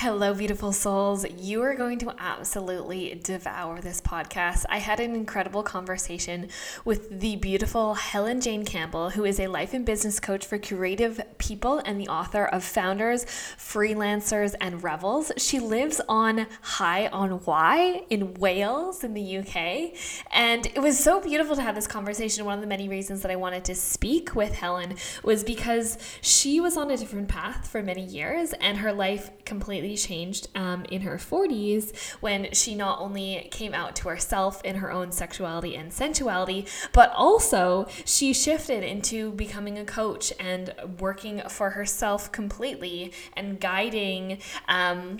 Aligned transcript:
Hello, 0.00 0.34
beautiful 0.34 0.72
souls. 0.72 1.24
You 1.38 1.62
are 1.62 1.74
going 1.74 1.98
to 2.00 2.14
absolutely 2.18 3.18
devour 3.24 3.80
this 3.80 3.98
podcast. 3.98 4.66
I 4.68 4.76
had 4.76 5.00
an 5.00 5.14
incredible 5.14 5.62
conversation 5.62 6.50
with 6.84 7.20
the 7.20 7.36
beautiful 7.36 7.94
Helen 7.94 8.42
Jane 8.42 8.66
Campbell, 8.66 9.08
who 9.08 9.24
is 9.24 9.40
a 9.40 9.46
life 9.46 9.72
and 9.72 9.86
business 9.86 10.20
coach 10.20 10.44
for 10.44 10.58
creative 10.58 11.22
people 11.38 11.78
and 11.86 11.98
the 11.98 12.08
author 12.08 12.44
of 12.44 12.62
Founders, 12.62 13.24
Freelancers, 13.24 14.54
and 14.60 14.84
Rebels. 14.84 15.32
She 15.38 15.58
lives 15.60 15.98
on 16.10 16.46
Hay 16.76 17.08
on 17.08 17.42
Wye 17.46 18.04
in 18.10 18.34
Wales, 18.34 19.02
in 19.02 19.14
the 19.14 19.38
UK. 19.38 19.94
And 20.30 20.66
it 20.66 20.82
was 20.82 20.98
so 20.98 21.22
beautiful 21.22 21.56
to 21.56 21.62
have 21.62 21.74
this 21.74 21.86
conversation. 21.86 22.44
One 22.44 22.56
of 22.56 22.60
the 22.60 22.66
many 22.66 22.90
reasons 22.90 23.22
that 23.22 23.30
I 23.30 23.36
wanted 23.36 23.64
to 23.64 23.74
speak 23.74 24.34
with 24.34 24.52
Helen 24.52 24.96
was 25.22 25.42
because 25.42 25.96
she 26.20 26.60
was 26.60 26.76
on 26.76 26.90
a 26.90 26.98
different 26.98 27.28
path 27.28 27.66
for 27.66 27.82
many 27.82 28.04
years 28.04 28.52
and 28.60 28.76
her 28.76 28.92
life 28.92 29.30
completely 29.46 29.85
changed 29.94 30.48
um, 30.54 30.86
in 30.90 31.02
her 31.02 31.16
40s 31.18 31.94
when 32.20 32.52
she 32.52 32.74
not 32.74 32.98
only 32.98 33.48
came 33.50 33.74
out 33.74 33.94
to 33.96 34.08
herself 34.08 34.64
in 34.64 34.76
her 34.76 34.90
own 34.90 35.12
sexuality 35.12 35.76
and 35.76 35.92
sensuality, 35.92 36.66
but 36.92 37.12
also 37.14 37.86
she 38.06 38.32
shifted 38.32 38.82
into 38.82 39.32
becoming 39.32 39.78
a 39.78 39.84
coach 39.84 40.32
and 40.40 40.74
working 40.98 41.42
for 41.48 41.70
herself 41.70 42.32
completely 42.32 43.12
and 43.36 43.60
guiding. 43.60 44.38
Um, 44.66 45.18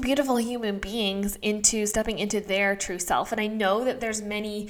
beautiful 0.00 0.36
human 0.36 0.78
beings 0.78 1.36
into 1.42 1.84
stepping 1.84 2.18
into 2.18 2.40
their 2.40 2.74
true 2.74 2.98
self 2.98 3.30
and 3.30 3.38
i 3.38 3.46
know 3.46 3.84
that 3.84 4.00
there's 4.00 4.22
many 4.22 4.66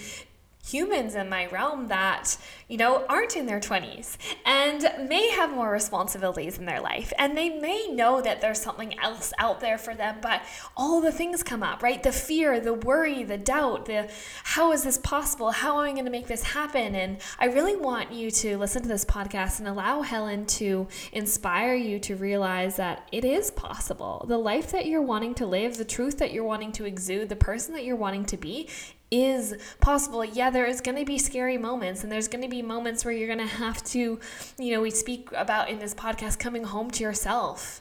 humans 0.64 1.14
in 1.14 1.28
my 1.28 1.46
realm 1.48 1.88
that, 1.88 2.36
you 2.68 2.76
know, 2.76 3.04
aren't 3.08 3.36
in 3.36 3.46
their 3.46 3.58
20s 3.58 4.16
and 4.46 5.08
may 5.08 5.28
have 5.30 5.52
more 5.52 5.70
responsibilities 5.70 6.56
in 6.56 6.66
their 6.66 6.80
life. 6.80 7.12
And 7.18 7.36
they 7.36 7.48
may 7.48 7.88
know 7.88 8.20
that 8.22 8.40
there's 8.40 8.60
something 8.60 8.98
else 9.00 9.32
out 9.38 9.60
there 9.60 9.76
for 9.76 9.94
them, 9.94 10.18
but 10.22 10.42
all 10.76 11.00
the 11.00 11.10
things 11.10 11.42
come 11.42 11.62
up, 11.62 11.82
right? 11.82 12.02
The 12.02 12.12
fear, 12.12 12.60
the 12.60 12.74
worry, 12.74 13.24
the 13.24 13.38
doubt, 13.38 13.86
the 13.86 14.08
how 14.44 14.72
is 14.72 14.84
this 14.84 14.98
possible? 14.98 15.50
How 15.50 15.80
am 15.80 15.86
I 15.86 15.92
going 15.92 16.04
to 16.04 16.10
make 16.10 16.28
this 16.28 16.42
happen? 16.42 16.94
And 16.94 17.18
I 17.40 17.46
really 17.46 17.76
want 17.76 18.12
you 18.12 18.30
to 18.30 18.56
listen 18.56 18.82
to 18.82 18.88
this 18.88 19.04
podcast 19.04 19.58
and 19.58 19.66
allow 19.66 20.02
Helen 20.02 20.46
to 20.46 20.86
inspire 21.12 21.74
you 21.74 21.98
to 22.00 22.14
realize 22.14 22.76
that 22.76 23.08
it 23.10 23.24
is 23.24 23.50
possible. 23.50 24.24
The 24.28 24.38
life 24.38 24.70
that 24.70 24.86
you're 24.86 25.02
wanting 25.02 25.34
to 25.34 25.46
live, 25.46 25.76
the 25.76 25.84
truth 25.84 26.18
that 26.18 26.32
you're 26.32 26.44
wanting 26.44 26.72
to 26.72 26.84
exude, 26.84 27.28
the 27.28 27.36
person 27.36 27.74
that 27.74 27.84
you're 27.84 27.96
wanting 27.96 28.24
to 28.26 28.36
be 28.36 28.68
is 29.12 29.54
possible. 29.80 30.24
Yeah, 30.24 30.50
there 30.50 30.64
is 30.64 30.80
going 30.80 30.96
to 30.96 31.04
be 31.04 31.18
scary 31.18 31.58
moments, 31.58 32.02
and 32.02 32.10
there's 32.10 32.28
going 32.28 32.42
to 32.42 32.48
be 32.48 32.62
moments 32.62 33.04
where 33.04 33.12
you're 33.12 33.28
going 33.28 33.46
to 33.46 33.54
have 33.54 33.84
to, 33.84 34.18
you 34.58 34.72
know, 34.72 34.80
we 34.80 34.90
speak 34.90 35.28
about 35.32 35.68
in 35.68 35.78
this 35.78 35.94
podcast 35.94 36.38
coming 36.38 36.64
home 36.64 36.90
to 36.92 37.04
yourself. 37.04 37.80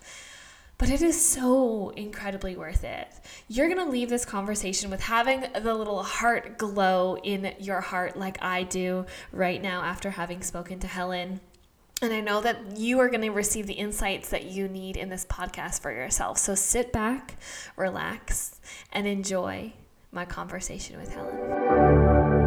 But 0.77 0.89
it 0.89 1.01
is 1.01 1.23
so 1.23 1.89
incredibly 1.95 2.55
worth 2.55 2.83
it. 2.83 3.07
You're 3.47 3.67
going 3.67 3.79
to 3.79 3.89
leave 3.89 4.09
this 4.09 4.25
conversation 4.25 4.89
with 4.89 4.99
having 4.99 5.45
the 5.53 5.73
little 5.73 6.03
heart 6.03 6.57
glow 6.57 7.17
in 7.17 7.53
your 7.59 7.81
heart, 7.81 8.17
like 8.17 8.41
I 8.43 8.63
do 8.63 9.05
right 9.31 9.61
now 9.61 9.83
after 9.83 10.09
having 10.09 10.41
spoken 10.41 10.79
to 10.79 10.87
Helen. 10.87 11.39
And 12.01 12.11
I 12.11 12.19
know 12.19 12.41
that 12.41 12.77
you 12.77 12.99
are 12.99 13.09
going 13.09 13.21
to 13.21 13.29
receive 13.29 13.67
the 13.67 13.73
insights 13.73 14.29
that 14.29 14.45
you 14.45 14.67
need 14.67 14.97
in 14.97 15.09
this 15.09 15.23
podcast 15.23 15.81
for 15.81 15.91
yourself. 15.91 16.39
So 16.39 16.55
sit 16.55 16.91
back, 16.91 17.35
relax, 17.77 18.59
and 18.91 19.05
enjoy 19.05 19.73
my 20.11 20.25
conversation 20.25 20.97
with 20.97 21.13
Helen. 21.13 22.40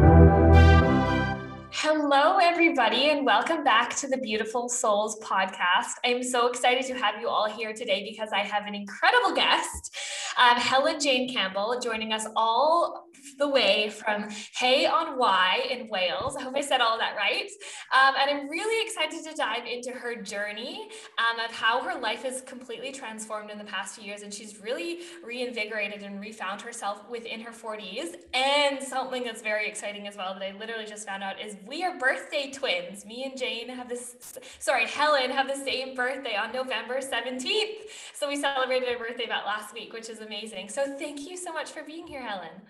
Hello, 1.87 2.39
everybody, 2.39 3.11
and 3.11 3.23
welcome 3.23 3.63
back 3.63 3.95
to 3.97 4.07
the 4.07 4.17
Beautiful 4.17 4.67
Souls 4.67 5.19
podcast. 5.19 5.93
I'm 6.03 6.23
so 6.23 6.47
excited 6.47 6.83
to 6.87 6.95
have 6.95 7.21
you 7.21 7.29
all 7.29 7.47
here 7.47 7.73
today 7.73 8.03
because 8.09 8.29
I 8.33 8.39
have 8.39 8.65
an 8.65 8.73
incredible 8.73 9.35
guest, 9.35 9.95
um, 10.35 10.57
Helen 10.57 10.99
Jane 10.99 11.31
Campbell, 11.31 11.79
joining 11.79 12.11
us 12.11 12.25
all 12.35 13.05
the 13.37 13.47
way 13.47 13.89
from 13.89 14.29
Hay 14.57 14.85
on 14.85 15.17
Wye 15.17 15.67
in 15.69 15.87
Wales. 15.89 16.35
I 16.35 16.43
hope 16.43 16.55
I 16.55 16.61
said 16.61 16.81
all 16.81 16.97
that 16.97 17.15
right. 17.15 17.49
Um, 17.93 18.15
and 18.19 18.29
I'm 18.29 18.49
really 18.49 18.85
excited 18.85 19.23
to 19.29 19.35
dive 19.35 19.65
into 19.65 19.91
her 19.91 20.21
journey 20.21 20.89
um, 21.17 21.39
of 21.39 21.51
how 21.51 21.81
her 21.81 21.99
life 21.99 22.23
has 22.23 22.41
completely 22.41 22.91
transformed 22.91 23.51
in 23.51 23.57
the 23.57 23.63
past 23.65 23.95
few 23.95 24.05
years. 24.05 24.21
And 24.21 24.33
she's 24.33 24.59
really 24.61 24.99
reinvigorated 25.23 26.01
and 26.03 26.19
refound 26.19 26.61
herself 26.61 27.01
within 27.09 27.41
her 27.41 27.51
40s. 27.51 28.15
And 28.33 28.81
something 28.81 29.23
that's 29.23 29.41
very 29.41 29.67
exciting 29.67 30.07
as 30.07 30.15
well 30.15 30.33
that 30.33 30.43
I 30.43 30.57
literally 30.57 30.85
just 30.85 31.07
found 31.07 31.23
out 31.23 31.39
is 31.39 31.57
we 31.67 31.74
are 31.83 31.97
birthday 31.97 32.51
twins. 32.51 33.05
Me 33.05 33.23
and 33.25 33.37
Jane 33.37 33.69
have 33.69 33.89
this, 33.89 34.37
sorry, 34.59 34.85
Helen 34.85 35.31
have 35.31 35.47
the 35.47 35.55
same 35.55 35.95
birthday 35.95 36.35
on 36.35 36.51
November 36.51 36.99
17th. 36.99 37.89
So 38.13 38.27
we 38.27 38.35
celebrated 38.35 38.89
her 38.89 38.97
birthday 38.97 39.25
about 39.25 39.45
last 39.45 39.73
week, 39.73 39.93
which 39.93 40.09
is 40.09 40.19
amazing. 40.19 40.69
So 40.69 40.97
thank 40.97 41.27
you 41.27 41.37
so 41.37 41.53
much 41.53 41.71
for 41.71 41.83
being 41.83 42.07
here, 42.07 42.21
Helen. 42.21 42.61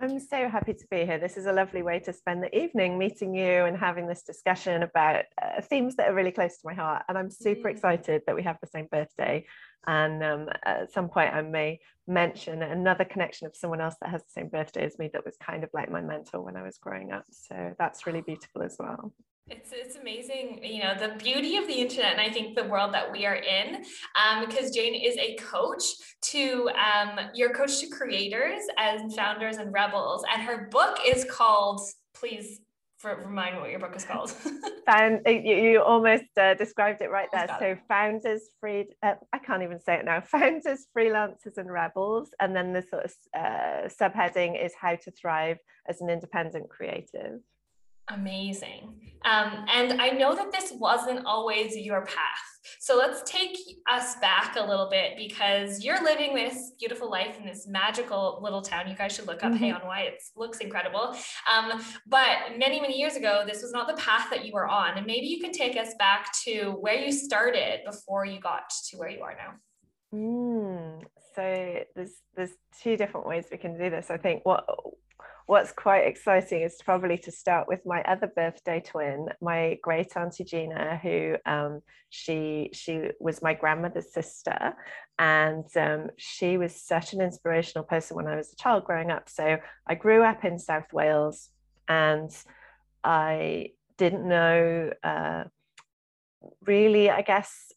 I'm 0.00 0.18
so 0.18 0.48
happy 0.48 0.74
to 0.74 0.86
be 0.90 1.04
here. 1.04 1.18
This 1.18 1.36
is 1.36 1.46
a 1.46 1.52
lovely 1.52 1.82
way 1.82 2.00
to 2.00 2.12
spend 2.12 2.42
the 2.42 2.56
evening 2.56 2.98
meeting 2.98 3.32
you 3.34 3.64
and 3.64 3.76
having 3.76 4.08
this 4.08 4.22
discussion 4.22 4.82
about 4.82 5.24
uh, 5.40 5.60
themes 5.62 5.94
that 5.96 6.08
are 6.08 6.14
really 6.14 6.32
close 6.32 6.58
to 6.58 6.66
my 6.66 6.74
heart. 6.74 7.04
And 7.08 7.16
I'm 7.16 7.30
super 7.30 7.68
mm. 7.68 7.72
excited 7.72 8.22
that 8.26 8.34
we 8.34 8.42
have 8.42 8.58
the 8.60 8.66
same 8.66 8.88
birthday. 8.90 9.46
And 9.86 10.22
um, 10.22 10.48
at 10.64 10.92
some 10.92 11.08
point, 11.08 11.34
I 11.34 11.42
may 11.42 11.80
mention 12.06 12.62
another 12.62 13.04
connection 13.04 13.46
of 13.46 13.56
someone 13.56 13.80
else 13.80 13.96
that 14.00 14.10
has 14.10 14.22
the 14.22 14.30
same 14.30 14.48
birthday 14.48 14.84
as 14.84 14.98
me 14.98 15.10
that 15.12 15.24
was 15.24 15.36
kind 15.36 15.64
of 15.64 15.70
like 15.72 15.90
my 15.90 16.00
mentor 16.00 16.40
when 16.40 16.56
I 16.56 16.62
was 16.62 16.78
growing 16.78 17.12
up. 17.12 17.24
So 17.30 17.74
that's 17.78 18.06
really 18.06 18.20
beautiful 18.20 18.62
as 18.62 18.76
well. 18.78 19.12
It's, 19.46 19.72
it's 19.72 19.96
amazing, 19.96 20.64
you 20.64 20.82
know, 20.82 20.94
the 20.98 21.16
beauty 21.22 21.58
of 21.58 21.66
the 21.66 21.74
internet, 21.74 22.12
and 22.12 22.20
I 22.20 22.30
think 22.30 22.56
the 22.56 22.64
world 22.64 22.94
that 22.94 23.12
we 23.12 23.26
are 23.26 23.34
in, 23.34 23.84
um, 24.16 24.46
because 24.46 24.70
Jane 24.70 24.94
is 24.94 25.18
a 25.18 25.36
coach 25.36 25.82
to, 26.22 26.70
um, 26.70 27.28
your 27.34 27.52
coach 27.52 27.78
to 27.80 27.88
creators 27.88 28.62
and 28.78 29.14
founders 29.14 29.58
and 29.58 29.70
rebels, 29.70 30.24
and 30.32 30.40
her 30.42 30.68
book 30.70 30.98
is 31.06 31.26
called, 31.30 31.82
please 32.14 32.60
for, 33.04 33.16
remind 33.16 33.54
me 33.54 33.60
what 33.60 33.70
your 33.70 33.78
book 33.78 33.94
is 33.94 34.04
called. 34.04 34.30
Found 34.86 35.20
you, 35.26 35.56
you 35.56 35.82
almost 35.82 36.24
uh, 36.40 36.54
described 36.54 37.02
it 37.02 37.10
right 37.10 37.28
there. 37.32 37.54
So 37.58 37.76
founders, 37.86 38.42
free. 38.60 38.88
Uh, 39.02 39.14
I 39.32 39.38
can't 39.38 39.62
even 39.62 39.78
say 39.78 39.94
it 39.96 40.04
now. 40.04 40.20
Founders, 40.22 40.86
freelancers, 40.96 41.56
and 41.58 41.70
rebels, 41.70 42.30
and 42.40 42.56
then 42.56 42.72
the 42.72 42.82
sort 42.82 43.04
of 43.04 43.12
uh, 43.36 43.88
subheading 44.00 44.62
is 44.62 44.72
how 44.80 44.96
to 44.96 45.10
thrive 45.10 45.58
as 45.88 46.00
an 46.00 46.08
independent 46.08 46.68
creative. 46.70 47.40
Amazing. 48.08 49.00
Um, 49.24 49.64
and 49.72 50.00
I 50.02 50.10
know 50.10 50.34
that 50.34 50.52
this 50.52 50.72
wasn't 50.78 51.24
always 51.24 51.76
your 51.76 52.04
path. 52.04 52.54
So 52.78 52.96
let's 52.96 53.22
take 53.30 53.56
us 53.90 54.16
back 54.16 54.56
a 54.56 54.62
little 54.62 54.88
bit 54.90 55.12
because 55.16 55.82
you're 55.82 56.02
living 56.02 56.34
this 56.34 56.72
beautiful 56.78 57.10
life 57.10 57.38
in 57.38 57.46
this 57.46 57.66
magical 57.66 58.40
little 58.42 58.60
town. 58.60 58.88
You 58.88 58.94
guys 58.94 59.14
should 59.14 59.26
look 59.26 59.42
up 59.42 59.52
mm-hmm. 59.52 59.64
Hay 59.64 59.72
on 59.72 59.86
Wye. 59.86 60.02
It 60.02 60.22
looks 60.36 60.58
incredible. 60.58 61.16
Um, 61.50 61.82
but 62.06 62.58
many, 62.58 62.80
many 62.80 62.98
years 62.98 63.16
ago, 63.16 63.44
this 63.46 63.62
was 63.62 63.72
not 63.72 63.86
the 63.86 63.94
path 63.94 64.28
that 64.30 64.44
you 64.44 64.52
were 64.52 64.68
on. 64.68 64.98
And 64.98 65.06
maybe 65.06 65.26
you 65.26 65.40
could 65.40 65.54
take 65.54 65.76
us 65.76 65.94
back 65.98 66.28
to 66.44 66.76
where 66.80 66.94
you 66.94 67.12
started 67.12 67.80
before 67.86 68.26
you 68.26 68.40
got 68.40 68.70
to 68.90 68.96
where 68.98 69.08
you 69.08 69.22
are 69.22 69.34
now. 69.34 69.54
Mm, 70.14 71.02
so 71.34 71.84
there's 71.96 72.12
there's 72.36 72.52
two 72.80 72.96
different 72.96 73.26
ways 73.26 73.46
we 73.50 73.56
can 73.56 73.76
do 73.76 73.90
this. 73.90 74.10
I 74.10 74.16
think 74.16 74.44
what 74.44 74.64
what's 75.46 75.72
quite 75.72 76.06
exciting 76.06 76.62
is 76.62 76.80
probably 76.84 77.18
to 77.18 77.30
start 77.30 77.68
with 77.68 77.80
my 77.84 78.02
other 78.02 78.26
birthday 78.26 78.80
twin, 78.80 79.28
my 79.40 79.78
great 79.82 80.16
auntie 80.16 80.44
Gina, 80.44 80.98
who 81.02 81.36
um, 81.44 81.80
she 82.08 82.70
she 82.72 83.10
was 83.20 83.42
my 83.42 83.54
grandmother's 83.54 84.12
sister, 84.12 84.74
and 85.18 85.64
um, 85.76 86.08
she 86.16 86.56
was 86.56 86.74
such 86.74 87.12
an 87.12 87.20
inspirational 87.20 87.84
person 87.84 88.16
when 88.16 88.26
I 88.26 88.36
was 88.36 88.52
a 88.52 88.56
child 88.56 88.84
growing 88.84 89.10
up. 89.10 89.28
So 89.28 89.58
I 89.86 89.94
grew 89.94 90.22
up 90.22 90.44
in 90.44 90.58
South 90.58 90.92
Wales, 90.92 91.50
and 91.88 92.30
I 93.02 93.72
didn't 93.98 94.26
know 94.26 94.92
uh, 95.02 95.44
really, 96.64 97.10
I 97.10 97.22
guess, 97.22 97.70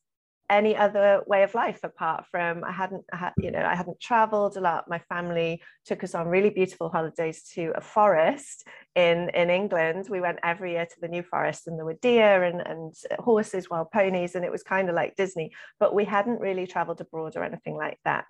any 0.50 0.76
other 0.76 1.22
way 1.28 1.44
of 1.44 1.54
life 1.54 1.80
apart 1.84 2.26
from 2.32 2.64
I 2.64 2.72
hadn't 2.72 3.04
had, 3.12 3.34
you 3.38 3.52
know 3.52 3.64
I 3.64 3.76
hadn't 3.76 4.00
traveled 4.00 4.56
a 4.56 4.62
lot. 4.62 4.90
My 4.90 5.00
family 5.00 5.62
took 5.86 6.04
us 6.04 6.16
on 6.16 6.28
really 6.28 6.50
beautiful 6.50 6.90
holidays 6.90 7.44
to 7.56 7.74
a 7.76 7.82
forest 7.82 8.66
in 8.96 9.30
in 9.30 9.50
England. 9.50 10.08
We 10.10 10.22
went 10.22 10.40
every 10.44 10.74
year 10.74 10.86
to 10.86 11.00
the 11.02 11.10
New 11.10 11.24
Forest 11.24 11.68
and 11.68 11.78
there 11.78 11.86
were 11.86 11.98
deer 12.02 12.44
and, 12.44 12.62
and 12.62 12.94
horses 13.20 13.70
wild 13.70 13.92
ponies 13.92 14.36
and 14.36 14.46
it 14.46 14.52
was 14.52 14.64
kind 14.64 14.90
of 14.90 14.96
like 14.96 15.16
Disney 15.16 15.52
but 15.80 15.94
we 15.94 16.06
hadn't 16.06 16.40
really 16.40 16.68
traveled 16.68 17.02
abroad 17.02 17.36
or 17.36 17.44
anything 17.44 17.76
like 17.76 18.00
that. 18.06 18.28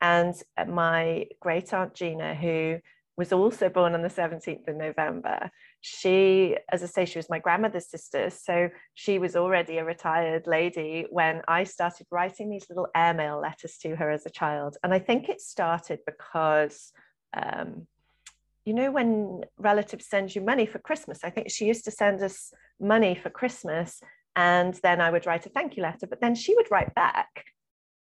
And 0.00 0.34
uh, 0.56 0.66
my 0.66 1.26
great 1.40 1.74
aunt 1.74 1.94
Gina 1.94 2.34
who 2.34 2.78
was 3.16 3.32
also 3.32 3.68
born 3.68 3.94
on 3.94 4.02
the 4.02 4.08
17th 4.08 4.68
of 4.68 4.76
November 4.76 5.50
she, 5.80 6.56
as 6.70 6.82
I 6.82 6.86
say, 6.86 7.04
she 7.04 7.18
was 7.18 7.30
my 7.30 7.38
grandmother's 7.38 7.88
sister. 7.88 8.30
So 8.30 8.70
she 8.94 9.18
was 9.18 9.36
already 9.36 9.78
a 9.78 9.84
retired 9.84 10.46
lady 10.46 11.06
when 11.10 11.42
I 11.46 11.64
started 11.64 12.06
writing 12.10 12.50
these 12.50 12.66
little 12.68 12.88
airmail 12.94 13.40
letters 13.40 13.78
to 13.82 13.94
her 13.96 14.10
as 14.10 14.26
a 14.26 14.30
child. 14.30 14.76
And 14.82 14.92
I 14.92 14.98
think 14.98 15.28
it 15.28 15.40
started 15.40 16.00
because, 16.04 16.92
um, 17.34 17.86
you 18.64 18.74
know, 18.74 18.90
when 18.90 19.44
relatives 19.56 20.06
send 20.08 20.34
you 20.34 20.42
money 20.42 20.66
for 20.66 20.78
Christmas, 20.78 21.20
I 21.22 21.30
think 21.30 21.50
she 21.50 21.66
used 21.66 21.84
to 21.84 21.90
send 21.90 22.22
us 22.22 22.52
money 22.80 23.14
for 23.14 23.30
Christmas. 23.30 24.00
And 24.34 24.74
then 24.82 25.00
I 25.00 25.10
would 25.10 25.26
write 25.26 25.46
a 25.46 25.48
thank 25.48 25.76
you 25.76 25.82
letter, 25.82 26.06
but 26.06 26.20
then 26.20 26.34
she 26.34 26.54
would 26.56 26.70
write 26.70 26.94
back. 26.94 27.44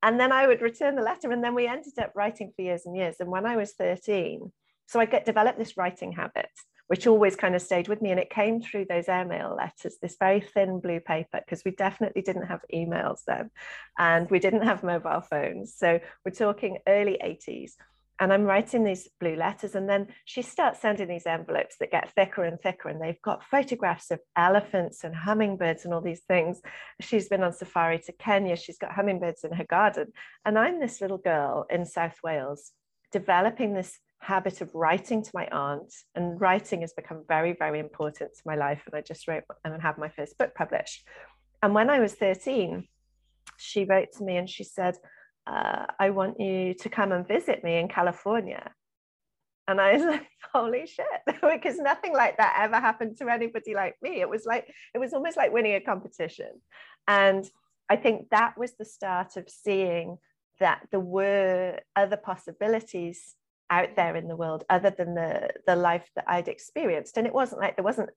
And 0.03 0.19
then 0.19 0.31
I 0.31 0.47
would 0.47 0.61
return 0.61 0.95
the 0.95 1.01
letter. 1.01 1.31
And 1.31 1.43
then 1.43 1.55
we 1.55 1.65
ended 1.65 1.97
up 1.97 2.11
writing 2.13 2.51
for 2.55 2.61
years 2.61 2.85
and 2.85 2.95
years. 2.95 3.15
And 3.19 3.29
when 3.29 3.45
I 3.45 3.55
was 3.55 3.73
13, 3.73 4.51
so 4.87 4.99
I 4.99 5.05
get 5.05 5.25
developed 5.25 5.57
this 5.57 5.77
writing 5.77 6.11
habit 6.11 6.49
which 6.87 7.07
always 7.07 7.35
kind 7.35 7.55
of 7.55 7.61
stayed 7.61 7.87
with 7.87 8.01
me. 8.01 8.11
And 8.11 8.19
it 8.19 8.29
came 8.29 8.61
through 8.61 8.85
those 8.89 9.07
airmail 9.07 9.55
letters, 9.55 9.97
this 10.01 10.17
very 10.19 10.41
thin 10.41 10.79
blue 10.79 10.99
paper, 10.99 11.41
because 11.43 11.63
we 11.63 11.71
definitely 11.71 12.21
didn't 12.21 12.47
have 12.47 12.61
emails 12.73 13.19
then 13.25 13.49
and 13.97 14.29
we 14.29 14.39
didn't 14.39 14.63
have 14.63 14.83
mobile 14.83 15.21
phones. 15.21 15.75
So 15.75 15.99
we're 16.25 16.31
talking 16.31 16.79
early 16.87 17.17
80s. 17.23 17.73
And 18.19 18.31
I'm 18.31 18.43
writing 18.43 18.83
these 18.83 19.09
blue 19.19 19.35
letters, 19.35 19.73
and 19.73 19.89
then 19.89 20.07
she 20.23 20.43
starts 20.43 20.79
sending 20.79 21.07
these 21.07 21.25
envelopes 21.25 21.77
that 21.79 21.91
get 21.91 22.13
thicker 22.13 22.43
and 22.43 22.61
thicker, 22.61 22.87
and 22.87 23.01
they've 23.01 23.21
got 23.23 23.43
photographs 23.43 24.11
of 24.11 24.19
elephants 24.37 25.03
and 25.03 25.15
hummingbirds 25.15 25.83
and 25.83 25.93
all 25.93 25.99
these 25.99 26.21
things. 26.21 26.61
She's 27.01 27.27
been 27.27 27.41
on 27.41 27.53
safari 27.53 27.99
to 28.05 28.11
Kenya, 28.13 28.55
she's 28.55 28.77
got 28.77 28.91
hummingbirds 28.93 29.43
in 29.43 29.51
her 29.53 29.65
garden. 29.65 30.13
And 30.45 30.59
I'm 30.59 30.79
this 30.79 31.01
little 31.01 31.17
girl 31.17 31.65
in 31.71 31.87
South 31.87 32.17
Wales 32.23 32.71
developing 33.11 33.73
this 33.73 33.99
habit 34.23 34.61
of 34.61 34.73
writing 34.73 35.21
to 35.21 35.31
my 35.33 35.47
aunt, 35.47 35.93
and 36.15 36.39
writing 36.39 36.81
has 36.81 36.93
become 36.93 37.23
very, 37.27 37.53
very 37.53 37.79
important 37.79 38.31
to 38.33 38.41
my 38.45 38.55
life. 38.55 38.81
And 38.85 38.95
I 38.95 39.01
just 39.01 39.27
wrote 39.27 39.43
and 39.63 39.81
have 39.81 39.97
my 39.97 40.09
first 40.09 40.37
book 40.37 40.55
published. 40.55 41.07
And 41.61 41.73
when 41.73 41.89
I 41.89 41.99
was 41.99 42.13
13, 42.13 42.87
she 43.57 43.85
wrote 43.85 44.09
to 44.17 44.23
me 44.23 44.37
and 44.37 44.49
she 44.49 44.63
said, 44.63 44.95
uh, 45.45 45.85
I 45.99 46.09
want 46.11 46.39
you 46.39 46.73
to 46.73 46.89
come 46.89 47.11
and 47.11 47.27
visit 47.27 47.63
me 47.63 47.77
in 47.77 47.87
California. 47.89 48.71
And 49.67 49.79
I 49.79 49.93
was 49.93 50.03
like, 50.13 50.27
holy 50.53 50.87
shit, 50.87 51.05
because 51.41 51.77
nothing 51.77 52.13
like 52.13 52.37
that 52.37 52.57
ever 52.59 52.79
happened 52.79 53.17
to 53.17 53.29
anybody 53.29 53.75
like 53.75 53.95
me. 54.01 54.21
It 54.21 54.29
was 54.29 54.45
like, 54.45 54.73
it 54.93 54.99
was 54.99 55.13
almost 55.13 55.37
like 55.37 55.51
winning 55.51 55.75
a 55.75 55.81
competition. 55.81 56.61
And 57.07 57.45
I 57.89 57.97
think 57.97 58.29
that 58.31 58.57
was 58.57 58.73
the 58.73 58.85
start 58.85 59.35
of 59.35 59.49
seeing 59.49 60.17
that 60.59 60.87
there 60.91 60.99
were 60.99 61.79
other 61.95 62.17
possibilities 62.17 63.35
out 63.73 63.95
there 63.95 64.15
in 64.15 64.27
the 64.27 64.35
world 64.43 64.63
other 64.69 64.91
than 64.97 65.15
the 65.15 65.49
the 65.65 65.75
life 65.75 66.07
that 66.15 66.25
I'd 66.27 66.47
experienced. 66.47 67.17
And 67.17 67.25
it 67.27 67.33
wasn't 67.33 67.61
like 67.61 67.75
there 67.75 67.89
wasn't 67.91 68.09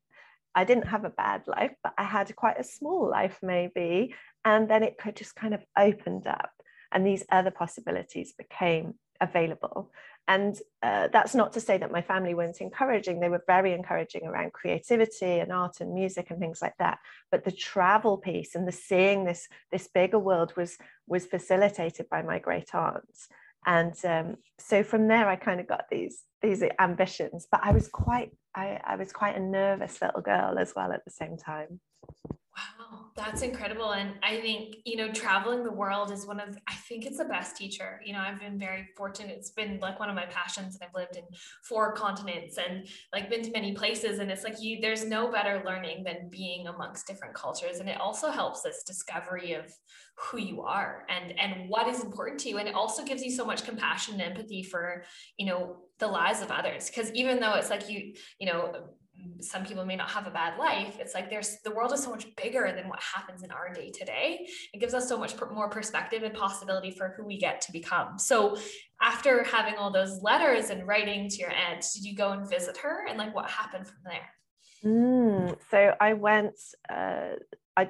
I 0.55 0.65
didn't 0.65 0.89
have 0.95 1.05
a 1.05 1.19
bad 1.25 1.43
life 1.47 1.75
but 1.83 1.95
I 1.99 2.05
had 2.05 2.35
quite 2.45 2.61
a 2.61 2.73
small 2.77 3.09
life 3.19 3.39
maybe. 3.43 4.15
And 4.45 4.69
then 4.71 4.83
it 4.83 4.99
could 4.99 5.17
just 5.17 5.35
kind 5.35 5.55
of 5.55 5.65
opened 5.89 6.27
up 6.27 6.53
and 6.93 7.07
these 7.07 7.25
other 7.31 7.51
possibilities 7.51 8.35
became 8.45 8.95
available. 9.21 9.91
And 10.29 10.59
uh, 10.83 11.09
that's 11.13 11.37
not 11.37 11.53
to 11.53 11.61
say 11.61 11.79
that 11.79 11.93
my 11.93 12.03
family 12.03 12.35
weren't 12.35 12.61
encouraging. 12.61 13.21
They 13.21 13.29
were 13.29 13.45
very 13.47 13.73
encouraging 13.73 14.25
around 14.27 14.53
creativity 14.53 15.39
and 15.39 15.53
art 15.53 15.77
and 15.81 15.95
music 15.95 16.31
and 16.31 16.41
things 16.41 16.61
like 16.61 16.77
that. 16.79 16.99
But 17.31 17.45
the 17.45 17.53
travel 17.53 18.17
piece 18.19 18.57
and 18.57 18.67
the 18.67 18.73
seeing 18.73 19.25
this 19.25 19.49
this 19.71 19.89
bigger 19.99 20.19
world 20.19 20.53
was 20.57 20.77
was 21.07 21.27
facilitated 21.27 22.07
by 22.09 22.23
my 22.23 22.39
great 22.41 22.75
aunts 22.75 23.29
and 23.67 23.95
um, 24.05 24.37
so 24.59 24.83
from 24.83 25.09
there 25.09 25.29
i 25.29 25.37
kind 25.37 25.61
of 25.61 25.67
got 25.67 25.85
these 25.91 26.25
these 26.43 26.63
ambitions 26.79 27.47
but 27.51 27.61
i 27.63 27.73
was 27.73 27.89
quite 27.89 28.31
I, 28.55 28.81
I 28.85 28.97
was 28.97 29.13
quite 29.13 29.37
a 29.37 29.41
nervous 29.41 30.01
little 30.01 30.23
girl 30.23 30.59
as 30.59 30.73
well 30.75 30.93
at 30.93 31.05
the 31.05 31.11
same 31.11 31.37
time 31.37 31.81
Wow, 32.57 33.09
that's 33.15 33.43
incredible. 33.43 33.93
And 33.93 34.15
I 34.23 34.41
think, 34.41 34.77
you 34.87 34.97
know, 34.97 35.13
traveling 35.13 35.63
the 35.63 35.73
world 35.73 36.11
is 36.11 36.27
one 36.27 36.41
of, 36.41 36.57
I 36.67 36.75
think 36.75 37.05
it's 37.05 37.19
the 37.19 37.27
best 37.27 37.55
teacher. 37.55 38.01
You 38.03 38.15
know, 38.15 38.21
I've 38.21 38.41
been 38.41 38.59
very 38.59 38.89
fortunate. 38.97 39.37
It's 39.37 39.51
been 39.51 39.79
like 39.81 40.01
one 40.01 40.09
of 40.09 40.15
my 40.15 40.25
passions. 40.25 40.75
And 40.75 40.83
I've 40.89 40.95
lived 40.95 41.17
in 41.17 41.25
four 41.63 41.93
continents 41.93 42.57
and 42.57 42.89
like 43.13 43.29
been 43.29 43.43
to 43.43 43.51
many 43.51 43.75
places. 43.75 44.21
And 44.21 44.31
it's 44.31 44.43
like 44.43 44.63
you, 44.63 44.81
there's 44.81 45.05
no 45.05 45.31
better 45.31 45.63
learning 45.67 46.05
than 46.05 46.31
being 46.31 46.67
amongst 46.67 47.07
different 47.07 47.35
cultures. 47.35 47.79
And 47.81 47.91
it 47.91 48.01
also 48.01 48.31
helps 48.31 48.63
this 48.63 48.83
discovery 48.85 49.53
of 49.53 49.71
who 50.17 50.39
you 50.39 50.63
are 50.63 51.05
and, 51.11 51.39
and 51.39 51.69
what 51.69 51.89
is 51.89 52.03
important 52.03 52.41
to 52.41 52.49
you. 52.49 52.57
And 52.57 52.67
it 52.67 52.75
also 52.75 53.05
gives 53.05 53.23
you 53.23 53.31
so 53.31 53.45
much 53.45 53.67
compassion 53.67 54.15
and 54.15 54.23
empathy 54.23 54.63
for, 54.63 55.03
you 55.37 55.45
know, 55.45 55.77
the 55.99 56.07
lives 56.07 56.41
of 56.41 56.51
others. 56.51 56.91
Cause 56.95 57.11
even 57.13 57.39
though 57.39 57.55
it's 57.55 57.69
like 57.69 57.91
you, 57.91 58.15
you 58.39 58.47
know, 58.47 58.73
some 59.41 59.65
people 59.65 59.85
may 59.85 59.97
not 59.97 60.11
have 60.11 60.27
a 60.27 60.31
bad 60.31 60.59
life 60.59 60.97
it's 61.01 61.15
like 61.15 61.31
there's 61.31 61.59
the 61.65 61.71
world 61.71 61.93
is 61.93 62.03
so 62.03 62.11
much 62.11 62.27
bigger 62.37 62.73
than 62.75 62.89
what 62.89 63.01
happens 63.01 63.43
in 63.43 63.51
our 63.51 63.73
day 63.73 63.91
to 63.91 64.05
day. 64.05 64.47
It 64.73 64.79
gives 64.79 64.95
us 64.95 65.09
so 65.09 65.19
much 65.19 65.35
more 65.53 65.69
perspective 65.69 66.23
and 66.23 66.35
possibility 66.35 66.91
for 66.91 67.15
who 67.17 67.25
we 67.25 67.39
get 67.39 67.61
to 67.63 67.73
become. 67.73 68.19
So 68.19 68.57
after 69.01 69.45
having 69.45 69.75
all 69.77 69.91
those 69.91 70.23
letters 70.23 70.71
and 70.71 70.87
writing 70.87 71.29
to 71.29 71.37
your 71.37 71.53
aunt 71.53 71.85
did 71.95 72.05
you 72.05 72.15
go 72.15 72.33
and 72.33 72.49
visit 72.49 72.77
her? 72.79 73.07
And 73.09 73.19
like 73.19 73.35
what 73.35 73.51
happened 73.51 73.87
from 73.87 73.99
there? 74.05 74.29
Mm, 74.85 75.57
so 75.71 75.95
i 76.01 76.13
went 76.13 76.55
uh, 76.89 77.31
i 77.77 77.89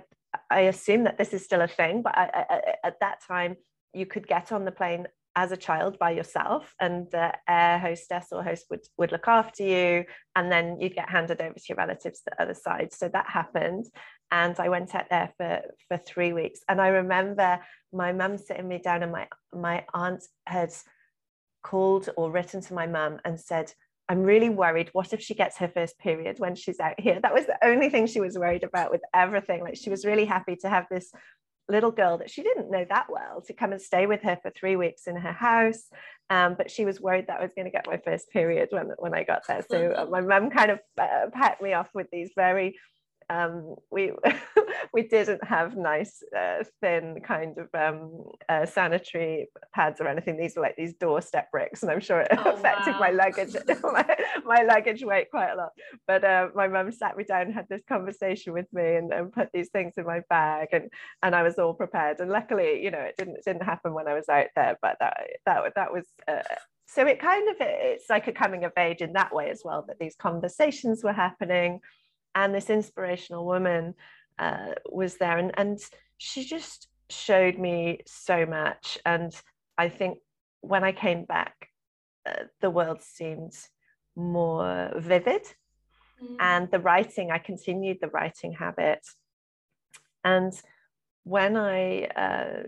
i 0.51 0.61
assume 0.61 1.05
that 1.05 1.19
this 1.19 1.35
is 1.35 1.45
still 1.45 1.61
a 1.61 1.67
thing 1.67 2.03
but 2.03 2.17
I, 2.17 2.45
I, 2.49 2.61
at 2.85 3.01
that 3.01 3.21
time 3.27 3.57
you 3.93 4.07
could 4.07 4.27
get 4.29 4.53
on 4.53 4.65
the 4.65 4.71
plane 4.71 5.07
as 5.37 5.53
a 5.53 5.57
child 5.57 5.99
by 5.99 6.11
yourself 6.11 6.75
and 6.81 7.07
the 7.13 7.31
air 7.47 7.79
hostess 7.79 8.29
or 8.33 8.43
host 8.43 8.65
would, 8.71 8.81
would 8.97 9.13
look 9.13 9.29
after 9.29 9.63
you 9.63 10.05
and 10.35 10.51
then 10.51 10.81
you'd 10.81 10.95
get 10.95 11.11
handed 11.11 11.41
over 11.43 11.55
to 11.55 11.65
your 11.69 11.77
relatives 11.77 12.23
the 12.25 12.43
other 12.43 12.55
side 12.55 12.93
so 12.93 13.07
that 13.09 13.29
happened 13.29 13.85
and 14.33 14.59
i 14.59 14.69
went 14.69 14.95
out 14.95 15.05
there 15.11 15.31
for 15.37 15.61
for 15.89 15.99
three 15.99 16.33
weeks 16.33 16.61
and 16.69 16.81
i 16.81 16.89
remember 16.89 17.61
my 17.93 18.13
mum 18.13 18.39
sitting 18.39 18.67
me 18.67 18.79
down 18.79 19.03
and 19.03 19.13
my 19.13 19.29
my 19.53 19.85
aunt 19.93 20.25
had 20.47 20.73
called 21.63 22.09
or 22.17 22.31
written 22.31 22.61
to 22.63 22.75
my 22.75 22.87
mum 22.87 23.19
and 23.25 23.39
said 23.39 23.73
I'm 24.09 24.23
really 24.23 24.51
worried. 24.51 24.91
What 24.93 25.13
if 25.13 25.21
she 25.21 25.35
gets 25.35 25.57
her 25.59 25.67
first 25.67 25.99
period 25.99 26.39
when 26.39 26.55
she's 26.55 26.79
out 26.79 27.01
here? 27.01 27.19
That 27.21 27.35
was 27.35 27.47
the 27.47 27.59
only 27.65 27.91
thing 27.91 28.07
she 28.07 28.21
was 28.21 28.39
worried 28.39 28.63
about 28.63 28.93
with 28.93 29.01
everything. 29.13 29.63
Like 29.63 29.77
she 29.77 29.91
was 29.91 30.05
really 30.05 30.25
happy 30.25 30.55
to 30.63 30.69
have 30.69 30.87
this 30.89 31.11
little 31.69 31.91
girl 31.91 32.19
that 32.19 32.31
she 32.31 32.43
didn't 32.43 32.71
know 32.71 32.85
that 32.89 33.07
well 33.09 33.43
to 33.47 33.53
come 33.53 33.73
and 33.73 33.81
stay 33.81 34.07
with 34.07 34.23
her 34.23 34.39
for 34.41 34.51
three 34.51 34.77
weeks 34.77 35.07
in 35.07 35.17
her 35.17 35.33
house. 35.33 35.89
Um, 36.31 36.55
but 36.57 36.71
she 36.71 36.85
was 36.85 37.01
worried 37.01 37.27
that 37.29 37.41
I 37.41 37.43
was 37.43 37.53
going 37.55 37.67
to 37.67 37.71
get 37.71 37.87
my 37.87 37.99
first 37.99 38.31
period 38.31 38.69
when, 38.71 38.91
when 38.99 39.15
I 39.15 39.25
got 39.25 39.47
there. 39.47 39.65
So 39.69 39.93
uh, 39.97 40.07
my 40.07 40.21
mum 40.21 40.51
kind 40.51 40.71
of 40.71 40.81
uh, 40.99 41.31
packed 41.33 41.63
me 41.63 41.73
off 41.73 41.89
with 41.95 42.09
these 42.11 42.31
very 42.37 42.77
um, 43.31 43.75
we 43.91 44.13
we 44.93 45.03
didn't 45.03 45.45
have 45.45 45.77
nice 45.77 46.23
uh, 46.37 46.63
thin 46.81 47.21
kind 47.23 47.57
of 47.59 47.69
um, 47.75 48.25
uh, 48.49 48.67
sanitary 48.67 49.49
pads 49.75 50.01
or 50.01 50.09
anything. 50.09 50.37
These 50.37 50.57
were 50.57 50.63
like 50.63 50.77
these 50.77 50.95
doorstep 50.95 51.51
bricks, 51.51 51.83
and 51.83 51.91
I'm 51.91 52.01
sure 52.01 52.21
it 52.21 52.29
oh, 52.39 52.53
affected 52.53 52.95
wow. 52.95 53.01
my 53.01 53.11
luggage 53.11 53.55
my, 53.83 54.17
my, 54.45 54.63
luggage 54.63 55.05
weight 55.05 55.31
quite 55.31 55.51
a 55.51 55.57
lot. 55.57 55.71
But 56.07 56.25
uh, 56.25 56.49
my 56.55 56.69
mum 56.69 56.93
sat 56.93 57.17
me 57.17 57.25
down 57.25 57.43
and 57.43 57.55
had 57.55 57.69
this 57.69 57.83
conversation 57.89 58.53
with 58.53 58.67
me 58.73 58.97
and, 58.97 59.13
and, 59.13 59.33
put 59.33 59.51
these 59.53 59.69
things 59.71 59.95
in 59.97 60.07
my 60.07 60.21
bag, 60.31 60.69
and 60.73 60.91
and 61.23 61.35
I 61.35 61.43
was 61.43 61.59
all 61.59 61.75
prepared. 61.75 62.21
And 62.21 62.31
luckily, 62.31 62.83
you 62.83 62.91
know, 62.91 63.01
it 63.01 63.17
didn't 63.19 63.37
it 63.37 63.45
didn't 63.45 63.65
happen 63.65 63.93
when 63.93 64.09
I 64.09 64.15
was 64.15 64.29
out 64.29 64.49
there, 64.55 64.79
but 64.81 64.97
that 65.01 65.17
that 65.47 65.73
that 65.75 65.93
was. 65.93 66.07
Uh, 66.29 66.43
so 66.89 67.05
it 67.05 67.21
kind 67.21 67.49
of 67.49 67.57
it's 67.59 68.09
like 68.09 68.29
a 68.29 68.33
coming 68.33 68.65
of 68.65 68.73
age 68.79 69.03
in 69.03 69.13
that 69.15 69.35
way 69.35 69.51
as 69.51 69.63
well 69.65 69.85
that 69.89 69.99
these 69.99 70.15
conversations 70.15 71.03
were 71.03 71.13
happening 71.13 71.81
and 72.37 72.55
this 72.55 72.71
inspirational 72.71 73.45
woman 73.45 73.95
uh, 74.39 74.75
was 74.89 75.17
there. 75.17 75.39
And, 75.39 75.53
and 75.57 75.81
she 76.19 76.45
just 76.45 76.89
showed 77.09 77.59
me 77.59 78.01
so 78.07 78.47
much. 78.47 78.99
And 79.05 79.35
i 79.79 79.89
think 79.89 80.19
when 80.63 80.83
i 80.85 80.93
came 80.93 81.25
back 81.25 81.69
uh, 82.27 82.45
the 82.63 82.71
world 82.71 83.03
seemed 83.03 83.55
more 84.17 84.91
vivid. 84.97 85.43
Mm. 86.23 86.37
and 86.41 86.71
the 86.71 86.79
writing 86.79 87.31
i 87.31 87.39
continued 87.39 87.99
the 88.01 88.09
writing 88.09 88.53
habit. 88.53 89.05
And 90.25 90.53
when 91.25 91.57
i 91.57 92.05
uh, 92.05 92.63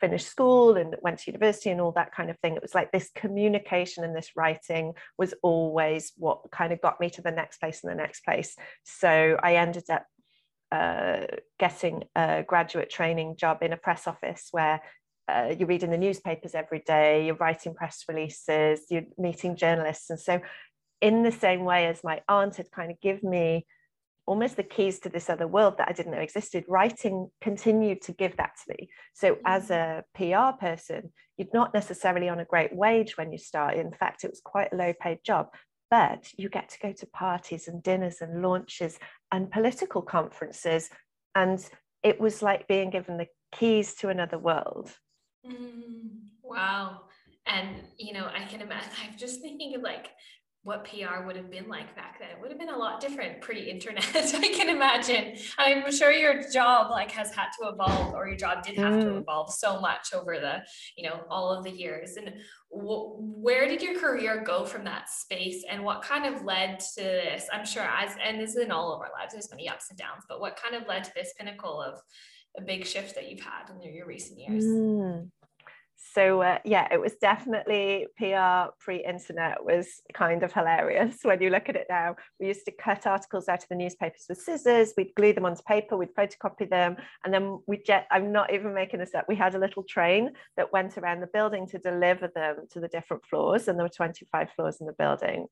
finished 0.00 0.28
school 0.28 0.76
and 0.76 0.96
went 1.02 1.18
to 1.18 1.30
university 1.30 1.70
and 1.70 1.80
all 1.80 1.92
that 1.92 2.14
kind 2.14 2.30
of 2.30 2.38
thing. 2.40 2.54
It 2.54 2.62
was 2.62 2.74
like 2.74 2.92
this 2.92 3.10
communication 3.14 4.04
and 4.04 4.14
this 4.14 4.32
writing 4.36 4.92
was 5.18 5.34
always 5.42 6.12
what 6.16 6.50
kind 6.50 6.72
of 6.72 6.80
got 6.80 7.00
me 7.00 7.10
to 7.10 7.22
the 7.22 7.30
next 7.30 7.58
place 7.58 7.82
and 7.82 7.90
the 7.90 7.96
next 7.96 8.24
place. 8.24 8.56
So 8.84 9.38
i 9.42 9.56
ended 9.56 9.84
up 9.90 10.04
uh, 10.72 11.26
getting 11.58 12.04
a 12.14 12.44
graduate 12.46 12.90
training 12.90 13.36
job 13.36 13.62
in 13.62 13.72
a 13.72 13.76
press 13.76 14.06
office 14.06 14.48
where 14.50 14.80
uh, 15.28 15.54
you're 15.56 15.68
reading 15.68 15.90
the 15.90 15.98
newspapers 15.98 16.54
every 16.54 16.80
day 16.80 17.26
you're 17.26 17.36
writing 17.36 17.74
press 17.74 18.04
releases 18.08 18.80
you're 18.90 19.04
meeting 19.18 19.56
journalists. 19.56 20.10
And 20.10 20.20
so 20.20 20.40
in 21.00 21.22
the 21.22 21.32
same 21.32 21.64
way 21.64 21.86
as 21.86 22.02
my 22.02 22.20
aunt 22.28 22.56
had 22.56 22.70
kind 22.70 22.90
of 22.90 23.00
given 23.00 23.30
me 23.30 23.66
almost 24.26 24.56
the 24.56 24.62
keys 24.62 24.98
to 25.00 25.08
this 25.08 25.30
other 25.30 25.46
world 25.46 25.78
that 25.78 25.88
I 25.88 25.92
didn't 25.92 26.12
know 26.12 26.18
existed, 26.18 26.64
writing 26.68 27.30
continued 27.40 28.02
to 28.02 28.12
give 28.12 28.36
that 28.36 28.52
to 28.56 28.74
me. 28.74 28.88
So, 29.14 29.38
as 29.44 29.68
mm. 29.68 29.74
a 29.76 30.04
PR 30.14 30.58
person, 30.58 31.12
you're 31.36 31.48
not 31.54 31.74
necessarily 31.74 32.28
on 32.28 32.40
a 32.40 32.44
great 32.44 32.74
wage 32.74 33.16
when 33.16 33.32
you 33.32 33.38
start. 33.38 33.74
In 33.74 33.92
fact, 33.92 34.24
it 34.24 34.30
was 34.30 34.40
quite 34.44 34.72
a 34.72 34.76
low 34.76 34.92
paid 35.00 35.20
job, 35.24 35.48
but 35.90 36.28
you 36.36 36.48
get 36.48 36.68
to 36.70 36.78
go 36.80 36.92
to 36.92 37.06
parties 37.06 37.68
and 37.68 37.82
dinners 37.82 38.16
and 38.20 38.42
launches 38.42 38.98
and 39.30 39.50
political 39.50 40.02
conferences. 40.02 40.90
And 41.34 41.64
it 42.02 42.20
was 42.20 42.42
like 42.42 42.68
being 42.68 42.90
given 42.90 43.18
the 43.18 43.28
keys 43.52 43.94
to 43.96 44.08
another 44.08 44.38
world. 44.38 44.92
Mm, 45.46 46.08
wow. 46.42 47.02
And, 47.46 47.82
you 47.98 48.12
know, 48.12 48.26
I 48.26 48.44
can 48.44 48.60
imagine, 48.60 48.90
I'm 49.04 49.16
just 49.16 49.40
thinking 49.40 49.74
of 49.76 49.82
like 49.82 50.08
what 50.66 50.84
PR 50.84 51.24
would 51.24 51.36
have 51.36 51.48
been 51.48 51.68
like 51.68 51.94
back 51.94 52.18
then. 52.18 52.28
It 52.28 52.40
would 52.40 52.50
have 52.50 52.58
been 52.58 52.70
a 52.70 52.76
lot 52.76 53.00
different 53.00 53.40
pre-internet, 53.40 54.04
I 54.16 54.48
can 54.48 54.68
imagine. 54.68 55.36
I'm 55.58 55.92
sure 55.92 56.10
your 56.10 56.42
job 56.50 56.90
like 56.90 57.12
has 57.12 57.32
had 57.32 57.50
to 57.60 57.68
evolve 57.68 58.14
or 58.14 58.26
your 58.26 58.36
job 58.36 58.64
did 58.64 58.76
have 58.76 58.94
mm. 58.94 59.02
to 59.02 59.16
evolve 59.18 59.52
so 59.54 59.80
much 59.80 60.12
over 60.12 60.40
the, 60.40 60.64
you 60.96 61.08
know, 61.08 61.20
all 61.30 61.56
of 61.56 61.62
the 61.62 61.70
years. 61.70 62.16
And 62.16 62.32
w- 62.72 63.14
where 63.16 63.68
did 63.68 63.80
your 63.80 63.96
career 63.96 64.42
go 64.44 64.64
from 64.64 64.82
that 64.86 65.08
space 65.08 65.64
and 65.70 65.84
what 65.84 66.02
kind 66.02 66.26
of 66.26 66.44
led 66.44 66.80
to 66.80 67.00
this? 67.00 67.46
I'm 67.52 67.64
sure 67.64 67.84
as, 67.84 68.16
and 68.20 68.40
this 68.40 68.56
is 68.56 68.64
in 68.64 68.72
all 68.72 68.92
of 68.92 69.00
our 69.00 69.12
lives, 69.16 69.34
there's 69.34 69.48
many 69.52 69.68
ups 69.68 69.86
and 69.90 69.96
downs, 69.96 70.24
but 70.28 70.40
what 70.40 70.60
kind 70.60 70.74
of 70.74 70.88
led 70.88 71.04
to 71.04 71.12
this 71.14 71.32
pinnacle 71.38 71.80
of 71.80 72.00
a 72.58 72.62
big 72.62 72.84
shift 72.84 73.14
that 73.14 73.30
you've 73.30 73.38
had 73.40 73.70
in 73.70 73.94
your 73.94 74.08
recent 74.08 74.40
years? 74.40 74.64
Mm 74.64 75.30
so 75.96 76.42
uh, 76.42 76.58
yeah 76.64 76.86
it 76.92 77.00
was 77.00 77.14
definitely 77.14 78.06
pr 78.16 78.70
pre-internet 78.78 79.64
was 79.64 80.02
kind 80.12 80.42
of 80.42 80.52
hilarious 80.52 81.16
when 81.22 81.40
you 81.40 81.50
look 81.50 81.68
at 81.68 81.76
it 81.76 81.86
now 81.88 82.14
we 82.38 82.46
used 82.46 82.64
to 82.64 82.72
cut 82.72 83.06
articles 83.06 83.48
out 83.48 83.62
of 83.62 83.68
the 83.68 83.74
newspapers 83.74 84.26
with 84.28 84.38
scissors 84.38 84.92
we'd 84.96 85.14
glue 85.14 85.32
them 85.32 85.46
onto 85.46 85.62
paper 85.62 85.96
we'd 85.96 86.14
photocopy 86.14 86.68
them 86.68 86.96
and 87.24 87.32
then 87.32 87.58
we 87.66 87.78
get 87.78 88.06
i'm 88.10 88.30
not 88.30 88.52
even 88.52 88.74
making 88.74 89.00
this 89.00 89.14
up 89.14 89.24
we 89.28 89.36
had 89.36 89.54
a 89.54 89.58
little 89.58 89.82
train 89.82 90.30
that 90.56 90.72
went 90.72 90.98
around 90.98 91.20
the 91.20 91.28
building 91.28 91.66
to 91.66 91.78
deliver 91.78 92.28
them 92.28 92.56
to 92.70 92.80
the 92.80 92.88
different 92.88 93.24
floors 93.26 93.68
and 93.68 93.78
there 93.78 93.84
were 93.84 93.90
25 93.90 94.48
floors 94.54 94.76
in 94.80 94.86
the 94.86 94.92
building 94.92 95.46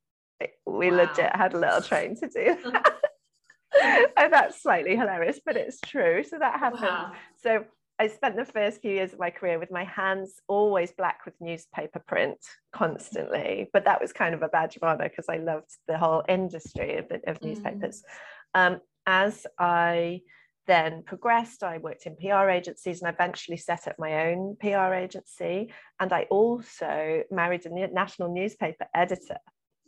we 0.66 0.90
wow. 0.90 0.96
legit 0.98 1.34
had 1.34 1.54
a 1.54 1.58
little 1.58 1.80
train 1.80 2.16
to 2.16 2.28
do 2.28 2.56
that. 2.64 2.94
and 4.16 4.32
that's 4.32 4.62
slightly 4.62 4.96
hilarious 4.96 5.40
but 5.44 5.56
it's 5.56 5.80
true 5.80 6.22
so 6.22 6.38
that 6.38 6.60
happened 6.60 6.82
wow. 6.82 7.12
so 7.36 7.64
I 7.98 8.08
spent 8.08 8.36
the 8.36 8.44
first 8.44 8.82
few 8.82 8.90
years 8.90 9.12
of 9.12 9.20
my 9.20 9.30
career 9.30 9.58
with 9.58 9.70
my 9.70 9.84
hands 9.84 10.40
always 10.48 10.90
black 10.92 11.24
with 11.24 11.34
newspaper 11.40 12.02
print 12.06 12.38
constantly, 12.72 13.70
but 13.72 13.84
that 13.84 14.00
was 14.00 14.12
kind 14.12 14.34
of 14.34 14.42
a 14.42 14.48
badge 14.48 14.76
of 14.76 14.82
honor 14.82 15.08
because 15.08 15.26
I 15.28 15.36
loved 15.36 15.70
the 15.86 15.96
whole 15.96 16.24
industry 16.28 16.96
of, 16.96 17.06
of 17.26 17.38
mm. 17.38 17.44
newspapers. 17.44 18.02
Um, 18.52 18.80
as 19.06 19.46
I 19.58 20.22
then 20.66 21.02
progressed, 21.04 21.62
I 21.62 21.78
worked 21.78 22.06
in 22.06 22.16
PR 22.16 22.48
agencies 22.48 23.00
and 23.02 23.12
eventually 23.12 23.58
set 23.58 23.86
up 23.86 23.96
my 23.98 24.28
own 24.28 24.56
PR 24.58 24.94
agency. 24.94 25.72
And 26.00 26.12
I 26.12 26.22
also 26.30 27.22
married 27.30 27.66
a 27.66 27.88
national 27.88 28.32
newspaper 28.32 28.86
editor 28.94 29.38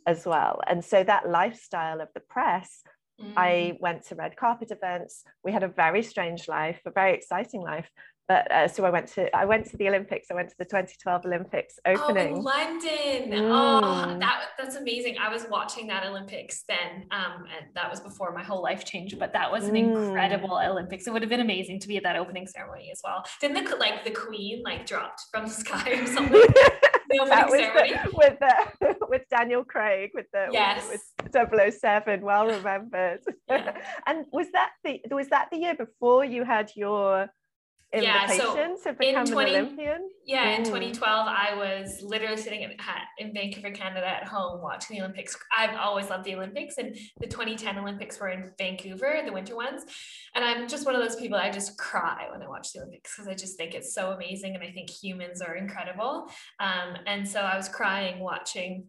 as 0.05 0.25
well. 0.25 0.61
And 0.65 0.83
so 0.85 1.03
that 1.03 1.29
lifestyle 1.29 1.99
of 1.99 2.09
the 2.13 2.21
press 2.21 2.83
Mm. 3.21 3.33
I 3.35 3.77
went 3.79 4.05
to 4.07 4.15
red 4.15 4.35
carpet 4.35 4.71
events. 4.71 5.23
We 5.43 5.51
had 5.51 5.63
a 5.63 5.67
very 5.67 6.03
strange 6.03 6.47
life, 6.47 6.79
a 6.85 6.91
very 6.91 7.13
exciting 7.13 7.61
life. 7.61 7.89
But 8.27 8.51
uh, 8.51 8.67
so 8.67 8.83
I 8.83 8.89
went 8.89 9.07
to 9.13 9.33
I 9.33 9.45
went 9.45 9.67
to 9.67 9.77
the 9.77 9.87
Olympics. 9.87 10.27
I 10.29 10.33
went 10.33 10.49
to 10.49 10.55
the 10.59 10.65
2012 10.65 11.25
Olympics 11.25 11.79
opening. 11.85 12.35
Oh, 12.35 12.39
London! 12.41 13.31
Mm. 13.31 13.49
Oh, 13.49 14.19
that 14.19 14.47
that's 14.57 14.75
amazing. 14.75 15.15
I 15.17 15.29
was 15.31 15.45
watching 15.49 15.87
that 15.87 16.05
Olympics 16.05 16.65
then, 16.67 17.05
um, 17.11 17.45
and 17.57 17.67
that 17.73 17.89
was 17.89 18.01
before 18.01 18.33
my 18.33 18.43
whole 18.43 18.61
life 18.61 18.83
changed. 18.83 19.17
But 19.17 19.31
that 19.31 19.49
was 19.49 19.63
an 19.69 19.75
mm. 19.75 20.07
incredible 20.07 20.59
Olympics. 20.61 21.07
It 21.07 21.13
would 21.13 21.21
have 21.21 21.29
been 21.29 21.39
amazing 21.39 21.79
to 21.79 21.87
be 21.87 21.95
at 21.95 22.03
that 22.03 22.17
opening 22.17 22.47
ceremony 22.47 22.89
as 22.91 22.99
well. 23.01 23.23
Didn't 23.39 23.63
the 23.63 23.75
like 23.77 24.03
the 24.03 24.11
Queen 24.11 24.61
like 24.61 24.85
dropped 24.85 25.21
from 25.31 25.45
the 25.45 25.53
sky 25.53 25.91
or 25.91 26.05
something? 26.05 26.41
that 27.27 27.49
was 27.49 27.59
the, 27.59 28.11
with 28.13 28.39
the, 28.39 28.87
uh, 28.87 28.93
with 29.09 29.21
Daniel 29.29 29.63
Craig 29.63 30.11
with 30.13 30.25
the 30.33 30.47
yes. 30.51 30.87
with, 30.89 31.51
with 31.51 31.73
007 31.73 32.21
well 32.21 32.47
remembered 32.47 33.19
yeah. 33.49 33.77
and 34.05 34.25
was 34.31 34.47
that 34.53 34.71
the 34.83 34.99
was 35.11 35.27
that 35.29 35.47
the 35.51 35.57
year 35.57 35.75
before 35.75 36.25
you 36.25 36.43
had 36.43 36.71
your 36.75 37.27
yeah, 37.93 38.27
so 38.27 38.75
to 38.83 38.93
become 38.93 39.25
20, 39.25 39.55
an 39.55 39.65
Olympian? 39.65 40.09
Yeah, 40.25 40.55
mm. 40.55 40.59
in 40.59 40.63
2012, 40.65 41.27
I 41.27 41.55
was 41.55 42.01
literally 42.03 42.35
sitting 42.35 42.61
in, 42.63 42.71
in 43.17 43.33
Vancouver, 43.33 43.71
Canada 43.71 44.05
at 44.05 44.27
home 44.27 44.61
watching 44.61 44.97
the 44.97 45.03
Olympics. 45.03 45.37
I've 45.57 45.75
always 45.77 46.09
loved 46.09 46.25
the 46.25 46.35
Olympics, 46.35 46.77
and 46.77 46.97
the 47.19 47.27
2010 47.27 47.77
Olympics 47.77 48.19
were 48.19 48.29
in 48.29 48.51
Vancouver, 48.57 49.21
the 49.25 49.31
winter 49.31 49.55
ones. 49.55 49.83
And 50.35 50.43
I'm 50.43 50.67
just 50.67 50.85
one 50.85 50.95
of 50.95 51.01
those 51.01 51.15
people, 51.15 51.37
I 51.37 51.49
just 51.49 51.77
cry 51.77 52.27
when 52.31 52.41
I 52.41 52.49
watch 52.49 52.73
the 52.73 52.79
Olympics 52.79 53.15
because 53.15 53.29
I 53.29 53.35
just 53.35 53.57
think 53.57 53.73
it's 53.73 53.93
so 53.93 54.11
amazing. 54.11 54.55
And 54.55 54.63
I 54.63 54.71
think 54.71 54.89
humans 54.89 55.41
are 55.41 55.55
incredible. 55.55 56.27
Um, 56.59 56.97
and 57.05 57.27
so 57.27 57.39
I 57.39 57.55
was 57.55 57.69
crying 57.69 58.19
watching 58.19 58.87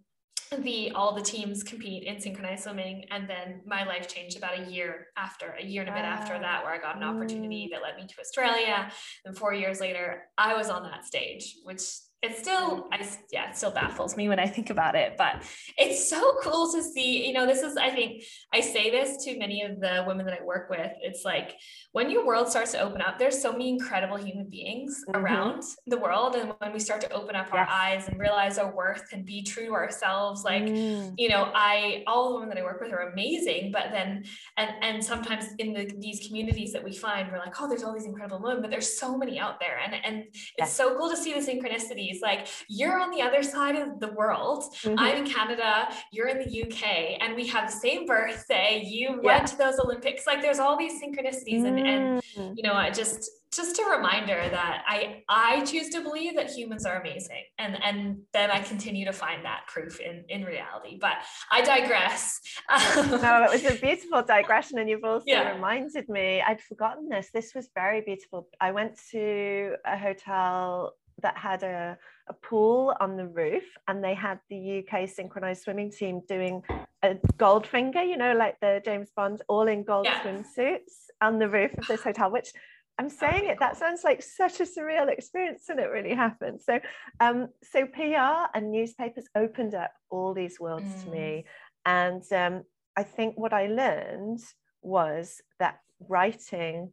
the 0.56 0.90
all 0.92 1.14
the 1.14 1.22
teams 1.22 1.62
compete 1.62 2.04
in 2.04 2.20
synchronized 2.20 2.64
swimming 2.64 3.04
and 3.10 3.28
then 3.28 3.60
my 3.66 3.84
life 3.84 4.08
changed 4.08 4.36
about 4.36 4.58
a 4.58 4.70
year 4.70 5.08
after 5.16 5.54
a 5.60 5.64
year 5.64 5.82
and 5.82 5.90
a 5.90 5.92
bit 5.92 6.04
after 6.04 6.38
that 6.38 6.64
where 6.64 6.72
i 6.72 6.78
got 6.78 6.96
an 6.96 7.02
opportunity 7.02 7.68
that 7.70 7.82
led 7.82 7.96
me 7.96 8.06
to 8.06 8.20
australia. 8.20 8.90
And 9.24 9.36
four 9.36 9.52
years 9.52 9.80
later 9.80 10.22
i 10.38 10.56
was 10.56 10.70
on 10.70 10.82
that 10.84 11.04
stage 11.04 11.56
which 11.64 11.82
it 12.20 12.36
still 12.36 12.88
I 12.92 13.06
yeah, 13.30 13.50
it 13.50 13.56
still 13.56 13.70
baffles 13.70 14.16
me 14.16 14.28
when 14.28 14.40
I 14.40 14.46
think 14.46 14.70
about 14.70 14.96
it, 14.96 15.14
but 15.16 15.42
it's 15.76 16.10
so 16.10 16.36
cool 16.42 16.72
to 16.72 16.82
see, 16.82 17.24
you 17.24 17.32
know, 17.32 17.46
this 17.46 17.62
is 17.62 17.76
I 17.76 17.90
think 17.90 18.24
I 18.52 18.60
say 18.60 18.90
this 18.90 19.24
to 19.24 19.38
many 19.38 19.62
of 19.62 19.78
the 19.78 20.04
women 20.04 20.26
that 20.26 20.36
I 20.40 20.44
work 20.44 20.68
with. 20.68 20.90
It's 21.00 21.24
like 21.24 21.54
when 21.92 22.10
your 22.10 22.26
world 22.26 22.48
starts 22.48 22.72
to 22.72 22.80
open 22.80 23.02
up, 23.02 23.20
there's 23.20 23.40
so 23.40 23.52
many 23.52 23.68
incredible 23.68 24.16
human 24.16 24.48
beings 24.50 25.04
mm-hmm. 25.08 25.20
around 25.20 25.62
the 25.86 25.96
world 25.96 26.34
and 26.34 26.54
when 26.58 26.72
we 26.72 26.80
start 26.80 27.00
to 27.02 27.12
open 27.12 27.36
up 27.36 27.46
yes. 27.52 27.54
our 27.54 27.68
eyes 27.68 28.08
and 28.08 28.18
realize 28.18 28.58
our 28.58 28.74
worth 28.74 29.04
and 29.12 29.24
be 29.24 29.42
true 29.42 29.66
to 29.66 29.72
ourselves, 29.72 30.42
like, 30.42 30.64
mm. 30.64 31.14
you 31.16 31.28
know, 31.28 31.52
I 31.54 32.02
all 32.08 32.30
the 32.30 32.34
women 32.34 32.48
that 32.48 32.58
I 32.58 32.64
work 32.64 32.80
with 32.80 32.92
are 32.92 33.12
amazing, 33.12 33.70
but 33.70 33.92
then 33.92 34.24
and 34.56 34.70
and 34.82 35.04
sometimes 35.04 35.44
in 35.58 35.72
the 35.72 35.88
these 36.00 36.26
communities 36.26 36.72
that 36.72 36.82
we 36.82 36.96
find, 36.96 37.30
we're 37.30 37.38
like, 37.38 37.60
oh, 37.60 37.68
there's 37.68 37.84
all 37.84 37.94
these 37.94 38.06
incredible 38.06 38.42
women, 38.42 38.60
but 38.60 38.72
there's 38.72 38.98
so 38.98 39.16
many 39.16 39.38
out 39.38 39.60
there 39.60 39.78
and 39.78 39.94
and 40.04 40.24
it's 40.34 40.52
yes. 40.58 40.72
so 40.72 40.98
cool 40.98 41.10
to 41.10 41.16
see 41.16 41.32
the 41.32 41.38
synchronicity 41.38 42.07
Like 42.22 42.48
you're 42.68 42.98
on 43.00 43.10
the 43.10 43.22
other 43.22 43.42
side 43.42 43.76
of 43.76 44.00
the 44.00 44.08
world. 44.08 44.64
Mm-hmm. 44.82 44.98
I'm 44.98 45.16
in 45.18 45.26
Canada, 45.26 45.88
you're 46.12 46.28
in 46.28 46.38
the 46.38 46.62
UK, 46.62 47.18
and 47.20 47.34
we 47.34 47.46
have 47.48 47.70
the 47.70 47.76
same 47.76 48.06
birthday. 48.06 48.82
You 48.84 49.20
yeah. 49.22 49.38
went 49.38 49.46
to 49.48 49.56
those 49.56 49.78
Olympics. 49.78 50.26
Like 50.26 50.42
there's 50.42 50.58
all 50.58 50.76
these 50.76 51.00
synchronicities, 51.02 51.64
and, 51.66 51.78
and 51.78 52.22
mm. 52.36 52.56
you 52.56 52.62
know, 52.62 52.74
I 52.74 52.90
just 52.90 53.30
just 53.52 53.78
a 53.78 53.84
reminder 53.84 54.48
that 54.50 54.84
I 54.86 55.22
I 55.28 55.64
choose 55.64 55.88
to 55.90 56.02
believe 56.02 56.36
that 56.36 56.50
humans 56.50 56.84
are 56.84 57.00
amazing 57.00 57.44
and 57.58 57.82
and 57.82 58.18
then 58.32 58.50
I 58.50 58.60
continue 58.60 59.04
to 59.06 59.12
find 59.12 59.44
that 59.44 59.66
proof 59.66 60.00
in 60.00 60.24
in 60.28 60.44
reality 60.44 60.98
but 61.00 61.16
I 61.50 61.62
digress 61.62 62.40
no 62.96 63.44
it 63.44 63.50
was 63.50 63.64
a 63.64 63.80
beautiful 63.80 64.22
digression 64.22 64.78
and 64.78 64.88
you've 64.88 65.04
also 65.04 65.24
yeah. 65.26 65.52
reminded 65.54 66.08
me 66.08 66.42
I'd 66.46 66.60
forgotten 66.60 67.08
this 67.08 67.30
this 67.32 67.54
was 67.54 67.68
very 67.74 68.02
beautiful 68.02 68.48
I 68.60 68.72
went 68.72 68.98
to 69.12 69.76
a 69.84 69.96
hotel 69.96 70.94
that 71.22 71.36
had 71.36 71.62
a, 71.62 71.96
a 72.28 72.32
pool 72.32 72.94
on 73.00 73.16
the 73.16 73.26
roof 73.26 73.64
and 73.86 74.02
they 74.02 74.14
had 74.14 74.38
the 74.50 74.82
UK 74.84 75.08
synchronized 75.08 75.62
swimming 75.62 75.90
team 75.90 76.22
doing 76.28 76.62
a 77.02 77.14
Goldfinger, 77.36 78.06
you 78.08 78.16
know 78.16 78.34
like 78.34 78.58
the 78.60 78.80
James 78.84 79.10
Bond 79.14 79.42
all 79.48 79.68
in 79.68 79.84
gold 79.84 80.06
yeah. 80.06 80.20
swimsuits 80.22 81.10
on 81.20 81.38
the 81.38 81.48
roof 81.48 81.76
of 81.78 81.86
this 81.86 82.02
hotel 82.04 82.30
which 82.30 82.52
I'm 82.98 83.08
saying 83.08 83.46
it. 83.46 83.60
That 83.60 83.76
sounds 83.76 84.02
like 84.02 84.22
such 84.22 84.60
a 84.60 84.64
surreal 84.64 85.08
experience, 85.08 85.68
and 85.68 85.78
it 85.78 85.84
really 85.84 86.14
happened. 86.14 86.60
So, 86.60 86.80
um, 87.20 87.48
so 87.62 87.86
PR 87.86 88.48
and 88.54 88.72
newspapers 88.72 89.26
opened 89.36 89.74
up 89.74 89.92
all 90.10 90.34
these 90.34 90.58
worlds 90.58 90.84
mm. 90.84 91.04
to 91.04 91.10
me, 91.10 91.44
mm. 91.44 91.44
and 91.86 92.32
um, 92.32 92.64
I 92.96 93.04
think 93.04 93.38
what 93.38 93.52
I 93.52 93.68
learned 93.68 94.40
was 94.82 95.40
that 95.60 95.78
writing 96.08 96.92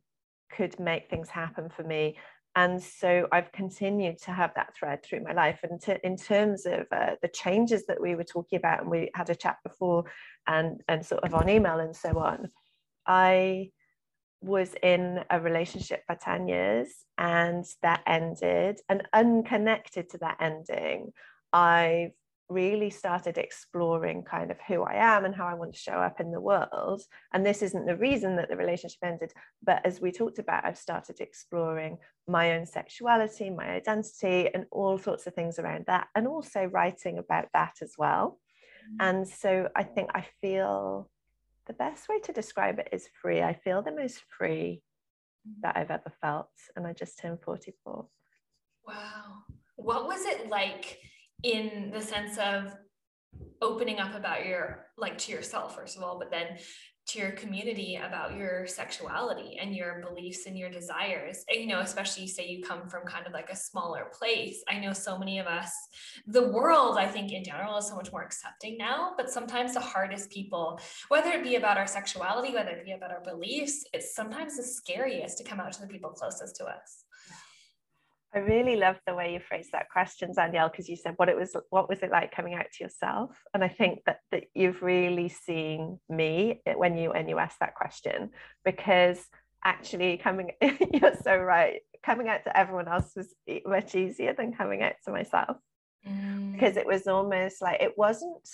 could 0.51 0.79
make 0.79 1.10
things 1.10 1.29
happen 1.29 1.70
for 1.70 1.84
me. 1.84 2.17
And 2.56 2.82
so 2.82 3.28
I've 3.32 3.52
continued 3.52 4.18
to 4.20 4.32
have 4.32 4.54
that 4.56 4.74
thread 4.76 5.04
through 5.04 5.24
my 5.24 5.34
life. 5.34 5.60
And 5.64 5.82
in 6.04 6.16
terms 6.16 6.66
of 6.66 6.86
uh, 6.92 7.16
the 7.22 7.28
changes 7.28 7.86
that 7.88 8.02
we 8.02 8.16
were 8.16 8.24
talking 8.24 8.58
about, 8.58 8.82
and 8.82 8.90
we 8.90 9.12
had 9.14 9.30
a 9.30 9.36
chat 9.36 9.58
before, 9.64 10.06
and 10.48 10.82
and 10.88 11.06
sort 11.06 11.24
of 11.24 11.34
on 11.34 11.50
email 11.50 11.80
and 11.80 11.96
so 11.96 12.18
on, 12.18 12.50
I 13.06 13.72
was 14.42 14.76
in 14.84 15.24
a 15.30 15.40
relationship 15.40 16.04
for 16.06 16.16
10 16.16 16.48
years 16.48 16.90
and 17.18 17.66
that 17.82 18.02
ended 18.06 18.80
and 18.90 19.08
unconnected 19.14 20.10
to 20.10 20.18
that 20.20 20.38
ending 20.40 21.12
i've 21.52 22.12
really 22.50 22.90
started 22.90 23.38
exploring 23.38 24.24
kind 24.24 24.52
of 24.52 24.58
who 24.68 24.84
i 24.84 24.94
am 24.94 25.25
and 25.25 25.36
how 25.36 25.46
i 25.46 25.54
want 25.54 25.74
to 25.74 25.80
show 25.80 25.94
up 25.94 26.20
in 26.20 26.32
the 26.32 26.40
world 26.40 27.02
and 27.34 27.46
this 27.46 27.62
isn't 27.62 27.86
the 27.86 27.98
reason 27.98 28.36
that 28.36 28.50
the 28.50 28.56
relationship 28.56 29.00
ended 29.04 29.34
but 29.64 29.84
as 29.86 30.00
we 30.00 30.12
talked 30.12 30.38
about 30.38 30.64
i've 30.64 30.78
started 30.78 31.20
exploring 31.20 31.98
my 32.28 32.56
own 32.56 32.66
sexuality 32.66 33.50
my 33.50 33.70
identity 33.70 34.50
and 34.54 34.66
all 34.72 34.98
sorts 34.98 35.25
of 35.25 35.34
things 35.34 35.58
around 35.58 35.84
that 35.88 36.08
and 36.16 36.28
also 36.28 36.66
writing 36.66 37.18
about 37.18 37.46
that 37.54 37.74
as 37.82 37.94
well 37.98 38.40
mm-hmm. 38.88 39.08
and 39.08 39.28
so 39.28 39.68
i 39.75 39.82
think 39.82 40.10
i 40.14 40.24
feel 40.42 41.10
the 41.68 41.74
best 41.74 42.08
way 42.08 42.20
to 42.20 42.34
describe 42.34 42.80
it 42.80 42.90
is 42.92 43.10
free. 43.22 43.42
I 43.42 43.54
feel 43.54 43.82
the 43.82 43.92
most 43.92 44.22
free 44.38 44.82
mm-hmm. 45.48 45.62
that 45.62 45.78
I've 45.78 45.92
ever 45.92 46.12
felt. 46.22 46.50
And 46.75 46.86
I 46.86 46.94
just 46.94 47.20
turned 47.20 47.42
44. 47.42 48.06
Wow. 48.88 48.94
What 49.75 50.06
was 50.06 50.25
it 50.25 50.50
like 50.50 51.00
in 51.46 51.92
the 51.94 52.02
sense 52.02 52.38
of 52.40 52.75
opening 53.62 54.00
up 54.00 54.16
about 54.16 54.46
your, 54.46 54.88
like 54.98 55.18
to 55.20 55.32
yourself, 55.32 55.75
first 55.75 55.96
of 55.96 56.04
all, 56.04 56.18
but 56.18 56.32
then 56.32 56.58
to 57.08 57.20
your 57.20 57.32
community 57.32 57.98
about 58.04 58.36
your 58.36 58.66
sexuality 58.66 59.60
and 59.62 59.75
your 59.75 60.02
beliefs 60.02 60.48
and 60.48 60.58
your 60.58 60.72
desires. 60.72 61.46
And, 61.48 61.62
you 61.62 61.68
know 61.68 61.82
especially 61.82 62.25
say 62.28 62.48
you 62.48 62.64
come 62.64 62.90
from 62.90 63.06
kind 63.06 63.28
of 63.28 63.34
like 63.34 63.52
a 63.52 63.56
smaller 63.56 64.08
place. 64.12 64.64
I 64.68 64.80
know 64.80 64.92
so 64.92 65.20
many 65.20 65.38
of 65.38 65.46
us 65.46 65.72
the 66.28 66.50
world 66.50 66.98
i 66.98 67.06
think 67.06 67.32
in 67.32 67.44
general 67.44 67.78
is 67.78 67.88
so 67.88 67.96
much 67.96 68.12
more 68.12 68.24
accepting 68.24 68.78
now 68.78 69.14
but 69.18 69.30
sometimes 69.30 69.74
the 69.74 69.80
hardest 69.80 70.30
people 70.30 70.80
whether 71.10 71.30
it 71.32 71.44
be 71.44 71.56
about 71.56 71.78
our 71.78 71.88
sexuality 71.88 72.54
whether 72.54 72.72
it 72.72 72.86
be 72.86 72.94
about 72.94 73.12
our 73.12 73.22
beliefs 73.22 73.86
it's 73.94 74.16
sometimes 74.16 74.58
the 74.58 74.64
scariest 74.64 75.38
to 75.38 75.44
come 75.44 75.60
out 75.60 75.72
to 75.72 75.82
the 75.82 75.88
people 75.88 76.10
closest 76.10 76.56
to 76.56 76.66
us 76.66 77.05
I 78.36 78.39
really 78.39 78.75
love 78.75 78.98
the 79.08 79.15
way 79.15 79.32
you 79.34 79.39
phrased 79.39 79.72
that 79.72 79.89
question, 79.89 80.34
Danielle, 80.36 80.68
because 80.68 80.89
you 80.89 80.98
said 80.98 81.13
what 81.15 81.30
it 81.30 81.38
was, 81.38 81.56
what 81.70 81.88
was 81.88 82.00
it 82.04 82.12
like 82.12 82.36
coming 82.36 82.54
out 82.54 82.65
to 82.74 82.84
yourself? 82.84 83.32
And 83.54 83.63
I 83.63 83.70
think 83.70 84.00
that 84.06 84.20
that 84.32 84.44
you've 84.54 84.82
really 84.82 85.30
seen 85.30 86.00
me 86.10 86.62
when 86.75 86.98
you 86.98 87.12
when 87.12 87.30
you 87.30 87.39
asked 87.39 87.62
that 87.62 87.75
question, 87.75 88.32
because 88.65 89.25
actually 89.63 90.18
coming, 90.18 90.51
you're 90.62 91.15
so 91.24 91.38
right. 91.38 91.80
Coming 92.04 92.27
out 92.27 92.44
to 92.44 92.58
everyone 92.58 92.89
else 92.89 93.13
was 93.15 93.34
much 93.65 93.96
easier 93.96 94.34
than 94.34 94.54
coming 94.54 94.84
out 94.84 94.96
to 95.06 95.12
myself, 95.12 95.56
mm. 96.06 96.51
because 96.51 96.75
it 96.75 96.86
was 96.86 97.08
almost 97.08 97.62
like 97.62 97.82
it 97.82 97.98
wasn't. 97.98 98.50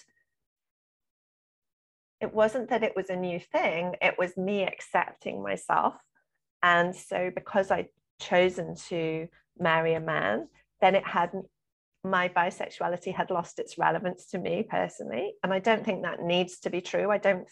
It 2.21 2.31
wasn't 2.31 2.69
that 2.69 2.83
it 2.83 2.95
was 2.95 3.09
a 3.09 3.15
new 3.15 3.39
thing. 3.39 3.95
It 3.99 4.13
was 4.19 4.37
me 4.37 4.61
accepting 4.61 5.41
myself, 5.41 5.95
and 6.61 6.95
so 6.95 7.31
because 7.33 7.71
I 7.71 7.87
chosen 8.19 8.75
to 8.75 9.27
marry 9.59 9.93
a 9.93 9.99
man, 9.99 10.47
then 10.79 10.95
it 10.95 11.05
hadn't 11.05 11.45
my 12.03 12.27
bisexuality 12.29 13.13
had 13.13 13.29
lost 13.29 13.59
its 13.59 13.77
relevance 13.77 14.25
to 14.27 14.39
me 14.39 14.65
personally. 14.67 15.33
And 15.43 15.53
i 15.53 15.59
don't 15.59 15.85
think 15.85 16.01
that 16.01 16.21
needs 16.21 16.59
to 16.61 16.69
be 16.69 16.81
true. 16.81 17.11
I 17.11 17.17
don't 17.17 17.47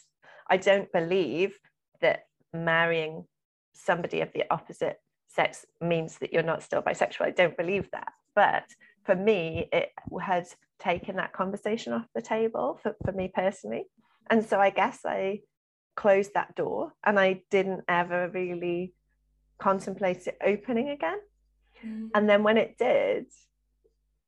i 0.49 0.57
don't 0.57 0.91
believe 0.91 1.57
that 2.01 2.21
marrying 2.53 3.25
somebody 3.73 4.21
of 4.21 4.33
the 4.33 4.43
opposite 4.49 4.97
sex 5.27 5.65
means 5.79 6.17
that 6.17 6.33
you're 6.33 6.41
not 6.43 6.63
still 6.63 6.81
bisexual. 6.81 7.21
I 7.25 7.31
don't 7.31 7.55
believe 7.55 7.89
that. 7.91 8.11
But 8.35 8.65
for 9.05 9.15
me 9.15 9.69
it 9.71 9.89
had 10.21 10.47
taken 10.79 11.17
that 11.17 11.33
conversation 11.33 11.93
off 11.93 12.07
the 12.15 12.21
table 12.21 12.79
for, 12.81 12.95
for 13.05 13.11
me 13.11 13.31
personally. 13.33 13.83
And 14.29 14.43
so 14.45 14.59
i 14.59 14.71
guess 14.71 14.99
i 15.05 15.41
closed 15.95 16.33
that 16.33 16.55
door 16.55 16.93
and 17.05 17.19
i 17.19 17.41
didn't 17.51 17.83
ever 17.89 18.29
really 18.29 18.93
contemplate 19.59 20.25
it 20.27 20.37
opening 20.41 20.89
again 20.89 21.19
Mm. 21.85 22.09
And 22.13 22.29
then 22.29 22.43
when 22.43 22.57
it 22.57 22.77
did, 22.77 23.25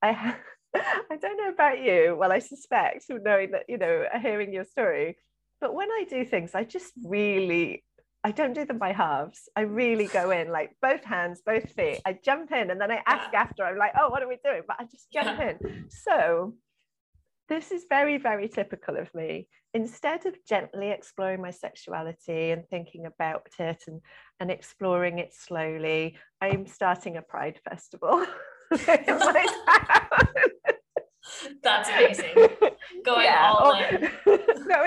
I 0.02 0.12
ha- 0.12 0.40
I 0.76 1.18
don't 1.20 1.38
know 1.38 1.50
about 1.50 1.82
you. 1.82 2.16
Well, 2.18 2.32
I 2.32 2.40
suspect 2.40 3.06
knowing 3.10 3.52
that, 3.52 3.66
you 3.68 3.78
know, 3.78 4.06
hearing 4.22 4.54
your 4.54 4.66
story, 4.66 5.18
but 5.60 5.74
when 5.74 5.92
I 5.92 6.06
do 6.10 6.26
things, 6.26 6.56
I 6.56 6.64
just 6.64 6.94
really 7.04 7.84
I 8.24 8.32
don't 8.32 8.54
do 8.54 8.66
them 8.66 8.78
by 8.78 8.94
halves. 8.94 9.50
I 9.56 9.62
really 9.62 10.06
go 10.06 10.30
in 10.30 10.52
like 10.52 10.76
both 10.82 11.04
hands, 11.04 11.42
both 11.44 11.72
feet. 11.72 12.02
I 12.06 12.20
jump 12.24 12.52
in 12.52 12.70
and 12.70 12.80
then 12.80 12.92
I 12.92 13.02
ask 13.08 13.34
after. 13.34 13.66
I'm 13.66 13.78
like, 13.78 13.94
oh, 14.00 14.10
what 14.10 14.22
are 14.22 14.28
we 14.28 14.38
doing? 14.44 14.62
But 14.68 14.78
I 14.80 14.84
just 14.84 15.12
jump 15.12 15.40
yeah. 15.40 15.50
in. 15.50 15.86
So 15.90 16.54
this 17.52 17.72
is 17.74 17.86
very, 17.90 18.18
very 18.18 18.48
typical 18.48 18.96
of 18.96 19.14
me. 19.14 19.46
Instead 19.74 20.26
of 20.26 20.36
gently 20.48 20.90
exploring 20.90 21.42
my 21.42 21.52
sexuality 21.52 22.52
and 22.52 22.66
thinking 22.70 23.06
about 23.06 23.48
it 23.60 23.84
and, 23.88 24.00
and 24.40 24.50
exploring 24.50 25.20
it 25.20 25.34
slowly, 25.34 26.18
I'm 26.40 26.66
starting 26.66 27.18
a 27.18 27.22
pride 27.22 27.60
festival. 27.70 28.26
That's 31.62 31.90
amazing. 31.90 32.36
Going 33.04 33.26
yeah, 33.26 33.54
all 33.54 33.74
in. 33.74 34.10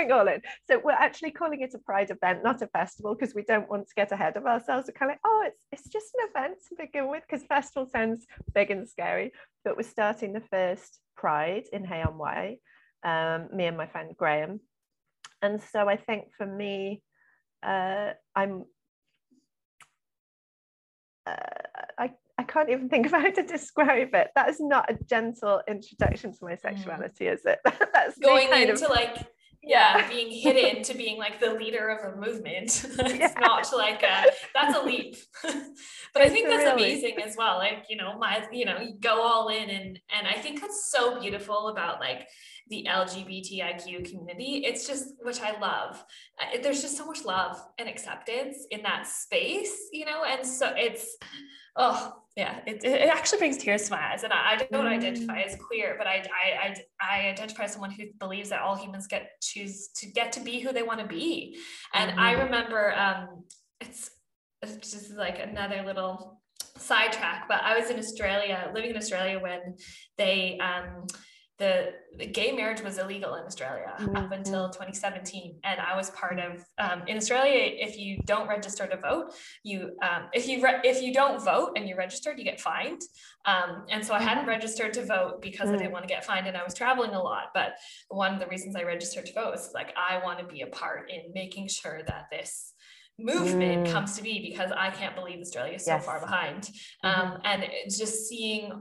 Going 0.08 0.20
all 0.20 0.34
in. 0.34 0.42
So 0.66 0.80
we're 0.82 0.92
actually 0.92 1.30
calling 1.30 1.60
it 1.60 1.74
a 1.74 1.78
pride 1.78 2.10
event, 2.10 2.42
not 2.42 2.62
a 2.62 2.66
festival, 2.68 3.14
because 3.14 3.34
we 3.34 3.42
don't 3.42 3.68
want 3.68 3.88
to 3.88 3.94
get 3.94 4.12
ahead 4.12 4.36
of 4.36 4.46
ourselves. 4.46 4.88
We're 4.88 4.98
kind 4.98 5.10
of 5.10 5.14
like, 5.14 5.20
oh, 5.24 5.44
it's 5.46 5.66
it's 5.72 5.88
just 5.88 6.14
an 6.18 6.28
event 6.30 6.58
to 6.68 6.76
begin 6.76 7.08
with, 7.08 7.22
because 7.28 7.46
festival 7.46 7.88
sounds 7.90 8.26
big 8.54 8.70
and 8.70 8.88
scary. 8.88 9.32
But 9.64 9.76
we're 9.76 9.82
starting 9.82 10.32
the 10.32 10.40
first 10.40 11.00
pride 11.16 11.64
in 11.72 11.84
Hay-on-Wye, 11.84 12.58
um, 13.04 13.48
me 13.54 13.66
and 13.66 13.76
my 13.76 13.86
friend 13.86 14.14
Graham. 14.16 14.60
And 15.42 15.60
so 15.72 15.88
I 15.88 15.96
think 15.96 16.32
for 16.36 16.46
me, 16.46 17.02
uh, 17.62 18.12
I'm 18.34 18.64
uh, 21.26 21.36
I 21.98 22.10
I 22.36 22.42
can't 22.42 22.70
even 22.70 22.88
think 22.88 23.06
of 23.12 23.12
how 23.12 23.30
to 23.30 23.42
describe 23.42 24.14
it. 24.14 24.30
That 24.34 24.48
is 24.48 24.60
not 24.60 24.90
a 24.90 24.98
gentle 25.04 25.62
introduction 25.68 26.32
to 26.32 26.38
my 26.42 26.52
mm. 26.52 26.60
sexuality, 26.60 27.26
is 27.26 27.44
it? 27.44 27.60
That's 27.92 28.18
going 28.18 28.48
into 28.52 28.84
of, 28.84 28.90
like 28.90 29.26
yeah, 29.66 30.08
being 30.08 30.30
hidden 30.30 30.82
to 30.84 30.94
being 30.94 31.18
like 31.18 31.40
the 31.40 31.52
leader 31.52 31.88
of 31.88 32.12
a 32.12 32.16
movement. 32.16 32.84
it's 32.98 33.18
yeah. 33.18 33.32
not 33.40 33.66
like 33.76 34.02
a, 34.02 34.26
that's 34.54 34.76
a 34.76 34.82
leap. 34.82 35.16
but 35.42 36.22
I 36.22 36.28
think 36.28 36.48
that's 36.48 36.64
really. 36.64 36.92
amazing 36.92 37.16
as 37.22 37.36
well. 37.36 37.58
Like, 37.58 37.84
you 37.88 37.96
know, 37.96 38.18
my, 38.18 38.46
you 38.52 38.64
know, 38.64 38.78
you 38.78 38.94
go 39.00 39.22
all 39.22 39.48
in 39.48 39.70
and 39.70 40.00
and 40.16 40.28
I 40.28 40.34
think 40.34 40.60
that's 40.60 40.90
so 40.90 41.20
beautiful 41.20 41.68
about 41.68 42.00
like 42.00 42.28
the 42.68 42.86
LGBTIQ 42.88 44.10
community. 44.10 44.64
It's 44.64 44.86
just, 44.86 45.14
which 45.22 45.40
I 45.40 45.58
love. 45.58 46.02
Uh, 46.40 46.58
there's 46.62 46.80
just 46.80 46.96
so 46.96 47.04
much 47.04 47.24
love 47.24 47.60
and 47.78 47.88
acceptance 47.88 48.66
in 48.70 48.82
that 48.82 49.06
space, 49.06 49.88
you 49.92 50.06
know, 50.06 50.24
and 50.24 50.46
so 50.46 50.72
it's, 50.76 51.16
oh, 51.76 52.14
yeah, 52.36 52.60
it, 52.66 52.84
it 52.84 53.08
actually 53.08 53.38
brings 53.38 53.58
tears 53.58 53.84
to 53.84 53.92
my 53.92 54.12
eyes. 54.12 54.24
And 54.24 54.32
I, 54.32 54.54
I 54.54 54.68
don't 54.70 54.86
identify 54.86 55.40
as 55.42 55.56
queer, 55.56 55.94
but 55.96 56.08
I, 56.08 56.24
I, 56.44 56.66
I, 56.66 56.76
I, 57.00 57.28
identify 57.28 57.64
as 57.64 57.72
someone 57.72 57.92
who 57.92 58.06
believes 58.18 58.48
that 58.48 58.60
all 58.60 58.74
humans 58.74 59.06
get 59.06 59.30
choose 59.40 59.88
to 59.96 60.06
get 60.06 60.32
to 60.32 60.40
be 60.40 60.58
who 60.58 60.72
they 60.72 60.82
want 60.82 60.98
to 61.00 61.06
be. 61.06 61.58
And 61.92 62.10
mm-hmm. 62.10 62.20
I 62.20 62.32
remember 62.32 62.92
um, 62.94 63.44
it's, 63.80 64.10
it's 64.62 64.90
just 64.90 65.12
like 65.12 65.38
another 65.38 65.84
little 65.86 66.40
sidetrack, 66.76 67.46
but 67.48 67.62
I 67.62 67.78
was 67.78 67.90
in 67.90 67.98
Australia, 67.98 68.70
living 68.74 68.90
in 68.90 68.96
Australia 68.96 69.38
when 69.38 69.76
they 70.18 70.58
um, 70.58 71.06
the, 71.58 71.92
the, 72.18 72.26
gay 72.26 72.50
marriage 72.50 72.82
was 72.82 72.98
illegal 72.98 73.36
in 73.36 73.44
Australia 73.44 73.94
mm-hmm. 73.98 74.16
up 74.16 74.32
until 74.32 74.68
2017, 74.70 75.60
and 75.62 75.80
I 75.80 75.96
was 75.96 76.10
part 76.10 76.40
of. 76.40 76.64
Um, 76.78 77.02
in 77.06 77.16
Australia, 77.16 77.52
if 77.54 77.96
you 77.96 78.18
don't 78.24 78.48
register 78.48 78.86
to 78.88 78.96
vote, 78.96 79.32
you 79.62 79.96
um, 80.02 80.24
if 80.32 80.48
you 80.48 80.62
re- 80.62 80.80
if 80.82 81.00
you 81.00 81.14
don't 81.14 81.40
vote 81.44 81.72
and 81.76 81.88
you're 81.88 81.96
registered, 81.96 82.38
you 82.38 82.44
get 82.44 82.60
fined. 82.60 83.02
Um, 83.44 83.84
and 83.88 84.04
so 84.04 84.14
I 84.14 84.20
hadn't 84.20 84.42
mm-hmm. 84.42 84.50
registered 84.50 84.92
to 84.94 85.04
vote 85.04 85.42
because 85.42 85.66
mm-hmm. 85.66 85.74
I 85.74 85.78
didn't 85.78 85.90
mm. 85.90 85.94
want 85.94 86.08
to 86.08 86.12
get 86.12 86.24
fined, 86.24 86.48
and 86.48 86.56
I 86.56 86.64
was 86.64 86.74
traveling 86.74 87.12
a 87.12 87.22
lot. 87.22 87.50
But 87.54 87.74
one 88.08 88.34
of 88.34 88.40
the 88.40 88.46
reasons 88.46 88.74
I 88.74 88.82
registered 88.82 89.26
to 89.26 89.32
vote 89.32 89.52
was 89.52 89.70
like 89.74 89.94
I 89.96 90.24
want 90.24 90.40
to 90.40 90.46
be 90.46 90.62
a 90.62 90.66
part 90.66 91.10
in 91.10 91.32
making 91.34 91.68
sure 91.68 92.00
that 92.06 92.26
this 92.32 92.72
movement 93.18 93.86
mm. 93.86 93.92
comes 93.92 94.16
to 94.16 94.22
be 94.22 94.40
because 94.40 94.72
I 94.72 94.90
can't 94.90 95.14
believe 95.14 95.40
Australia 95.40 95.74
is 95.74 95.84
so 95.84 95.92
yes. 95.92 96.04
far 96.04 96.20
behind. 96.20 96.62
Mm-hmm. 97.04 97.06
Um, 97.06 97.40
and 97.44 97.64
just 97.88 98.28
seeing 98.28 98.72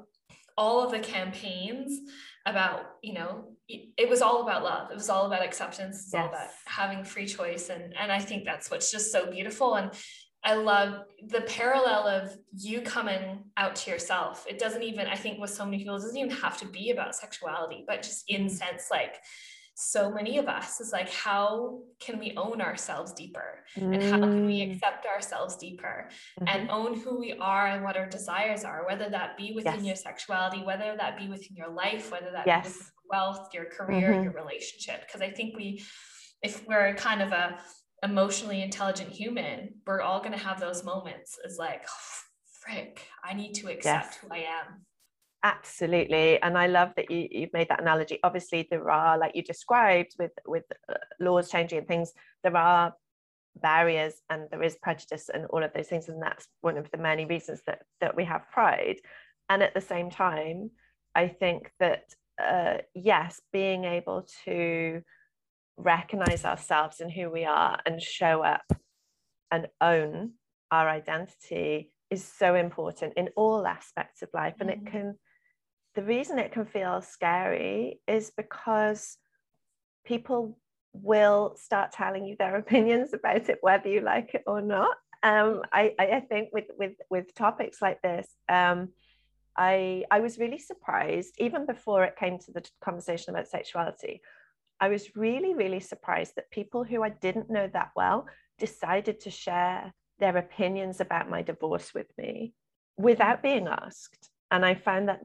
all 0.58 0.84
of 0.84 0.92
the 0.92 1.00
campaigns 1.00 2.00
about, 2.46 2.82
you 3.02 3.14
know, 3.14 3.54
it, 3.68 4.10
was 4.10 4.22
all 4.22 4.44
about 4.44 4.64
love. 4.64 4.92
It 4.92 4.96
was 4.96 5.10
all 5.10 5.26
about 5.26 5.44
acceptance. 5.44 6.04
It's 6.04 6.14
yes. 6.14 6.22
all 6.22 6.30
about 6.30 6.50
having 6.66 7.04
free 7.04 7.26
choice. 7.26 7.70
And, 7.70 7.94
and 7.98 8.12
I 8.12 8.20
think 8.20 8.46
that's 8.46 8.70
what's 8.70 8.92
just 8.92 9.12
so 9.12 9.30
beautiful. 9.32 9.76
And 9.76 9.92
I 10.44 10.56
love 10.56 11.06
the 11.26 11.42
parallel 11.42 12.08
of 12.08 12.38
you 12.54 12.82
coming 12.82 13.46
out 13.56 13.76
to 13.78 13.92
yourself. 13.92 14.46
It 14.48 14.60
doesn't 14.60 14.84
even, 14.84 15.08
I 15.08 15.16
think 15.16 15.40
with 15.40 15.50
so 15.50 15.64
many 15.64 15.78
people, 15.78 15.96
it 15.96 16.00
doesn't 16.00 16.18
even 16.18 16.36
have 16.36 16.58
to 16.60 16.66
be 16.66 16.92
about 16.92 17.16
sexuality, 17.16 17.86
but 17.88 18.04
just 18.04 18.26
in 18.28 18.46
mm. 18.46 18.52
sense 18.52 18.90
like 18.92 19.16
so 19.76 20.12
many 20.12 20.38
of 20.38 20.48
us 20.48 20.80
is 20.80 20.92
like 20.92 21.10
how 21.10 21.80
can 22.00 22.20
we 22.20 22.34
own 22.38 22.62
ourselves 22.62 23.12
deeper 23.14 23.64
mm. 23.76 23.94
and 23.94 24.04
how 24.04 24.20
can 24.20 24.46
we 24.46 24.60
mm. 24.60 24.72
accept 24.72 25.06
ourselves 25.06 25.56
deeper 25.58 26.10
mm-hmm. 26.40 26.48
and 26.48 26.70
own 26.70 27.00
who 27.00 27.20
we 27.20 27.34
are 27.40 27.68
and 27.68 27.84
what 27.84 27.98
our 27.98 28.06
desires 28.06 28.64
are 28.64 28.86
whether 28.86 29.10
that 29.10 29.36
be 29.36 29.52
within 29.56 29.84
yes. 29.84 29.86
your 29.86 29.96
sexuality 29.96 30.64
whether 30.64 30.96
that 30.96 31.18
be 31.18 31.28
within 31.28 31.56
your 31.56 31.70
life 31.70 32.12
whether 32.12 32.32
that 32.32 32.46
yes. 32.46 32.64
be 32.64 32.70
within 32.70 32.86
your 32.86 33.20
wealth 33.20 33.50
your 33.54 33.66
career 33.66 34.12
mm-hmm. 34.12 34.24
your 34.24 34.34
relationship 34.34 35.02
because 35.08 35.22
i 35.22 35.30
think 35.30 35.58
we 35.58 35.84
if 36.44 36.68
we're 36.68 36.94
kind 36.94 37.22
of 37.22 37.32
a 37.32 37.58
emotionally 38.04 38.62
intelligent 38.62 39.10
human 39.10 39.70
we're 39.88 40.02
all 40.02 40.20
going 40.20 40.34
to 40.34 40.38
have 40.38 40.60
those 40.60 40.84
moments 40.84 41.40
as 41.46 41.58
like 41.58 41.84
oh, 41.88 42.20
frick 42.62 43.08
i 43.26 43.34
need 43.34 43.54
to 43.54 43.68
accept 43.68 44.06
yes. 44.06 44.18
who 44.18 44.28
i 44.32 44.38
am 44.38 44.86
Absolutely, 45.46 46.42
and 46.42 46.58
I 46.58 46.68
love 46.68 46.94
that 46.96 47.12
you, 47.12 47.28
you've 47.30 47.52
made 47.52 47.68
that 47.68 47.82
analogy. 47.82 48.18
Obviously, 48.24 48.66
there 48.70 48.90
are, 48.90 49.18
like 49.18 49.36
you 49.36 49.44
described, 49.44 50.16
with 50.18 50.32
with 50.48 50.64
uh, 50.88 50.94
laws 51.20 51.50
changing 51.52 51.80
and 51.80 51.88
things, 51.88 52.14
there 52.44 52.56
are 52.56 52.94
barriers 53.62 54.14
and 54.30 54.48
there 54.50 54.64
is 54.64 54.78
prejudice 54.82 55.30
and 55.34 55.46
all 55.48 55.62
of 55.62 55.74
those 55.74 55.88
things, 55.88 56.08
and 56.08 56.22
that's 56.24 56.48
one 56.62 56.78
of 56.78 56.90
the 56.92 56.98
many 56.98 57.26
reasons 57.26 57.62
that 57.68 57.80
that 58.00 58.16
we 58.16 58.24
have 58.24 58.50
pride. 58.54 58.96
And 59.50 59.62
at 59.62 59.74
the 59.74 59.82
same 59.82 60.10
time, 60.10 60.72
I 61.14 61.28
think 61.28 61.72
that 61.82 62.06
uh, 62.42 62.78
yes, 62.96 63.42
being 63.52 63.84
able 63.84 64.26
to 64.46 65.02
recognize 65.76 66.46
ourselves 66.46 67.02
and 67.02 67.12
who 67.12 67.30
we 67.30 67.44
are 67.44 67.80
and 67.86 68.02
show 68.02 68.44
up 68.44 68.64
and 69.52 69.68
own 69.82 70.32
our 70.72 70.88
identity 70.88 71.92
is 72.10 72.24
so 72.24 72.56
important 72.56 73.14
in 73.18 73.28
all 73.36 73.68
aspects 73.68 74.22
of 74.22 74.30
life, 74.34 74.56
and 74.62 74.70
it 74.70 74.86
can 74.86 75.16
the 75.96 76.04
reason 76.04 76.40
it 76.40 76.52
can 76.52 76.66
feel 76.66 77.02
scary 77.02 78.00
is 78.08 78.32
because 78.36 79.18
people 80.06 80.58
will 80.94 81.56
start 81.58 81.92
telling 81.92 82.26
you 82.26 82.36
their 82.38 82.56
opinions 82.64 83.14
about 83.14 83.50
it, 83.50 83.60
whether 83.62 83.90
you 83.90 84.02
like 84.02 84.34
it 84.34 84.44
or 84.48 84.62
not. 84.62 84.96
Um, 85.22 85.62
I, 85.72 85.94
I 85.98 86.20
think 86.20 86.50
with, 86.52 86.66
with, 86.78 86.94
with 87.10 87.34
topics 87.34 87.82
like 87.82 88.02
this, 88.02 88.28
um, 88.50 88.90
I, 89.56 90.04
I 90.12 90.20
was 90.20 90.38
really 90.38 90.58
surprised, 90.58 91.36
even 91.38 91.66
before 91.66 92.04
it 92.04 92.18
came 92.18 92.40
to 92.40 92.52
the 92.52 92.68
conversation 92.84 93.34
about 93.34 93.48
sexuality, 93.48 94.22
I 94.80 94.90
was 94.90 95.16
really, 95.16 95.54
really 95.54 95.80
surprised 95.80 96.34
that 96.36 96.52
people 96.52 96.84
who 96.84 97.04
I 97.04 97.10
didn't 97.10 97.50
know 97.50 97.70
that 97.72 97.92
well 97.96 98.28
decided 98.58 99.22
to 99.22 99.32
share 99.32 99.94
their 100.20 100.36
opinions 100.36 101.00
about 101.00 101.30
my 101.30 101.42
divorce 101.42 101.94
with 101.94 102.08
me 102.18 102.54
without 102.98 103.42
being 103.42 103.68
asked. 103.68 104.30
And 104.52 104.66
I 104.66 104.76
found 104.76 105.08
that 105.08 105.22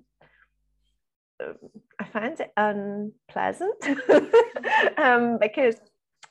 I 1.40 2.04
find 2.12 2.38
it 2.40 2.52
unpleasant 2.56 3.74
um, 4.98 5.38
because 5.40 5.76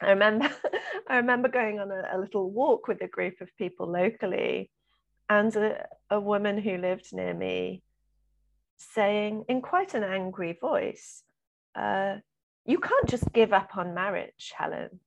I 0.02 0.10
remember 0.10 0.50
I 1.10 1.18
remember 1.18 1.48
going 1.48 1.80
on 1.80 1.92
a, 1.92 2.04
a, 2.14 2.20
little 2.20 2.52
walk 2.52 2.88
with 2.88 3.02
a 3.02 3.08
group 3.08 3.42
of 3.42 3.56
people 3.58 3.88
locally, 3.90 4.70
and 5.30 5.56
a, 5.56 5.86
a 6.10 6.20
woman 6.20 6.58
who 6.58 6.78
lived 6.78 7.08
near 7.14 7.34
me 7.34 7.84
saying 8.78 9.46
in 9.50 9.62
quite 9.62 9.94
an 9.94 10.04
angry 10.04 10.58
voice, 10.60 11.24
uh, 11.76 12.18
"You 12.66 12.80
can't 12.80 13.08
just 13.08 13.32
give 13.34 13.54
up 13.54 13.78
on 13.78 13.94
marriage, 13.94 14.54
Helen." 14.56 15.00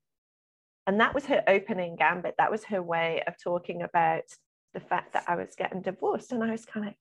And 0.86 0.98
that 1.00 1.14
was 1.14 1.26
her 1.26 1.44
opening 1.46 1.96
gambit. 1.96 2.34
That 2.38 2.50
was 2.50 2.64
her 2.64 2.82
way 2.82 3.22
of 3.26 3.34
talking 3.42 3.82
about 3.82 4.24
the 4.72 4.80
fact 4.80 5.12
that 5.12 5.24
I 5.28 5.36
was 5.36 5.54
getting 5.56 5.82
divorced, 5.82 6.32
and 6.32 6.42
I 6.42 6.50
was 6.50 6.64
kind 6.64 6.86
of 6.86 6.88
like 6.90 6.98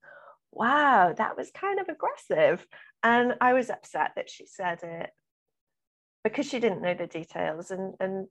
wow, 0.52 1.14
that 1.18 1.38
was 1.38 1.52
kind 1.52 1.80
of 1.80 1.90
aggressive. 1.90 2.66
And 3.04 3.36
I 3.40 3.54
was 3.54 3.70
upset 3.70 4.12
that 4.16 4.30
she 4.30 4.46
said 4.46 4.80
it 4.84 5.12
because 6.24 6.48
she 6.48 6.60
didn't 6.60 6.82
know 6.82 6.94
the 6.94 7.08
details 7.08 7.72
and, 7.72 7.94
and 8.00 8.28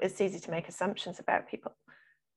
it's 0.00 0.20
easy 0.20 0.38
to 0.38 0.50
make 0.50 0.68
assumptions 0.68 1.18
about 1.18 1.48
people. 1.48 1.72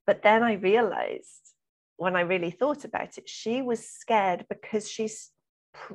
But 0.07 0.23
then 0.23 0.43
I 0.43 0.53
realized 0.53 1.53
when 1.97 2.15
I 2.15 2.21
really 2.21 2.51
thought 2.51 2.83
about 2.83 3.17
it, 3.17 3.29
she 3.29 3.61
was 3.61 3.87
scared 3.87 4.45
because 4.49 4.89
she 4.89 5.07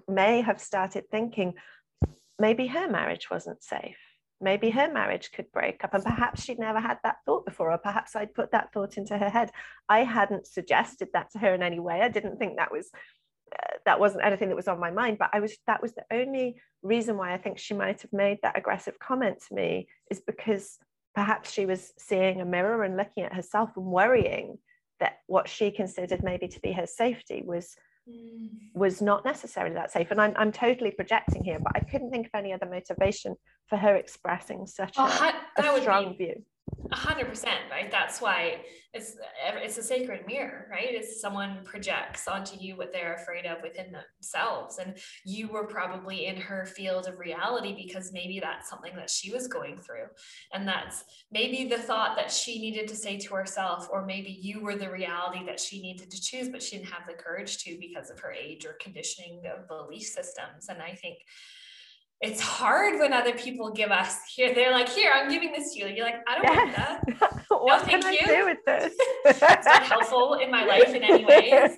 may 0.08 0.40
have 0.40 0.60
started 0.60 1.10
thinking 1.10 1.54
maybe 2.38 2.68
her 2.68 2.88
marriage 2.88 3.28
wasn't 3.30 3.62
safe. 3.62 3.98
Maybe 4.40 4.70
her 4.70 4.92
marriage 4.92 5.30
could 5.32 5.50
break 5.50 5.82
up, 5.82 5.94
and 5.94 6.04
perhaps 6.04 6.44
she'd 6.44 6.58
never 6.58 6.78
had 6.78 6.98
that 7.02 7.16
thought 7.24 7.46
before, 7.46 7.72
or 7.72 7.78
perhaps 7.78 8.14
I'd 8.14 8.34
put 8.34 8.52
that 8.52 8.70
thought 8.70 8.98
into 8.98 9.16
her 9.16 9.30
head. 9.30 9.50
I 9.88 10.04
hadn't 10.04 10.46
suggested 10.46 11.08
that 11.14 11.30
to 11.30 11.38
her 11.38 11.54
in 11.54 11.62
any 11.62 11.80
way. 11.80 12.02
I 12.02 12.10
didn't 12.10 12.36
think 12.36 12.56
that 12.56 12.70
was 12.70 12.90
that 13.84 14.00
wasn't 14.00 14.24
anything 14.24 14.48
that 14.48 14.56
was 14.56 14.68
on 14.68 14.80
my 14.80 14.90
mind 14.90 15.16
but 15.18 15.30
i 15.32 15.40
was 15.40 15.56
that 15.66 15.80
was 15.80 15.94
the 15.94 16.04
only 16.12 16.56
reason 16.82 17.16
why 17.16 17.32
i 17.32 17.38
think 17.38 17.58
she 17.58 17.74
might 17.74 18.00
have 18.02 18.12
made 18.12 18.38
that 18.42 18.58
aggressive 18.58 18.98
comment 18.98 19.38
to 19.46 19.54
me 19.54 19.86
is 20.10 20.20
because 20.26 20.78
perhaps 21.14 21.50
she 21.50 21.64
was 21.64 21.92
seeing 21.98 22.40
a 22.40 22.44
mirror 22.44 22.82
and 22.82 22.96
looking 22.96 23.24
at 23.24 23.34
herself 23.34 23.70
and 23.76 23.86
worrying 23.86 24.58
that 25.00 25.18
what 25.26 25.48
she 25.48 25.70
considered 25.70 26.22
maybe 26.22 26.48
to 26.48 26.60
be 26.60 26.72
her 26.72 26.86
safety 26.86 27.42
was 27.44 27.74
mm. 28.08 28.48
was 28.74 29.00
not 29.00 29.24
necessarily 29.24 29.74
that 29.74 29.90
safe 29.90 30.10
and 30.10 30.20
I'm, 30.20 30.34
I'm 30.36 30.52
totally 30.52 30.90
projecting 30.90 31.44
here 31.44 31.58
but 31.60 31.72
i 31.76 31.80
couldn't 31.80 32.10
think 32.10 32.26
of 32.26 32.32
any 32.34 32.52
other 32.52 32.66
motivation 32.66 33.36
for 33.68 33.76
her 33.76 33.96
expressing 33.96 34.66
such 34.66 34.94
oh, 34.98 35.34
a, 35.58 35.62
a 35.62 35.80
strong 35.80 36.16
be, 36.18 36.26
view 36.26 36.42
hundred 36.92 37.28
percent, 37.28 37.60
right? 37.70 37.90
That's 37.90 38.20
why 38.20 38.60
it's 38.92 39.16
it's 39.62 39.78
a 39.78 39.82
sacred 39.82 40.26
mirror, 40.26 40.66
right? 40.70 40.88
It's 40.88 41.20
someone 41.20 41.60
projects 41.64 42.26
onto 42.28 42.56
you 42.58 42.76
what 42.76 42.92
they're 42.92 43.14
afraid 43.14 43.44
of 43.46 43.62
within 43.62 43.92
themselves, 43.92 44.78
and 44.78 44.96
you 45.24 45.48
were 45.48 45.66
probably 45.66 46.26
in 46.26 46.36
her 46.36 46.64
field 46.66 47.06
of 47.06 47.18
reality 47.18 47.74
because 47.86 48.12
maybe 48.12 48.40
that's 48.40 48.70
something 48.70 48.94
that 48.96 49.10
she 49.10 49.32
was 49.32 49.48
going 49.48 49.78
through, 49.78 50.06
and 50.52 50.66
that's 50.66 51.04
maybe 51.30 51.68
the 51.68 51.78
thought 51.78 52.16
that 52.16 52.30
she 52.30 52.58
needed 52.58 52.88
to 52.88 52.96
say 52.96 53.18
to 53.18 53.34
herself, 53.34 53.88
or 53.90 54.04
maybe 54.04 54.30
you 54.30 54.60
were 54.60 54.76
the 54.76 54.90
reality 54.90 55.44
that 55.44 55.60
she 55.60 55.82
needed 55.82 56.10
to 56.10 56.20
choose, 56.20 56.48
but 56.48 56.62
she 56.62 56.76
didn't 56.76 56.90
have 56.90 57.06
the 57.06 57.14
courage 57.14 57.58
to 57.58 57.78
because 57.80 58.10
of 58.10 58.20
her 58.20 58.32
age 58.32 58.64
or 58.64 58.76
conditioning 58.80 59.42
of 59.46 59.68
belief 59.68 60.06
systems. 60.06 60.68
And 60.68 60.80
I 60.80 60.94
think 60.94 61.18
it's 62.22 62.40
hard 62.40 62.98
when 62.98 63.12
other 63.12 63.34
people 63.34 63.70
give 63.72 63.90
us 63.90 64.18
here. 64.34 64.54
They're 64.54 64.72
like, 64.72 64.88
here, 64.88 65.12
I'm 65.14 65.28
giving 65.28 65.52
this 65.52 65.74
to 65.74 65.80
you. 65.80 65.86
You're 65.88 66.06
like, 66.06 66.22
I 66.26 66.34
don't 66.36 66.44
yes. 66.44 67.04
want 67.06 67.20
that. 67.20 67.44
what 67.50 67.82
no, 67.82 67.88
can 67.88 68.04
I 68.04 68.16
do 68.24 68.44
with 68.46 68.58
this? 68.64 68.94
it's 69.26 69.66
not 69.66 69.82
helpful 69.82 70.34
in 70.34 70.50
my 70.50 70.64
life 70.64 70.94
in 70.94 71.02
any 71.02 71.26
way. 71.26 71.52
I 71.52 71.68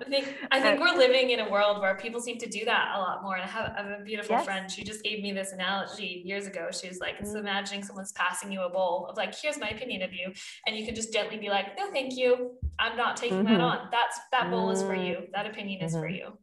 think 0.00 0.34
I 0.50 0.60
think 0.60 0.80
we're 0.80 0.94
living 0.98 1.30
in 1.30 1.40
a 1.40 1.48
world 1.48 1.80
where 1.80 1.94
people 1.96 2.20
seem 2.20 2.38
to 2.38 2.48
do 2.48 2.64
that 2.64 2.92
a 2.96 2.98
lot 2.98 3.22
more. 3.22 3.36
And 3.36 3.44
I 3.44 3.46
have, 3.46 3.72
I 3.76 3.82
have 3.82 4.00
a 4.00 4.02
beautiful 4.02 4.34
yes. 4.34 4.44
friend. 4.44 4.68
She 4.68 4.82
just 4.82 5.04
gave 5.04 5.22
me 5.22 5.32
this 5.32 5.52
analogy 5.52 6.22
years 6.24 6.48
ago. 6.48 6.68
She 6.72 6.88
was 6.88 6.98
like, 6.98 7.14
it's 7.20 7.30
mm. 7.30 7.38
imagining 7.38 7.84
someone's 7.84 8.12
passing 8.12 8.50
you 8.50 8.62
a 8.62 8.68
bowl 8.68 9.06
of 9.08 9.16
like, 9.16 9.32
here's 9.32 9.58
my 9.60 9.68
opinion 9.68 10.02
of 10.02 10.12
you, 10.12 10.32
and 10.66 10.76
you 10.76 10.84
can 10.84 10.96
just 10.96 11.12
gently 11.12 11.38
be 11.38 11.50
like, 11.50 11.78
no, 11.78 11.88
thank 11.92 12.16
you. 12.16 12.56
I'm 12.80 12.96
not 12.96 13.16
taking 13.16 13.44
mm-hmm. 13.44 13.54
that 13.54 13.60
on. 13.60 13.88
That's 13.92 14.18
that 14.32 14.50
bowl 14.50 14.70
mm. 14.70 14.72
is 14.72 14.82
for 14.82 14.96
mm. 14.96 15.06
you. 15.06 15.16
That 15.34 15.46
opinion 15.46 15.78
mm-hmm. 15.78 15.86
is 15.86 15.92
for 15.92 16.08
mm-hmm. 16.08 16.14
you. 16.14 16.38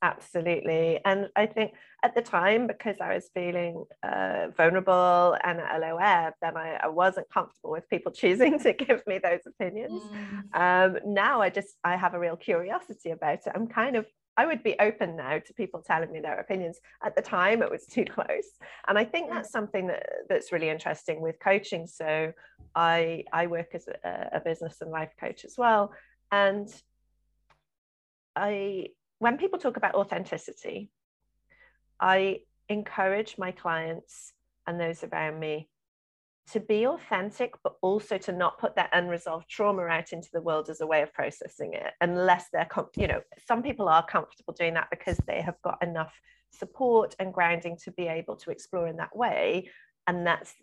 Absolutely. 0.00 1.00
And 1.04 1.28
I 1.34 1.46
think 1.46 1.72
at 2.04 2.14
the 2.14 2.22
time, 2.22 2.68
because 2.68 2.96
I 3.00 3.14
was 3.14 3.28
feeling 3.34 3.84
uh, 4.04 4.48
vulnerable 4.56 5.36
and 5.42 5.58
at 5.58 5.76
a 5.76 5.78
low 5.80 5.96
ebb, 5.96 6.34
then 6.40 6.56
I, 6.56 6.78
I, 6.84 6.86
wasn't 6.86 7.28
comfortable 7.30 7.72
with 7.72 7.88
people 7.90 8.12
choosing 8.22 8.60
to 8.60 8.72
give 8.72 9.04
me 9.08 9.18
those 9.18 9.40
opinions. 9.44 10.04
Mm. 10.54 10.94
Um, 10.94 10.98
now 11.04 11.42
I 11.42 11.50
just, 11.50 11.76
I 11.82 11.96
have 11.96 12.14
a 12.14 12.18
real 12.18 12.36
curiosity 12.36 13.10
about 13.10 13.46
it. 13.46 13.52
I'm 13.52 13.66
kind 13.66 13.96
of, 13.96 14.06
I 14.36 14.46
would 14.46 14.62
be 14.62 14.76
open 14.78 15.16
now 15.16 15.40
to 15.40 15.54
people 15.54 15.82
telling 15.82 16.12
me 16.12 16.20
their 16.20 16.38
opinions. 16.38 16.78
At 17.02 17.16
the 17.16 17.22
time, 17.22 17.60
it 17.60 17.70
was 17.70 17.84
too 17.84 18.04
close. 18.08 18.50
And 18.86 18.96
I 18.96 19.04
think 19.04 19.30
that's 19.30 19.50
something 19.50 19.88
that, 19.88 20.06
that's 20.28 20.52
really 20.52 20.68
interesting 20.68 21.20
with 21.20 21.40
coaching. 21.40 21.88
So 21.88 22.32
I, 22.76 23.24
I 23.32 23.48
work 23.48 23.74
as 23.74 23.88
a, 23.88 24.28
a 24.34 24.40
business 24.40 24.80
and 24.80 24.92
life 24.92 25.10
coach 25.18 25.44
as 25.44 25.56
well. 25.58 25.92
And 26.30 26.72
I 28.36 28.90
when 29.18 29.38
people 29.38 29.58
talk 29.58 29.76
about 29.76 29.94
authenticity, 29.94 30.90
I 32.00 32.40
encourage 32.68 33.36
my 33.38 33.50
clients 33.50 34.32
and 34.66 34.80
those 34.80 35.02
around 35.02 35.40
me 35.40 35.68
to 36.52 36.60
be 36.60 36.86
authentic, 36.86 37.52
but 37.62 37.74
also 37.82 38.16
to 38.16 38.32
not 38.32 38.58
put 38.58 38.74
that 38.76 38.90
unresolved 38.92 39.48
trauma 39.50 39.82
out 39.82 40.12
into 40.12 40.28
the 40.32 40.40
world 40.40 40.70
as 40.70 40.80
a 40.80 40.86
way 40.86 41.02
of 41.02 41.12
processing 41.12 41.74
it, 41.74 41.92
unless 42.00 42.46
they're, 42.52 42.64
com- 42.64 42.88
you 42.96 43.06
know, 43.06 43.20
some 43.46 43.62
people 43.62 43.88
are 43.88 44.04
comfortable 44.06 44.54
doing 44.54 44.74
that 44.74 44.88
because 44.90 45.18
they 45.26 45.42
have 45.42 45.60
got 45.62 45.82
enough 45.82 46.12
support 46.50 47.14
and 47.18 47.34
grounding 47.34 47.76
to 47.84 47.90
be 47.92 48.06
able 48.06 48.36
to 48.36 48.50
explore 48.50 48.88
in 48.88 48.96
that 48.96 49.14
way, 49.14 49.68
and 50.06 50.26
that's 50.26 50.54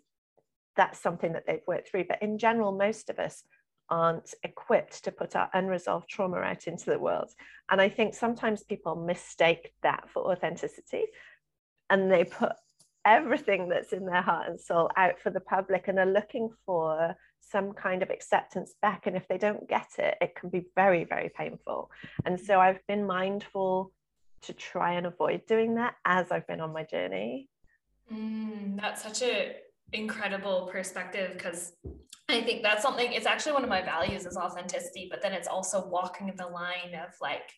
that's 0.76 1.00
something 1.00 1.32
that 1.32 1.44
they've 1.46 1.66
worked 1.66 1.88
through. 1.88 2.04
But 2.06 2.20
in 2.20 2.36
general, 2.36 2.72
most 2.72 3.08
of 3.08 3.18
us 3.18 3.42
aren't 3.88 4.34
equipped 4.42 5.04
to 5.04 5.12
put 5.12 5.36
our 5.36 5.48
unresolved 5.54 6.08
trauma 6.08 6.38
out 6.38 6.66
into 6.66 6.86
the 6.86 6.98
world, 6.98 7.30
and 7.70 7.80
I 7.80 7.88
think 7.88 8.14
sometimes 8.14 8.62
people 8.62 8.96
mistake 8.96 9.72
that 9.82 10.08
for 10.10 10.30
authenticity, 10.32 11.04
and 11.90 12.10
they 12.10 12.24
put 12.24 12.52
everything 13.06 13.68
that's 13.68 13.92
in 13.92 14.04
their 14.04 14.20
heart 14.20 14.48
and 14.48 14.60
soul 14.60 14.90
out 14.96 15.18
for 15.20 15.30
the 15.30 15.40
public 15.40 15.86
and 15.86 15.98
are 15.98 16.06
looking 16.06 16.50
for 16.66 17.14
some 17.40 17.72
kind 17.72 18.02
of 18.02 18.10
acceptance 18.10 18.74
back. 18.82 19.06
And 19.06 19.16
if 19.16 19.26
they 19.28 19.38
don't 19.38 19.68
get 19.68 19.88
it, 19.98 20.16
it 20.20 20.34
can 20.34 20.50
be 20.50 20.66
very, 20.74 21.04
very 21.04 21.30
painful. 21.34 21.90
And 22.24 22.38
so 22.38 22.60
I've 22.60 22.84
been 22.88 23.06
mindful 23.06 23.92
to 24.42 24.52
try 24.52 24.94
and 24.94 25.06
avoid 25.06 25.46
doing 25.46 25.76
that 25.76 25.94
as 26.04 26.30
I've 26.32 26.46
been 26.46 26.60
on 26.60 26.72
my 26.72 26.82
journey. 26.82 27.48
Mm, 28.12 28.80
that's 28.80 29.02
such 29.02 29.22
a 29.22 29.56
incredible 29.92 30.68
perspective 30.70 31.32
because 31.34 31.72
I 32.28 32.42
think 32.42 32.62
that's 32.62 32.82
something 32.82 33.12
it's 33.12 33.26
actually 33.26 33.52
one 33.52 33.62
of 33.62 33.70
my 33.70 33.82
values 33.82 34.26
is 34.26 34.36
authenticity, 34.36 35.08
but 35.10 35.22
then 35.22 35.32
it's 35.32 35.48
also 35.48 35.86
walking 35.86 36.32
the 36.36 36.46
line 36.46 36.94
of 36.94 37.14
like 37.20 37.52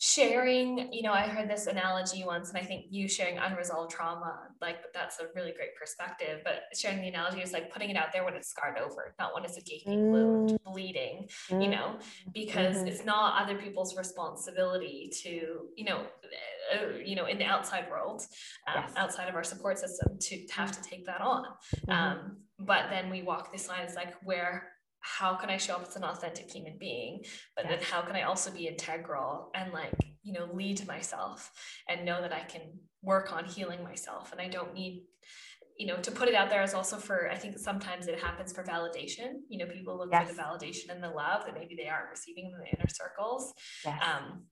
sharing 0.00 0.92
you 0.92 1.02
know 1.02 1.12
i 1.12 1.22
heard 1.22 1.50
this 1.50 1.66
analogy 1.66 2.22
once 2.24 2.50
and 2.50 2.58
i 2.58 2.62
think 2.62 2.86
you 2.88 3.08
sharing 3.08 3.36
unresolved 3.36 3.90
trauma 3.90 4.42
like 4.60 4.76
that's 4.94 5.18
a 5.18 5.24
really 5.34 5.52
great 5.52 5.74
perspective 5.76 6.40
but 6.44 6.62
sharing 6.72 7.02
the 7.02 7.08
analogy 7.08 7.40
is 7.40 7.52
like 7.52 7.68
putting 7.72 7.90
it 7.90 7.96
out 7.96 8.12
there 8.12 8.24
when 8.24 8.34
it's 8.34 8.48
scarred 8.48 8.78
over 8.78 9.12
not 9.18 9.34
when 9.34 9.44
it's 9.44 9.56
a 9.56 9.60
gaping 9.60 9.98
mm. 9.98 10.12
wound 10.12 10.58
bleeding 10.64 11.26
mm. 11.50 11.64
you 11.64 11.68
know 11.68 11.98
because 12.32 12.76
mm-hmm. 12.76 12.86
it's 12.86 13.04
not 13.04 13.42
other 13.42 13.58
people's 13.58 13.96
responsibility 13.96 15.10
to 15.12 15.66
you 15.76 15.84
know 15.84 16.06
uh, 16.72 16.96
you 17.04 17.16
know 17.16 17.26
in 17.26 17.36
the 17.36 17.44
outside 17.44 17.90
world 17.90 18.22
um, 18.68 18.84
yes. 18.84 18.92
outside 18.96 19.28
of 19.28 19.34
our 19.34 19.42
support 19.42 19.80
system 19.80 20.16
to, 20.20 20.46
have 20.52 20.70
to 20.70 20.80
take 20.88 21.04
that 21.06 21.20
on 21.20 21.44
mm-hmm. 21.44 21.90
um, 21.90 22.36
but 22.58 22.90
then 22.90 23.10
we 23.10 23.22
walk 23.22 23.52
this 23.52 23.68
line 23.68 23.82
it's 23.82 23.94
like 23.94 24.14
where 24.22 24.68
how 25.00 25.34
can 25.36 25.48
I 25.48 25.56
show 25.56 25.74
up 25.74 25.86
as 25.88 25.96
an 25.96 26.04
authentic 26.04 26.50
human 26.50 26.76
being? 26.78 27.22
But 27.56 27.64
yes. 27.64 27.74
then 27.74 27.82
how 27.90 28.02
can 28.02 28.16
I 28.16 28.22
also 28.22 28.50
be 28.50 28.66
integral 28.66 29.50
and 29.54 29.72
like, 29.72 29.94
you 30.22 30.32
know, 30.32 30.48
lead 30.52 30.86
myself 30.86 31.50
and 31.88 32.04
know 32.04 32.20
that 32.20 32.32
I 32.32 32.40
can 32.40 32.62
work 33.02 33.32
on 33.32 33.44
healing 33.44 33.82
myself 33.82 34.32
and 34.32 34.40
I 34.40 34.48
don't 34.48 34.74
need 34.74 35.04
you 35.78 35.86
know 35.86 35.96
to 35.98 36.10
put 36.10 36.28
it 36.28 36.34
out 36.34 36.50
there 36.50 36.64
is 36.64 36.74
also 36.74 36.96
for 36.96 37.30
i 37.30 37.36
think 37.36 37.56
sometimes 37.56 38.08
it 38.08 38.18
happens 38.18 38.52
for 38.52 38.64
validation 38.64 39.34
you 39.48 39.58
know 39.58 39.72
people 39.72 39.96
look 39.96 40.08
yes. 40.10 40.28
for 40.28 40.34
the 40.34 40.42
validation 40.42 40.90
and 40.90 41.00
the 41.00 41.08
love 41.08 41.44
that 41.46 41.54
maybe 41.54 41.76
they 41.76 41.88
aren't 41.88 42.10
receiving 42.10 42.46
in 42.46 42.58
the 42.58 42.66
inner 42.66 42.88
circles 42.88 43.54
yes. 43.84 44.02
um, 44.02 44.42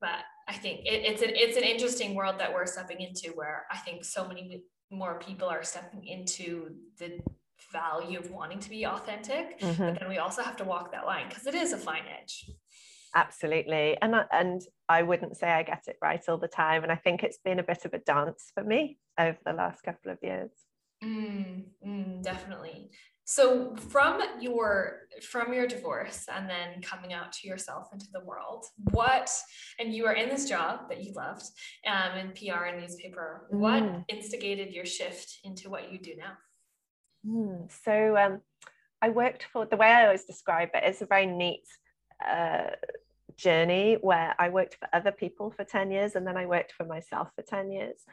but 0.00 0.24
i 0.48 0.52
think 0.52 0.80
it, 0.80 1.04
it's 1.04 1.22
an 1.22 1.30
it's 1.32 1.56
an 1.56 1.62
interesting 1.62 2.16
world 2.16 2.40
that 2.40 2.52
we're 2.52 2.66
stepping 2.66 3.00
into 3.00 3.36
where 3.36 3.66
i 3.70 3.78
think 3.78 4.04
so 4.04 4.26
many 4.26 4.64
more 4.90 5.18
people 5.18 5.48
are 5.48 5.62
stepping 5.62 6.06
into 6.06 6.70
the 6.98 7.18
value 7.72 8.18
of 8.18 8.30
wanting 8.30 8.60
to 8.60 8.70
be 8.70 8.86
authentic 8.86 9.58
mm-hmm. 9.60 9.82
but 9.82 10.00
then 10.00 10.08
we 10.08 10.18
also 10.18 10.42
have 10.42 10.56
to 10.56 10.64
walk 10.64 10.92
that 10.92 11.06
line 11.06 11.28
because 11.28 11.46
it 11.46 11.54
is 11.54 11.72
a 11.72 11.78
fine 11.78 12.04
edge. 12.20 12.50
Absolutely. 13.14 13.96
And 14.02 14.14
I, 14.14 14.24
and 14.30 14.60
I 14.90 15.02
wouldn't 15.02 15.38
say 15.38 15.48
I 15.50 15.62
get 15.62 15.84
it 15.86 15.96
right 16.02 16.20
all 16.28 16.36
the 16.36 16.48
time. 16.48 16.82
And 16.82 16.92
I 16.92 16.96
think 16.96 17.22
it's 17.22 17.38
been 17.38 17.58
a 17.58 17.62
bit 17.62 17.86
of 17.86 17.94
a 17.94 17.98
dance 17.98 18.52
for 18.54 18.62
me 18.62 18.98
over 19.18 19.38
the 19.46 19.54
last 19.54 19.82
couple 19.82 20.12
of 20.12 20.18
years 20.22 20.50
mm, 21.02 21.64
mm, 21.86 22.22
definitely. 22.22 22.90
So 23.28 23.74
from 23.74 24.22
your 24.40 25.00
from 25.20 25.52
your 25.52 25.66
divorce 25.66 26.26
and 26.32 26.48
then 26.48 26.80
coming 26.80 27.12
out 27.12 27.32
to 27.32 27.48
yourself 27.48 27.88
into 27.92 28.06
the 28.12 28.20
world 28.20 28.66
what 28.92 29.28
and 29.80 29.92
you 29.92 30.06
are 30.06 30.12
in 30.12 30.28
this 30.28 30.48
job 30.48 30.88
that 30.88 31.02
you 31.02 31.12
loved 31.14 31.42
um, 31.86 32.16
in 32.18 32.28
pr 32.32 32.64
and 32.66 32.80
newspaper 32.80 33.48
mm. 33.52 33.58
what 33.58 34.04
instigated 34.08 34.72
your 34.72 34.84
shift 34.84 35.38
into 35.42 35.68
what 35.68 35.92
you 35.92 35.98
do 35.98 36.14
now? 36.16 36.34
Mm, 37.26 37.68
so 37.84 38.16
um, 38.16 38.40
I 39.02 39.08
worked 39.08 39.44
for 39.52 39.66
the 39.66 39.76
way 39.76 39.88
I 39.88 40.04
always 40.04 40.24
describe 40.24 40.70
it 40.74 40.88
is 40.88 41.02
a 41.02 41.06
very 41.06 41.26
neat 41.26 41.64
uh, 42.24 42.70
journey 43.36 43.98
where 44.00 44.34
I 44.38 44.48
worked 44.48 44.76
for 44.76 44.88
other 44.92 45.12
people 45.12 45.50
for 45.50 45.64
10 45.64 45.90
years 45.90 46.14
and 46.14 46.26
then 46.26 46.36
I 46.36 46.46
worked 46.46 46.72
for 46.72 46.84
myself 46.84 47.28
for 47.34 47.42
10 47.42 47.72
years 47.72 48.04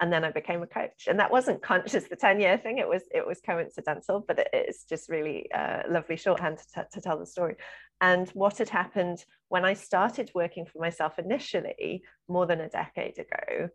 and 0.00 0.12
then 0.12 0.24
I 0.24 0.30
became 0.30 0.62
a 0.62 0.66
coach 0.66 1.06
and 1.08 1.18
that 1.18 1.30
wasn't 1.30 1.62
conscious 1.62 2.04
the 2.04 2.16
10 2.16 2.40
year 2.40 2.58
thing 2.58 2.78
it 2.78 2.88
was 2.88 3.02
it 3.12 3.26
was 3.26 3.40
coincidental 3.40 4.24
but 4.26 4.38
it, 4.38 4.48
it's 4.52 4.84
just 4.84 5.08
really 5.08 5.50
uh, 5.52 5.82
lovely 5.88 6.16
shorthand 6.16 6.58
to, 6.74 6.86
to 6.92 7.00
tell 7.00 7.18
the 7.18 7.26
story 7.26 7.56
and 8.00 8.28
what 8.30 8.58
had 8.58 8.68
happened 8.68 9.24
when 9.48 9.64
I 9.64 9.74
started 9.74 10.30
working 10.34 10.66
for 10.66 10.78
myself 10.78 11.18
initially 11.18 12.02
more 12.28 12.46
than 12.46 12.60
a 12.60 12.68
decade 12.68 13.18
ago 13.18 13.68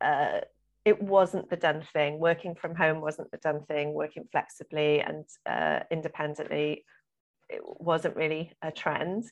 uh, 0.00 0.40
it 0.84 1.00
wasn't 1.00 1.48
the 1.48 1.56
done 1.56 1.84
thing. 1.92 2.18
Working 2.18 2.56
from 2.56 2.74
home 2.74 3.00
wasn't 3.00 3.30
the 3.30 3.36
done 3.36 3.64
thing. 3.66 3.92
Working 3.92 4.24
flexibly 4.32 5.00
and 5.00 5.24
uh, 5.46 5.80
independently 5.90 6.84
it 7.48 7.60
wasn't 7.62 8.16
really 8.16 8.52
a 8.62 8.72
trend. 8.72 9.24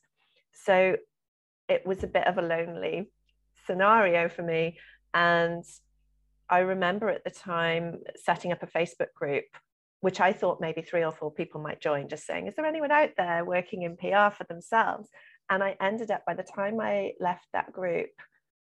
So 0.53 0.97
it 1.69 1.87
was 1.87 2.03
a 2.03 2.09
bit 2.09 2.27
of 2.27 2.39
a 2.39 2.43
lonely 2.43 3.11
scenario 3.67 4.29
for 4.29 4.43
me. 4.43 4.79
And 5.15 5.65
I 6.51 6.61
remember 6.61 7.09
at 7.09 7.25
the 7.25 7.31
time 7.31 8.01
setting 8.17 8.53
up 8.53 8.63
a 8.63 8.67
Facebook 8.67 9.13
group, 9.15 9.45
which 10.01 10.21
I 10.21 10.33
thought 10.33 10.61
maybe 10.61 10.83
three 10.83 11.05
or 11.05 11.13
four 11.13 11.31
people 11.31 11.61
might 11.61 11.81
join, 11.81 12.09
just 12.09 12.27
saying, 12.27 12.49
Is 12.49 12.57
there 12.57 12.67
anyone 12.67 12.91
out 12.91 13.11
there 13.17 13.45
working 13.45 13.83
in 13.83 13.97
PR 13.97 14.35
for 14.35 14.45
themselves? 14.49 15.09
And 15.49 15.63
I 15.63 15.77
ended 15.81 16.11
up, 16.11 16.25
by 16.27 16.35
the 16.35 16.43
time 16.43 16.81
I 16.81 17.13
left 17.21 17.47
that 17.53 17.73
group, 17.73 18.11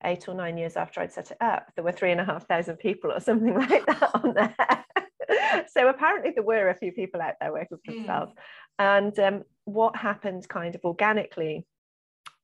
eight 0.04 0.28
or 0.28 0.34
nine 0.34 0.56
years 0.56 0.76
after 0.76 1.00
I'd 1.00 1.12
set 1.12 1.30
it 1.30 1.38
up, 1.40 1.66
there 1.74 1.84
were 1.84 1.92
three 1.92 2.12
and 2.12 2.20
a 2.20 2.24
half 2.24 2.46
thousand 2.46 2.76
people 2.76 3.10
or 3.10 3.20
something 3.20 3.54
like 3.58 3.86
that 3.86 4.10
on 4.14 4.34
there. 4.34 5.64
so 5.68 5.88
apparently 5.88 6.32
there 6.34 6.44
were 6.44 6.68
a 6.68 6.76
few 6.76 6.92
people 6.92 7.20
out 7.20 7.34
there 7.40 7.52
working 7.52 7.78
for 7.84 7.92
themselves. 7.92 8.32
Mm. 8.32 8.36
And 8.78 9.18
um, 9.18 9.42
what 9.64 9.96
happened 9.96 10.48
kind 10.48 10.74
of 10.74 10.84
organically 10.84 11.66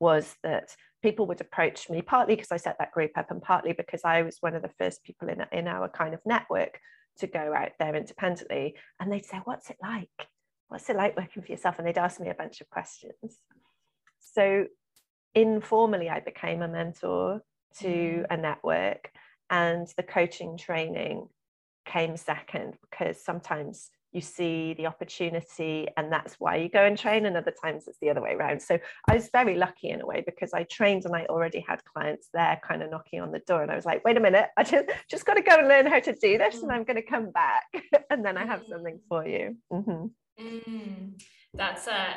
was 0.00 0.34
that 0.42 0.74
people 1.02 1.26
would 1.26 1.40
approach 1.40 1.88
me 1.88 2.02
partly 2.02 2.34
because 2.34 2.52
I 2.52 2.56
set 2.56 2.76
that 2.78 2.92
group 2.92 3.12
up 3.16 3.30
and 3.30 3.40
partly 3.40 3.72
because 3.72 4.00
I 4.04 4.22
was 4.22 4.38
one 4.40 4.54
of 4.54 4.62
the 4.62 4.72
first 4.78 5.04
people 5.04 5.28
in, 5.28 5.44
in 5.52 5.68
our 5.68 5.88
kind 5.88 6.14
of 6.14 6.20
network 6.26 6.78
to 7.18 7.26
go 7.26 7.54
out 7.54 7.72
there 7.78 7.94
independently. 7.94 8.76
And 8.98 9.12
they'd 9.12 9.24
say, 9.24 9.40
What's 9.44 9.70
it 9.70 9.76
like? 9.82 10.28
What's 10.68 10.88
it 10.88 10.96
like 10.96 11.16
working 11.16 11.42
for 11.42 11.52
yourself? 11.52 11.78
And 11.78 11.86
they'd 11.86 11.98
ask 11.98 12.20
me 12.20 12.28
a 12.30 12.34
bunch 12.34 12.60
of 12.60 12.70
questions. 12.70 13.38
So 14.20 14.66
informally, 15.34 16.08
I 16.08 16.20
became 16.20 16.62
a 16.62 16.68
mentor 16.68 17.42
to 17.80 17.88
mm. 17.88 18.26
a 18.30 18.36
network 18.36 19.10
and 19.48 19.88
the 19.96 20.02
coaching 20.02 20.56
training 20.56 21.28
came 21.84 22.16
second 22.16 22.74
because 22.88 23.22
sometimes 23.22 23.90
you 24.12 24.20
see 24.20 24.74
the 24.74 24.86
opportunity 24.86 25.86
and 25.96 26.12
that's 26.12 26.34
why 26.38 26.56
you 26.56 26.68
go 26.68 26.84
and 26.84 26.98
train 26.98 27.26
and 27.26 27.36
other 27.36 27.54
times 27.62 27.84
it's 27.86 27.98
the 28.00 28.10
other 28.10 28.20
way 28.20 28.32
around 28.32 28.60
so 28.60 28.78
i 29.08 29.14
was 29.14 29.28
very 29.32 29.56
lucky 29.56 29.90
in 29.90 30.00
a 30.00 30.06
way 30.06 30.22
because 30.24 30.52
i 30.52 30.64
trained 30.64 31.04
and 31.04 31.14
i 31.14 31.24
already 31.26 31.64
had 31.66 31.84
clients 31.84 32.28
there 32.32 32.60
kind 32.66 32.82
of 32.82 32.90
knocking 32.90 33.20
on 33.20 33.30
the 33.30 33.38
door 33.40 33.62
and 33.62 33.70
i 33.70 33.76
was 33.76 33.84
like 33.84 34.04
wait 34.04 34.16
a 34.16 34.20
minute 34.20 34.48
i 34.56 34.62
just 34.62 34.86
just 35.08 35.26
got 35.26 35.34
to 35.34 35.42
go 35.42 35.56
and 35.56 35.68
learn 35.68 35.86
how 35.86 36.00
to 36.00 36.12
do 36.14 36.38
this 36.38 36.60
and 36.62 36.70
mm. 36.70 36.74
i'm 36.74 36.84
going 36.84 36.96
to 36.96 37.02
come 37.02 37.30
back 37.30 37.64
and 38.10 38.24
then 38.24 38.36
i 38.36 38.44
have 38.44 38.62
something 38.68 38.96
mm. 38.96 39.08
for 39.08 39.26
you 39.26 39.56
mm-hmm. 39.72 40.06
mm, 40.42 41.22
that's 41.54 41.86
a 41.86 42.14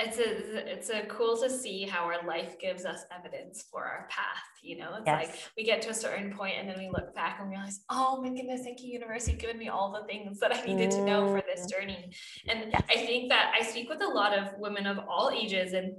it's 0.00 0.18
a 0.18 0.72
it's 0.72 0.90
a 0.90 1.06
cool 1.06 1.36
to 1.36 1.50
see 1.50 1.84
how 1.84 2.04
our 2.04 2.26
life 2.26 2.58
gives 2.58 2.84
us 2.84 3.04
evidence 3.16 3.64
for 3.70 3.84
our 3.84 4.06
path 4.10 4.44
you 4.62 4.76
know 4.76 4.94
it's 4.96 5.06
yes. 5.06 5.26
like 5.26 5.38
we 5.56 5.64
get 5.64 5.82
to 5.82 5.90
a 5.90 5.94
certain 5.94 6.32
point 6.32 6.54
and 6.58 6.68
then 6.68 6.78
we 6.78 6.88
look 6.88 7.14
back 7.14 7.38
and 7.40 7.50
realize 7.50 7.80
oh 7.90 8.20
my 8.22 8.28
goodness 8.28 8.62
thank 8.62 8.82
you 8.82 8.92
universe 8.92 9.28
you've 9.28 9.38
given 9.38 9.58
me 9.58 9.68
all 9.68 9.92
the 9.92 10.06
things 10.06 10.38
that 10.40 10.54
i 10.54 10.64
needed 10.64 10.90
to 10.90 11.04
know 11.04 11.26
for 11.26 11.42
this 11.46 11.66
mm. 11.66 11.70
journey 11.70 12.10
and 12.48 12.70
yes. 12.72 12.82
i 12.90 12.96
think 12.96 13.28
that 13.28 13.52
i 13.58 13.62
speak 13.62 13.88
with 13.88 14.02
a 14.02 14.08
lot 14.08 14.36
of 14.36 14.48
women 14.58 14.86
of 14.86 14.98
all 15.08 15.30
ages 15.34 15.72
and 15.72 15.94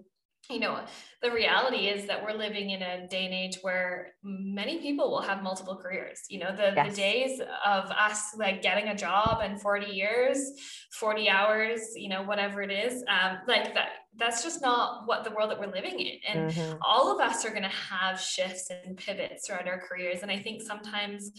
you 0.50 0.60
know, 0.60 0.80
the 1.22 1.32
reality 1.32 1.88
is 1.88 2.08
that 2.08 2.24
we're 2.24 2.38
living 2.38 2.72
in 2.72 2.82
a 2.82 3.08
day 3.08 3.26
and 3.26 3.34
age 3.34 3.60
where 3.62 4.14
many 4.24 4.80
people 4.80 5.10
will 5.10 5.22
have 5.22 5.44
multiple 5.44 5.76
careers. 5.76 6.22
You 6.30 6.40
know, 6.40 6.56
the, 6.56 6.74
yes. 6.76 6.90
the 6.90 6.96
days 6.96 7.42
of 7.66 7.92
us 7.92 8.36
like 8.36 8.62
getting 8.62 8.88
a 8.90 8.96
job 8.96 9.40
and 9.44 9.62
40 9.62 9.92
years, 9.92 10.52
40 10.94 11.30
hours, 11.30 11.82
you 11.96 12.10
know, 12.10 12.24
whatever 12.24 12.62
it 12.62 12.72
is, 12.72 13.04
um, 13.08 13.38
like 13.48 13.74
that, 13.76 13.90
that's 14.18 14.44
just 14.44 14.62
not 14.62 15.08
what 15.08 15.24
the 15.24 15.32
world 15.32 15.52
that 15.52 15.60
we're 15.60 15.72
living 15.72 16.00
in. 16.00 16.18
And 16.28 16.52
mm-hmm. 16.52 16.78
all 16.82 17.14
of 17.14 17.22
us 17.22 17.46
are 17.46 17.52
going 17.52 17.64
to 17.64 17.70
have 17.70 18.20
shifts 18.20 18.70
and 18.70 18.98
pivots 18.98 19.48
throughout 19.48 19.68
our 19.68 19.80
careers. 19.80 20.22
And 20.22 20.32
I 20.32 20.40
think 20.40 20.62
sometimes 20.62 21.32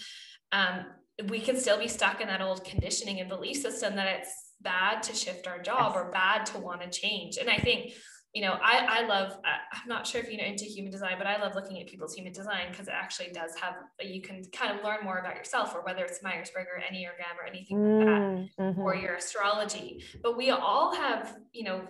um, 0.53 0.87
we 1.29 1.41
can 1.41 1.57
still 1.59 1.79
be 1.79 1.89
stuck 1.89 2.21
in 2.21 2.29
that 2.29 2.41
old 2.41 2.65
conditioning 2.65 3.21
and 3.21 3.29
belief 3.29 3.59
system 3.59 3.97
that 3.97 4.21
it's 4.21 4.53
bad 4.63 5.03
to 5.03 5.15
shift 5.15 5.47
our 5.47 5.61
job 5.61 5.93
yes. 5.95 5.97
or 5.97 6.11
bad 6.11 6.47
to 6.47 6.59
want 6.59 6.81
to 6.81 6.89
change. 6.89 7.37
And 7.37 7.51
I 7.51 7.57
think 7.57 7.93
you 8.33 8.41
know, 8.41 8.59
I, 8.63 9.03
I 9.03 9.07
love, 9.07 9.37
I'm 9.45 9.89
not 9.89 10.07
sure 10.07 10.21
if 10.21 10.31
you 10.31 10.39
know 10.39 10.45
into 10.45 10.65
human 10.65 10.91
design, 10.91 11.17
but 11.19 11.27
I 11.27 11.41
love 11.41 11.55
looking 11.55 11.81
at 11.81 11.87
people's 11.87 12.15
human 12.15 12.33
design 12.33 12.69
because 12.71 12.89
it 12.89 12.95
actually 12.95 13.31
does 13.31 13.55
have, 13.61 13.75
you 14.01 14.23
can 14.23 14.43
kind 14.53 14.77
of 14.77 14.83
learn 14.83 15.05
more 15.05 15.19
about 15.19 15.37
yourself 15.37 15.75
or 15.75 15.83
whether 15.83 16.03
it's 16.05 16.23
Myers-Briggs 16.23 16.69
or 16.75 16.81
Enneagram 16.81 17.37
or 17.39 17.47
anything 17.47 17.77
mm, 17.77 17.99
like 17.99 18.07
that, 18.07 18.63
mm-hmm. 18.63 18.81
or 18.81 18.95
your 18.95 19.17
astrology. 19.17 20.03
But 20.23 20.39
we 20.39 20.49
all 20.51 20.95
have, 20.95 21.37
you 21.53 21.65
know, 21.65 21.83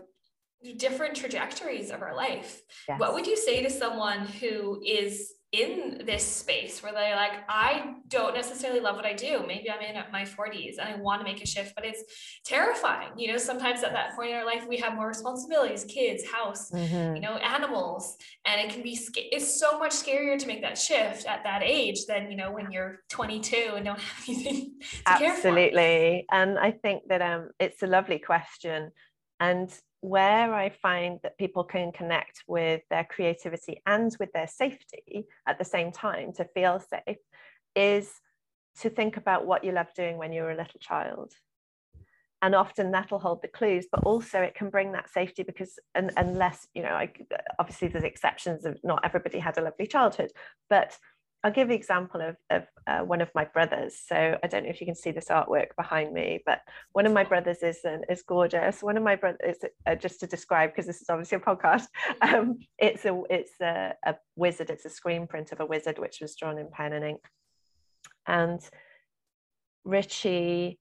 different 0.76 1.14
trajectories 1.16 1.90
of 1.90 2.02
our 2.02 2.14
life. 2.14 2.62
Yes. 2.88 2.98
What 2.98 3.14
would 3.14 3.26
you 3.26 3.36
say 3.36 3.62
to 3.62 3.70
someone 3.70 4.26
who 4.26 4.82
is 4.84 5.34
in 5.52 6.02
this 6.06 6.26
space 6.26 6.82
where 6.82 6.92
they're 6.92 7.14
like, 7.14 7.32
I 7.46 7.96
don't 8.08 8.34
necessarily 8.34 8.80
love 8.80 8.96
what 8.96 9.04
I 9.04 9.12
do. 9.12 9.44
Maybe 9.46 9.70
I'm 9.70 9.82
in 9.82 10.02
my 10.10 10.22
40s 10.22 10.78
and 10.78 10.88
I 10.88 10.96
want 10.96 11.20
to 11.20 11.30
make 11.30 11.42
a 11.42 11.46
shift, 11.46 11.74
but 11.74 11.84
it's 11.84 12.02
terrifying. 12.46 13.10
You 13.18 13.32
know, 13.32 13.36
sometimes 13.36 13.82
at 13.82 13.92
that 13.92 14.16
point 14.16 14.30
in 14.30 14.36
our 14.36 14.46
life, 14.46 14.64
we 14.66 14.78
have 14.78 14.94
more 14.94 15.08
responsibilities, 15.08 15.84
kids, 15.84 16.24
house, 16.24 16.70
mm-hmm. 16.70 17.16
you 17.16 17.20
know, 17.20 17.36
animals, 17.36 18.16
and 18.46 18.62
it 18.62 18.72
can 18.72 18.82
be, 18.82 18.98
it's 19.14 19.60
so 19.60 19.78
much 19.78 19.92
scarier 19.92 20.38
to 20.38 20.46
make 20.46 20.62
that 20.62 20.78
shift 20.78 21.26
at 21.26 21.44
that 21.44 21.62
age 21.62 22.06
than, 22.06 22.30
you 22.30 22.36
know, 22.36 22.50
when 22.50 22.72
you're 22.72 23.00
22 23.10 23.74
and 23.76 23.84
don't 23.84 23.98
have 24.00 24.28
anything 24.28 24.72
to 24.80 25.18
care 25.18 25.34
for. 25.34 25.48
Absolutely. 25.48 26.24
And 26.32 26.58
I 26.58 26.70
think 26.70 27.02
that 27.08 27.20
um, 27.20 27.50
it's 27.60 27.82
a 27.82 27.86
lovely 27.86 28.18
question. 28.18 28.90
And 29.38 29.70
where 30.02 30.52
I 30.52 30.68
find 30.68 31.20
that 31.22 31.38
people 31.38 31.62
can 31.62 31.92
connect 31.92 32.42
with 32.48 32.82
their 32.90 33.04
creativity 33.04 33.80
and 33.86 34.14
with 34.18 34.32
their 34.32 34.48
safety 34.48 35.26
at 35.46 35.58
the 35.58 35.64
same 35.64 35.92
time 35.92 36.32
to 36.34 36.44
feel 36.44 36.80
safe 36.80 37.18
is 37.76 38.10
to 38.80 38.90
think 38.90 39.16
about 39.16 39.46
what 39.46 39.62
you 39.62 39.70
loved 39.70 39.94
doing 39.94 40.18
when 40.18 40.32
you 40.32 40.42
were 40.42 40.50
a 40.50 40.56
little 40.56 40.80
child. 40.80 41.32
And 42.42 42.56
often 42.56 42.90
that'll 42.90 43.20
hold 43.20 43.42
the 43.42 43.48
clues, 43.48 43.86
but 43.92 44.02
also 44.02 44.40
it 44.40 44.56
can 44.56 44.70
bring 44.70 44.90
that 44.92 45.08
safety 45.08 45.44
because, 45.44 45.78
and, 45.94 46.10
unless, 46.16 46.66
you 46.74 46.82
know, 46.82 46.88
I, 46.88 47.12
obviously 47.60 47.86
there's 47.86 48.02
exceptions 48.02 48.64
of 48.64 48.80
not 48.82 49.04
everybody 49.04 49.38
had 49.38 49.56
a 49.56 49.62
lovely 49.62 49.86
childhood, 49.86 50.32
but 50.68 50.98
I'll 51.44 51.50
give 51.52 51.68
the 51.68 51.74
example 51.74 52.20
of, 52.20 52.36
of 52.50 52.62
uh, 52.86 53.00
one 53.00 53.20
of 53.20 53.30
my 53.34 53.44
brothers. 53.44 53.96
So 54.06 54.38
I 54.42 54.46
don't 54.46 54.64
know 54.64 54.70
if 54.70 54.80
you 54.80 54.86
can 54.86 54.94
see 54.94 55.10
this 55.10 55.28
artwork 55.28 55.74
behind 55.76 56.12
me, 56.12 56.40
but 56.46 56.60
one 56.92 57.04
of 57.04 57.12
my 57.12 57.24
brothers 57.24 57.62
is 57.62 57.80
an, 57.84 58.02
is 58.08 58.22
gorgeous. 58.22 58.82
One 58.82 58.96
of 58.96 59.02
my 59.02 59.16
brothers, 59.16 59.56
uh, 59.86 59.96
just 59.96 60.20
to 60.20 60.26
describe, 60.26 60.70
because 60.70 60.86
this 60.86 61.02
is 61.02 61.10
obviously 61.10 61.38
a 61.38 61.40
podcast, 61.40 61.86
um, 62.20 62.58
it's 62.78 63.04
a 63.04 63.20
it's 63.28 63.60
a, 63.60 63.94
a 64.06 64.14
wizard. 64.36 64.70
It's 64.70 64.84
a 64.84 64.90
screen 64.90 65.26
print 65.26 65.50
of 65.52 65.60
a 65.60 65.66
wizard 65.66 65.98
which 65.98 66.18
was 66.20 66.36
drawn 66.36 66.58
in 66.58 66.68
pen 66.70 66.92
and 66.92 67.04
ink. 67.04 67.20
And 68.26 68.60
Richie 69.84 70.78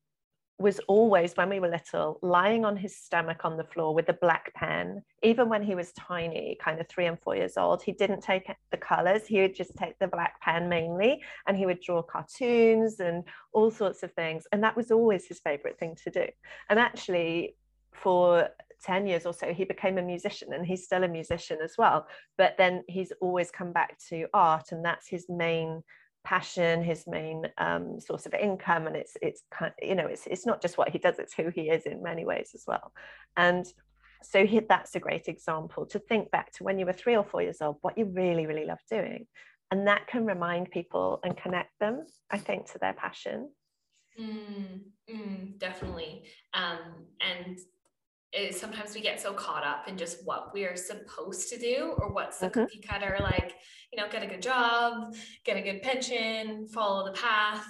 was 0.62 0.80
always, 0.88 1.34
when 1.36 1.50
we 1.50 1.60
were 1.60 1.69
little, 1.69 2.19
lying 2.21 2.63
on 2.65 2.78
his 2.78 2.95
stomach 2.95 3.43
on 3.43 3.58
the 3.58 3.63
floor 3.63 3.93
with 3.93 4.10
a 4.10 4.13
black 4.13 4.54
pen. 4.54 5.04
Even 5.24 5.50
when 5.50 5.63
he 5.63 5.76
was 5.76 5.91
tiny, 5.93 6.58
kind 6.62 6.80
of 6.80 6.88
three 6.88 7.06
and 7.06 7.19
four 7.19 7.36
years 7.36 7.58
old, 7.58 7.82
he 7.82 7.91
didn't 7.91 8.21
take 8.21 8.50
the 8.71 8.78
colors. 8.78 9.26
He 9.26 9.41
would 9.41 9.56
just 9.56 9.76
take 9.76 9.97
the 10.00 10.08
black 10.08 10.39
pen 10.41 10.69
mainly, 10.69 11.21
and 11.47 11.58
he 11.58 11.65
would 11.65 11.82
draw 11.82 12.02
cartoons 12.02 13.00
and 13.00 13.24
all 13.54 13.71
sorts 13.71 14.04
of 14.04 14.13
things. 14.13 14.45
And 14.52 14.63
that 14.63 14.78
was 14.78 14.91
always 14.91 15.28
his 15.28 15.39
favorite 15.39 15.80
thing 15.80 15.95
to 16.04 16.10
do. 16.10 16.28
And 16.69 16.80
actually, 16.80 17.56
for 17.93 18.50
10 18.84 19.08
years 19.08 19.26
or 19.26 19.34
so, 19.34 19.54
he 19.54 19.63
became 19.63 19.97
a 19.97 20.02
musician 20.02 20.54
and 20.54 20.65
he's 20.65 20.84
still 20.84 21.04
a 21.04 21.08
musician 21.08 21.60
as 21.63 21.76
well. 21.78 22.08
But 22.38 22.58
then 22.58 22.84
he's 22.88 23.12
always 23.21 23.52
come 23.52 23.71
back 23.71 23.97
to 24.10 24.28
art, 24.34 24.71
and 24.71 24.84
that's 24.84 25.08
his 25.08 25.28
main 25.30 25.84
passion, 26.23 26.84
his 26.84 27.05
main 27.07 27.47
um, 27.57 27.99
source 27.99 28.25
of 28.25 28.34
income, 28.34 28.88
and 28.88 28.95
it's 28.95 29.17
it's 29.21 29.43
kind 29.51 29.73
you 29.81 29.95
know 29.95 30.07
it's 30.07 30.27
it's 30.27 30.45
not 30.45 30.62
just 30.62 30.77
what 30.77 30.89
he 30.89 30.97
does; 30.97 31.19
it's 31.19 31.34
who 31.34 31.49
he 31.49 31.69
is 31.69 31.84
in 31.86 32.03
many 32.03 32.25
ways 32.25 32.51
as 32.53 32.63
well. 32.67 32.91
And 33.38 33.65
so 34.23 34.45
he, 34.45 34.60
that's 34.60 34.95
a 34.95 34.99
great 34.99 35.27
example 35.27 35.86
to 35.88 35.99
think 35.99 36.29
back 36.31 36.51
to 36.53 36.63
when 36.63 36.77
you 36.77 36.86
were 36.86 36.93
three 36.93 37.15
or 37.15 37.23
four 37.23 37.41
years 37.41 37.62
old, 37.62 37.77
what 37.81 37.97
you 37.97 38.05
really 38.05 38.45
really 38.45 38.65
love 38.65 38.79
doing, 38.89 39.27
and 39.71 39.88
that 39.88 40.07
can 40.07 40.25
remind 40.25 40.71
people 40.71 41.19
and 41.23 41.36
connect 41.38 41.77
them, 41.79 42.05
I 42.29 42.38
think, 42.38 42.71
to 42.71 42.79
their 42.79 42.93
passion. 42.93 43.49
Mm, 44.19 44.81
mm, 45.10 45.60
definitely, 45.60 46.23
um, 46.53 47.05
and 47.21 47.57
is 48.34 48.60
sometimes 48.60 48.96
we 48.96 49.02
get 49.02 49.20
so 49.20 49.34
caught 49.34 49.65
up 49.65 49.88
in 49.88 49.98
just 49.98 50.26
what 50.26 50.54
we 50.54 50.63
are 50.63 50.76
supposed 50.76 51.50
to 51.50 51.60
do 51.60 51.94
or 51.98 52.13
what's 52.13 52.39
the 52.39 52.48
mm-hmm. 52.48 52.62
cookie 52.62 52.80
cutter 52.80 53.17
like 53.20 53.56
you 53.91 54.02
know 54.02 54.10
get 54.10 54.24
a 54.24 54.28
good 54.28 54.41
job 54.41 55.13
get 55.44 55.58
a 55.58 55.62
good 55.62 55.82
pension 55.82 56.65
follow 56.67 57.06
the 57.06 57.12
path 57.12 57.65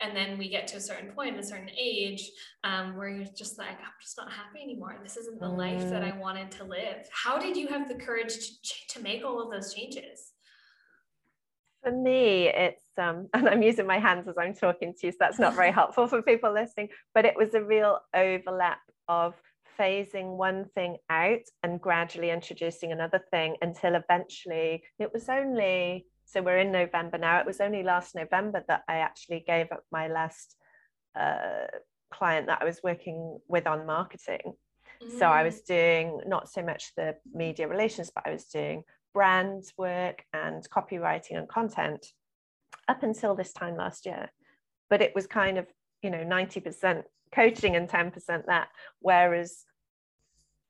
and 0.00 0.16
then 0.16 0.38
we 0.38 0.48
get 0.48 0.68
to 0.68 0.76
a 0.76 0.80
certain 0.80 1.10
point 1.10 1.38
a 1.38 1.42
certain 1.42 1.70
age 1.76 2.30
um, 2.62 2.96
where 2.96 3.08
you're 3.08 3.26
just 3.36 3.58
like 3.58 3.70
i'm 3.80 3.92
just 4.00 4.16
not 4.16 4.30
happy 4.30 4.62
anymore 4.62 5.00
this 5.02 5.16
isn't 5.16 5.40
the 5.40 5.46
mm. 5.46 5.58
life 5.58 5.90
that 5.90 6.04
i 6.04 6.12
mm. 6.12 6.20
wanted 6.20 6.50
to 6.50 6.64
live 6.64 7.08
how 7.12 7.38
did 7.38 7.56
you 7.56 7.66
have 7.66 7.88
the 7.88 7.94
courage 7.94 8.34
to, 8.62 8.74
to 8.90 9.02
make 9.02 9.24
all 9.24 9.42
of 9.42 9.50
those 9.50 9.74
changes 9.74 10.32
for 11.82 11.90
me 11.90 12.46
it's 12.48 12.84
um 12.98 13.28
and 13.34 13.48
i'm 13.48 13.62
using 13.62 13.86
my 13.86 13.98
hands 13.98 14.28
as 14.28 14.38
i'm 14.38 14.54
talking 14.54 14.94
to 14.98 15.08
you 15.08 15.12
so 15.12 15.18
that's 15.18 15.40
not 15.40 15.56
very 15.56 15.72
helpful 15.72 16.06
for 16.06 16.22
people 16.22 16.52
listening 16.52 16.88
but 17.14 17.24
it 17.24 17.34
was 17.36 17.52
a 17.54 17.62
real 17.62 17.98
overlap 18.14 18.78
of 19.08 19.34
phasing 19.78 20.36
one 20.36 20.66
thing 20.74 20.96
out 21.10 21.42
and 21.62 21.80
gradually 21.80 22.30
introducing 22.30 22.92
another 22.92 23.22
thing 23.30 23.56
until 23.62 23.94
eventually 23.94 24.84
it 24.98 25.12
was 25.12 25.28
only 25.28 26.06
so 26.26 26.42
we're 26.42 26.58
in 26.58 26.72
November 26.72 27.18
now. 27.18 27.38
It 27.38 27.46
was 27.46 27.60
only 27.60 27.82
last 27.82 28.14
November 28.14 28.64
that 28.68 28.82
I 28.88 28.96
actually 28.96 29.44
gave 29.46 29.70
up 29.70 29.84
my 29.92 30.08
last 30.08 30.56
uh, 31.14 31.66
client 32.12 32.46
that 32.46 32.58
I 32.62 32.64
was 32.64 32.80
working 32.82 33.38
with 33.48 33.66
on 33.66 33.86
marketing. 33.86 34.54
Mm. 35.02 35.18
So 35.18 35.26
I 35.26 35.42
was 35.42 35.60
mm. 35.60 35.66
doing 35.66 36.20
not 36.26 36.48
so 36.48 36.62
much 36.62 36.92
the 36.96 37.16
media 37.32 37.68
relations, 37.68 38.10
but 38.14 38.26
I 38.26 38.32
was 38.32 38.44
doing 38.46 38.84
brand 39.12 39.64
work 39.78 40.24
and 40.32 40.68
copywriting 40.70 41.36
and 41.36 41.48
content 41.48 42.04
up 42.88 43.02
until 43.02 43.34
this 43.34 43.52
time 43.52 43.76
last 43.76 44.06
year. 44.06 44.30
But 44.90 45.02
it 45.02 45.14
was 45.14 45.26
kind 45.26 45.58
of, 45.58 45.66
you 46.02 46.10
know, 46.10 46.24
90% 46.24 47.02
coaching 47.34 47.76
and 47.76 47.88
10% 47.88 48.46
that. 48.46 48.68
Whereas 49.00 49.64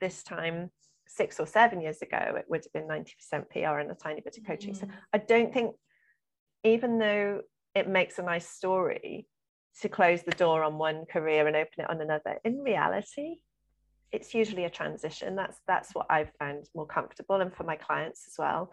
this 0.00 0.22
time, 0.22 0.70
six 1.06 1.38
or 1.38 1.46
seven 1.46 1.80
years 1.80 2.02
ago, 2.02 2.34
it 2.36 2.46
would 2.48 2.64
have 2.64 2.72
been 2.72 2.88
90% 2.88 3.50
PR 3.50 3.78
and 3.78 3.90
a 3.90 3.94
tiny 3.94 4.20
bit 4.20 4.38
of 4.38 4.46
coaching. 4.46 4.74
Mm. 4.74 4.80
So 4.80 4.88
I 5.12 5.18
don't 5.18 5.52
think, 5.52 5.74
even 6.64 6.98
though 6.98 7.42
it 7.74 7.88
makes 7.88 8.18
a 8.18 8.22
nice 8.22 8.48
story 8.48 9.26
to 9.82 9.88
close 9.88 10.22
the 10.22 10.32
door 10.32 10.62
on 10.62 10.78
one 10.78 11.04
career 11.04 11.46
and 11.46 11.56
open 11.56 11.84
it 11.84 11.90
on 11.90 12.00
another, 12.00 12.38
in 12.44 12.60
reality, 12.60 13.36
it's 14.12 14.32
usually 14.32 14.64
a 14.64 14.70
transition. 14.70 15.34
That's 15.34 15.58
that's 15.66 15.94
what 15.94 16.06
I've 16.08 16.30
found 16.38 16.68
more 16.74 16.86
comfortable, 16.86 17.40
and 17.40 17.52
for 17.52 17.64
my 17.64 17.74
clients 17.74 18.24
as 18.28 18.34
well, 18.38 18.70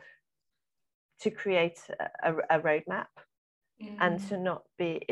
to 1.22 1.32
create 1.32 1.80
a, 2.24 2.34
a 2.50 2.60
roadmap 2.60 3.08
mm. 3.82 3.98
and 4.00 4.20
to 4.30 4.38
not 4.38 4.64
be. 4.78 5.06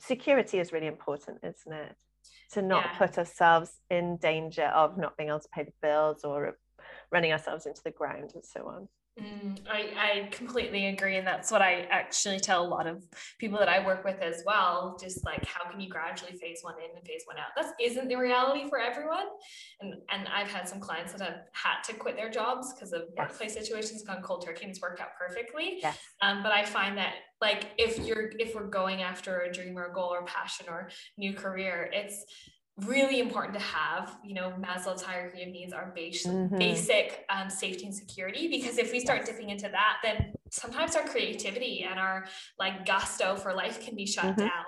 Security 0.00 0.58
is 0.58 0.72
really 0.72 0.86
important, 0.86 1.38
isn't 1.42 1.72
it? 1.72 1.96
to 2.52 2.62
not 2.62 2.84
yeah. 2.84 2.98
put 2.98 3.18
ourselves 3.18 3.80
in 3.90 4.16
danger 4.16 4.66
of 4.66 4.96
not 4.96 5.16
being 5.16 5.28
able 5.28 5.40
to 5.40 5.48
pay 5.52 5.64
the 5.64 5.72
bills 5.82 6.24
or 6.24 6.56
running 7.10 7.32
ourselves 7.32 7.66
into 7.66 7.82
the 7.84 7.90
ground 7.90 8.30
and 8.34 8.44
so 8.44 8.68
on. 8.68 8.88
Mm, 9.20 9.60
I, 9.70 9.92
I 9.96 10.28
completely 10.32 10.86
agree. 10.86 11.16
And 11.16 11.26
that's 11.26 11.52
what 11.52 11.62
I 11.62 11.86
actually 11.90 12.40
tell 12.40 12.66
a 12.66 12.66
lot 12.66 12.88
of 12.88 13.04
people 13.38 13.58
that 13.60 13.68
I 13.68 13.84
work 13.84 14.04
with 14.04 14.20
as 14.20 14.42
well. 14.44 14.98
Just 15.00 15.24
like, 15.24 15.44
how 15.44 15.70
can 15.70 15.80
you 15.80 15.88
gradually 15.88 16.32
phase 16.32 16.60
one 16.62 16.74
in 16.78 16.96
and 16.96 17.06
phase 17.06 17.22
one 17.26 17.36
out? 17.38 17.54
That 17.56 17.74
isn't 17.80 18.08
the 18.08 18.16
reality 18.16 18.68
for 18.68 18.80
everyone. 18.80 19.26
And, 19.80 19.94
and 20.10 20.26
I've 20.28 20.50
had 20.50 20.68
some 20.68 20.80
clients 20.80 21.12
that 21.12 21.20
have 21.20 21.42
had 21.52 21.82
to 21.84 21.94
quit 21.94 22.16
their 22.16 22.28
jobs 22.28 22.74
because 22.74 22.92
of 22.92 23.02
yes. 23.16 23.28
workplace 23.28 23.54
situations 23.54 24.02
gone 24.02 24.20
cold 24.20 24.44
turkey 24.44 24.62
and 24.62 24.70
it's 24.70 24.82
worked 24.82 25.00
out 25.00 25.10
perfectly. 25.16 25.78
Yes. 25.80 25.96
Um, 26.20 26.42
but 26.42 26.50
I 26.50 26.64
find 26.64 26.98
that 26.98 27.14
like 27.40 27.70
if 27.78 27.98
you're, 28.00 28.32
if 28.40 28.54
we're 28.56 28.66
going 28.66 29.02
after 29.02 29.42
a 29.42 29.52
dream 29.52 29.78
or 29.78 29.86
a 29.86 29.94
goal 29.94 30.08
or 30.12 30.24
passion 30.24 30.66
or 30.68 30.90
new 31.16 31.34
career, 31.34 31.88
it's, 31.92 32.24
really 32.78 33.20
important 33.20 33.54
to 33.54 33.60
have 33.60 34.16
you 34.24 34.34
know 34.34 34.52
maslow's 34.58 35.00
hierarchy 35.00 35.44
of 35.44 35.48
needs 35.48 35.72
are 35.72 35.92
basic, 35.94 36.32
mm-hmm. 36.32 36.58
basic 36.58 37.24
um, 37.30 37.48
safety 37.48 37.86
and 37.86 37.94
security 37.94 38.48
because 38.48 38.78
if 38.78 38.90
we 38.90 38.98
start 38.98 39.20
yes. 39.20 39.28
dipping 39.28 39.50
into 39.50 39.68
that 39.68 39.98
then 40.02 40.32
sometimes 40.50 40.96
our 40.96 41.04
creativity 41.04 41.86
and 41.88 42.00
our 42.00 42.24
like 42.58 42.84
gusto 42.84 43.36
for 43.36 43.54
life 43.54 43.84
can 43.84 43.94
be 43.94 44.04
shut 44.04 44.24
mm-hmm. 44.24 44.40
down 44.40 44.64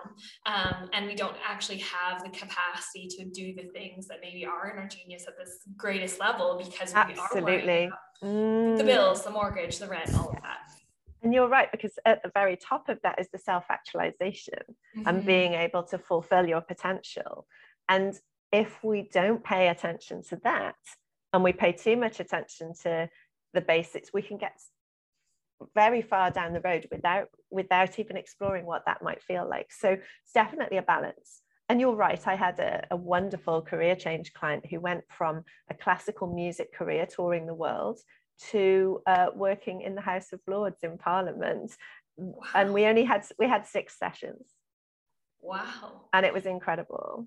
um, 0.47 0.89
and 0.93 1.07
we 1.07 1.17
don't 1.17 1.37
actually 1.45 1.79
have 1.79 2.23
the 2.23 2.31
capacity 2.31 3.09
to 3.09 3.25
do 3.25 3.53
the 3.55 3.69
things 3.73 4.07
that 4.07 4.19
maybe 4.23 4.47
are 4.47 4.71
in 4.71 4.79
our 4.79 4.87
genius 4.87 5.25
at 5.27 5.37
this 5.37 5.63
greatest 5.77 6.21
level 6.21 6.63
because 6.63 6.95
we 6.95 7.01
Absolutely. 7.01 7.91
are 8.23 8.25
mm. 8.25 8.79
the 8.79 8.85
bills 8.85 9.25
the 9.25 9.31
mortgage 9.31 9.79
the 9.79 9.87
rent 9.87 10.15
all 10.15 10.29
of 10.29 10.43
that 10.43 10.59
and 11.27 11.35
you're 11.35 11.49
right, 11.49 11.73
because 11.73 11.99
at 12.05 12.23
the 12.23 12.31
very 12.35 12.57
top 12.57 12.89
of 12.89 13.01
that 13.03 13.19
is 13.19 13.29
the 13.33 13.39
self 13.39 13.65
actualization 13.69 14.61
mm-hmm. 14.97 15.09
and 15.09 15.27
being 15.27 15.55
able 15.55 15.83
to 15.85 15.99
fulfill 15.99 16.47
your 16.47 16.61
potential. 16.61 17.49
And 17.89 18.19
if 18.53 18.83
we 18.83 19.09
don't 19.13 19.43
pay 19.43 19.69
attention 19.69 20.23
to 20.25 20.37
that 20.45 20.77
and 21.33 21.43
we 21.43 21.53
pay 21.53 21.73
too 21.73 21.97
much 21.97 22.21
attention 22.21 22.73
to 22.83 23.09
the 23.55 23.61
basics, 23.61 24.13
we 24.13 24.23
can 24.23 24.39
get 24.39 24.59
very 25.75 26.03
far 26.03 26.31
down 26.31 26.53
the 26.53 26.61
road 26.61 26.87
without 26.91 27.29
without 27.51 27.99
even 27.99 28.17
exploring 28.17 28.67
what 28.67 28.85
that 28.87 29.03
might 29.03 29.23
feel 29.23 29.49
like. 29.49 29.73
So 29.73 29.91
it's 29.91 30.33
definitely 30.35 30.77
a 30.77 30.83
balance. 30.83 31.43
and 31.69 31.81
you're 31.81 31.97
right, 31.97 32.25
I 32.27 32.37
had 32.37 32.59
a, 32.61 32.87
a, 32.93 32.97
wonderful 32.97 33.61
career 33.63 33.97
change 33.97 34.33
client 34.33 34.65
who 34.67 34.79
went 34.79 35.03
from 35.11 35.43
a 35.69 35.75
classical 35.75 36.33
music 36.33 36.73
career 36.73 37.07
touring 37.07 37.47
the 37.47 37.55
world 37.55 37.99
to 38.51 39.03
uh, 39.07 39.29
working 39.35 39.81
in 39.81 39.95
the 39.95 40.01
House 40.01 40.33
of 40.33 40.41
Lords 40.47 40.83
in 40.83 40.97
Parliament. 40.99 41.73
Wow. 42.17 42.47
And 42.55 42.73
we 42.73 42.85
only 42.85 43.05
had 43.05 43.25
we 43.39 43.49
had 43.49 43.67
six 43.67 43.99
sessions. 43.99 44.47
Wow. 45.41 46.03
And 46.13 46.25
it 46.25 46.33
was 46.33 46.47
incredible. 46.47 47.27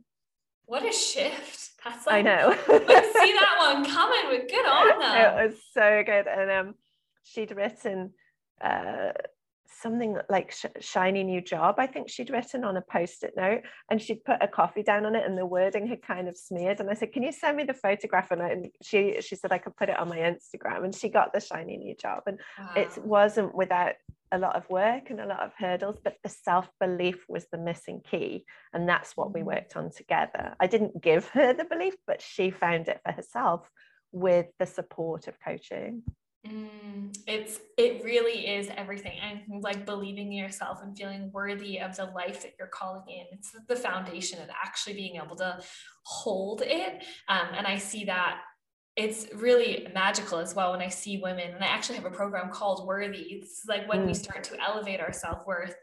What 0.69 0.87
a 0.87 0.91
shift. 0.91 1.71
That's 1.83 2.05
like, 2.05 2.17
I 2.17 2.21
know. 2.21 2.51
see 2.67 2.77
that 2.77 3.55
one 3.73 3.85
coming, 3.85 4.19
but 4.29 4.47
good 4.47 4.65
on. 4.67 5.01
It 5.17 5.47
was 5.47 5.55
so 5.73 6.03
good. 6.05 6.27
And 6.27 6.51
um, 6.51 6.75
she'd 7.23 7.55
written 7.55 8.11
uh, 8.61 9.13
something 9.81 10.17
like 10.29 10.51
sh- 10.51 10.65
shiny 10.81 11.23
new 11.23 11.39
job 11.39 11.75
i 11.77 11.87
think 11.87 12.09
she'd 12.09 12.31
written 12.31 12.63
on 12.63 12.75
a 12.75 12.81
post-it 12.81 13.33
note 13.37 13.61
and 13.89 14.01
she'd 14.01 14.23
put 14.25 14.35
a 14.41 14.47
coffee 14.47 14.83
down 14.83 15.05
on 15.05 15.15
it 15.15 15.25
and 15.25 15.37
the 15.37 15.45
wording 15.45 15.87
had 15.87 16.01
kind 16.01 16.27
of 16.27 16.35
smeared 16.35 16.79
and 16.79 16.89
i 16.89 16.93
said 16.93 17.13
can 17.13 17.23
you 17.23 17.31
send 17.31 17.55
me 17.55 17.63
the 17.63 17.73
photograph 17.73 18.31
and, 18.31 18.41
and 18.41 18.67
she 18.81 19.21
she 19.21 19.35
said 19.35 19.51
i 19.51 19.57
could 19.57 19.75
put 19.77 19.87
it 19.87 19.97
on 19.97 20.09
my 20.09 20.17
instagram 20.17 20.83
and 20.83 20.95
she 20.95 21.07
got 21.07 21.31
the 21.33 21.39
shiny 21.39 21.77
new 21.77 21.95
job 21.95 22.23
and 22.25 22.39
wow. 22.57 22.71
it 22.75 22.97
wasn't 23.05 23.53
without 23.55 23.93
a 24.31 24.37
lot 24.37 24.55
of 24.55 24.69
work 24.69 25.09
and 25.09 25.19
a 25.19 25.25
lot 25.25 25.39
of 25.39 25.51
hurdles 25.57 25.97
but 26.03 26.15
the 26.23 26.29
self-belief 26.29 27.25
was 27.27 27.47
the 27.51 27.57
missing 27.57 28.01
key 28.09 28.45
and 28.73 28.87
that's 28.87 29.17
what 29.17 29.33
we 29.33 29.41
mm. 29.41 29.45
worked 29.45 29.75
on 29.75 29.91
together. 29.91 30.55
I 30.59 30.67
didn't 30.67 31.01
give 31.01 31.27
her 31.29 31.53
the 31.53 31.65
belief 31.65 31.95
but 32.05 32.21
she 32.21 32.51
found 32.51 32.87
it 32.87 33.01
for 33.05 33.11
herself 33.11 33.69
with 34.11 34.47
the 34.59 34.65
support 34.65 35.27
of 35.27 35.35
coaching. 35.43 36.03
Mm, 36.47 37.13
it's 37.27 37.59
it 37.77 38.01
really 38.03 38.47
is 38.47 38.69
everything. 38.75 39.17
And 39.21 39.61
like 39.61 39.85
believing 39.85 40.31
in 40.31 40.37
yourself 40.37 40.79
and 40.81 40.97
feeling 40.97 41.31
worthy 41.33 41.79
of 41.79 41.97
the 41.97 42.05
life 42.05 42.43
that 42.43 42.53
you're 42.57 42.69
calling 42.69 43.03
in 43.09 43.25
it's 43.31 43.51
the 43.67 43.75
foundation 43.75 44.41
of 44.41 44.47
actually 44.49 44.93
being 44.93 45.17
able 45.17 45.35
to 45.37 45.59
hold 46.03 46.61
it. 46.65 47.03
Um, 47.27 47.47
and 47.57 47.67
i 47.67 47.77
see 47.77 48.05
that 48.05 48.39
it's 48.95 49.27
really 49.35 49.87
magical 49.93 50.39
as 50.39 50.55
well 50.55 50.71
when 50.71 50.81
i 50.81 50.87
see 50.87 51.19
women 51.21 51.51
and 51.53 51.63
i 51.63 51.67
actually 51.67 51.95
have 51.95 52.05
a 52.05 52.11
program 52.11 52.49
called 52.49 52.87
worthy 52.87 53.21
it's 53.21 53.63
like 53.67 53.87
when 53.87 54.03
mm. 54.03 54.07
we 54.07 54.13
start 54.13 54.43
to 54.43 54.59
elevate 54.61 54.99
our 54.99 55.13
self-worth 55.13 55.75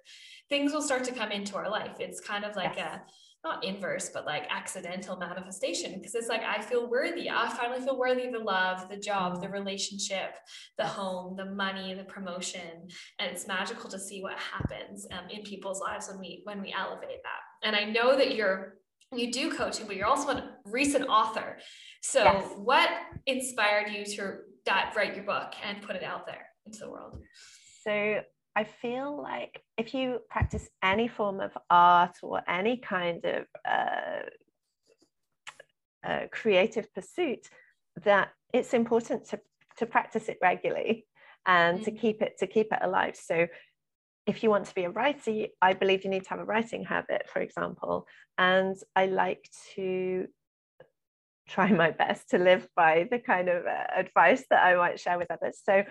things 0.49 0.73
will 0.73 0.83
start 0.83 1.05
to 1.05 1.13
come 1.13 1.31
into 1.31 1.57
our 1.57 1.71
life 1.71 1.97
it's 1.99 2.21
kind 2.21 2.45
of 2.45 2.55
like 2.57 2.77
yes. 2.77 2.97
a 2.97 3.03
not 3.47 3.65
inverse, 3.65 4.11
but 4.13 4.27
like 4.27 4.45
accidental 4.51 5.17
manifestation 5.17 5.95
because 5.95 6.15
it's 6.15 6.29
like 6.29 6.43
I 6.43 6.61
feel 6.61 6.91
worthy. 6.91 7.31
I 7.31 7.49
finally 7.49 7.81
feel 7.81 7.99
worthy 7.99 8.27
of 8.27 8.33
the 8.33 8.41
love, 8.41 8.89
the 8.89 8.97
job, 8.97 9.41
the 9.41 9.49
relationship, 9.49 10.35
the 10.77 10.85
home, 10.85 11.37
the 11.37 11.45
money, 11.45 11.95
the 11.95 12.05
promotion, 12.05 12.89
and 13.21 13.31
it's 13.31 13.47
magical 13.47 13.89
to 13.91 13.99
see 13.99 14.21
what 14.21 14.37
happens 14.39 15.07
um, 15.13 15.31
in 15.31 15.43
people's 15.45 15.81
lives 15.81 16.09
when 16.09 16.19
we 16.19 16.41
when 16.45 16.61
we 16.61 16.75
elevate 16.77 17.23
that. 17.23 17.67
And 17.67 17.77
I 17.77 17.85
know 17.85 18.17
that 18.17 18.35
you're 18.35 18.75
you 19.15 19.33
do 19.33 19.53
coaching, 19.53 19.87
but 19.87 19.97
you're 19.97 20.07
also 20.07 20.31
a 20.31 20.51
recent 20.65 21.09
author. 21.09 21.59
So, 22.03 22.25
yes. 22.25 22.45
what 22.57 22.91
inspired 23.27 23.91
you 23.91 24.05
to 24.05 24.39
write 24.97 25.15
your 25.15 25.25
book 25.25 25.55
and 25.65 25.81
put 25.83 25.97
it 25.97 26.03
out 26.03 26.27
there 26.27 26.47
into 26.67 26.81
the 26.81 26.91
world? 26.91 27.19
So, 27.85 28.21
I 28.57 28.65
feel 28.65 29.23
like 29.23 29.63
if 29.77 29.93
you 29.93 30.21
practice 30.31 30.69
any 30.83 31.09
form 31.09 31.41
of 31.41 31.53
art 31.69 32.17
or 32.23 32.43
any 32.49 32.79
kind 32.79 33.23
of 33.25 33.45
uh, 33.69 34.23
uh, 36.07 36.27
creative 36.33 36.93
pursuit, 36.95 37.49
that 38.05 38.31
it's 38.55 38.73
important 38.73 39.27
to, 39.29 39.41
to 39.77 39.87
practice 39.87 40.29
it 40.29 40.39
regularly 40.41 41.07
and 41.47 41.77
mm-hmm. 41.77 41.85
to 41.85 41.91
keep 41.93 42.23
it 42.23 42.39
to 42.39 42.47
keep 42.47 42.73
it 42.73 42.79
alive. 42.83 43.17
So 43.17 43.47
if 44.27 44.43
you 44.43 44.51
want 44.51 44.67
to 44.67 44.75
be 44.75 44.85
a 44.85 44.91
writer, 44.91 45.47
I 45.63 45.73
believe 45.73 46.05
you 46.05 46.11
need 46.11 46.25
to 46.25 46.31
have 46.31 46.41
a 46.41 46.45
writing 46.45 46.85
habit, 46.85 47.29
for 47.33 47.41
example. 47.41 48.07
And 48.37 48.77
I 48.95 49.07
like 49.07 49.49
to 49.75 50.27
try 51.49 51.71
my 51.71 51.93
best 51.93 52.31
to 52.31 52.39
live 52.39 52.69
by 52.75 53.07
the 53.11 53.21
kind 53.21 53.49
of 53.49 53.65
uh, 53.67 53.85
advice 53.97 54.45
that 54.51 54.65
I 54.65 54.75
might 54.75 54.99
share 54.99 55.19
with 55.19 55.31
others. 55.31 55.61
So 55.65 55.85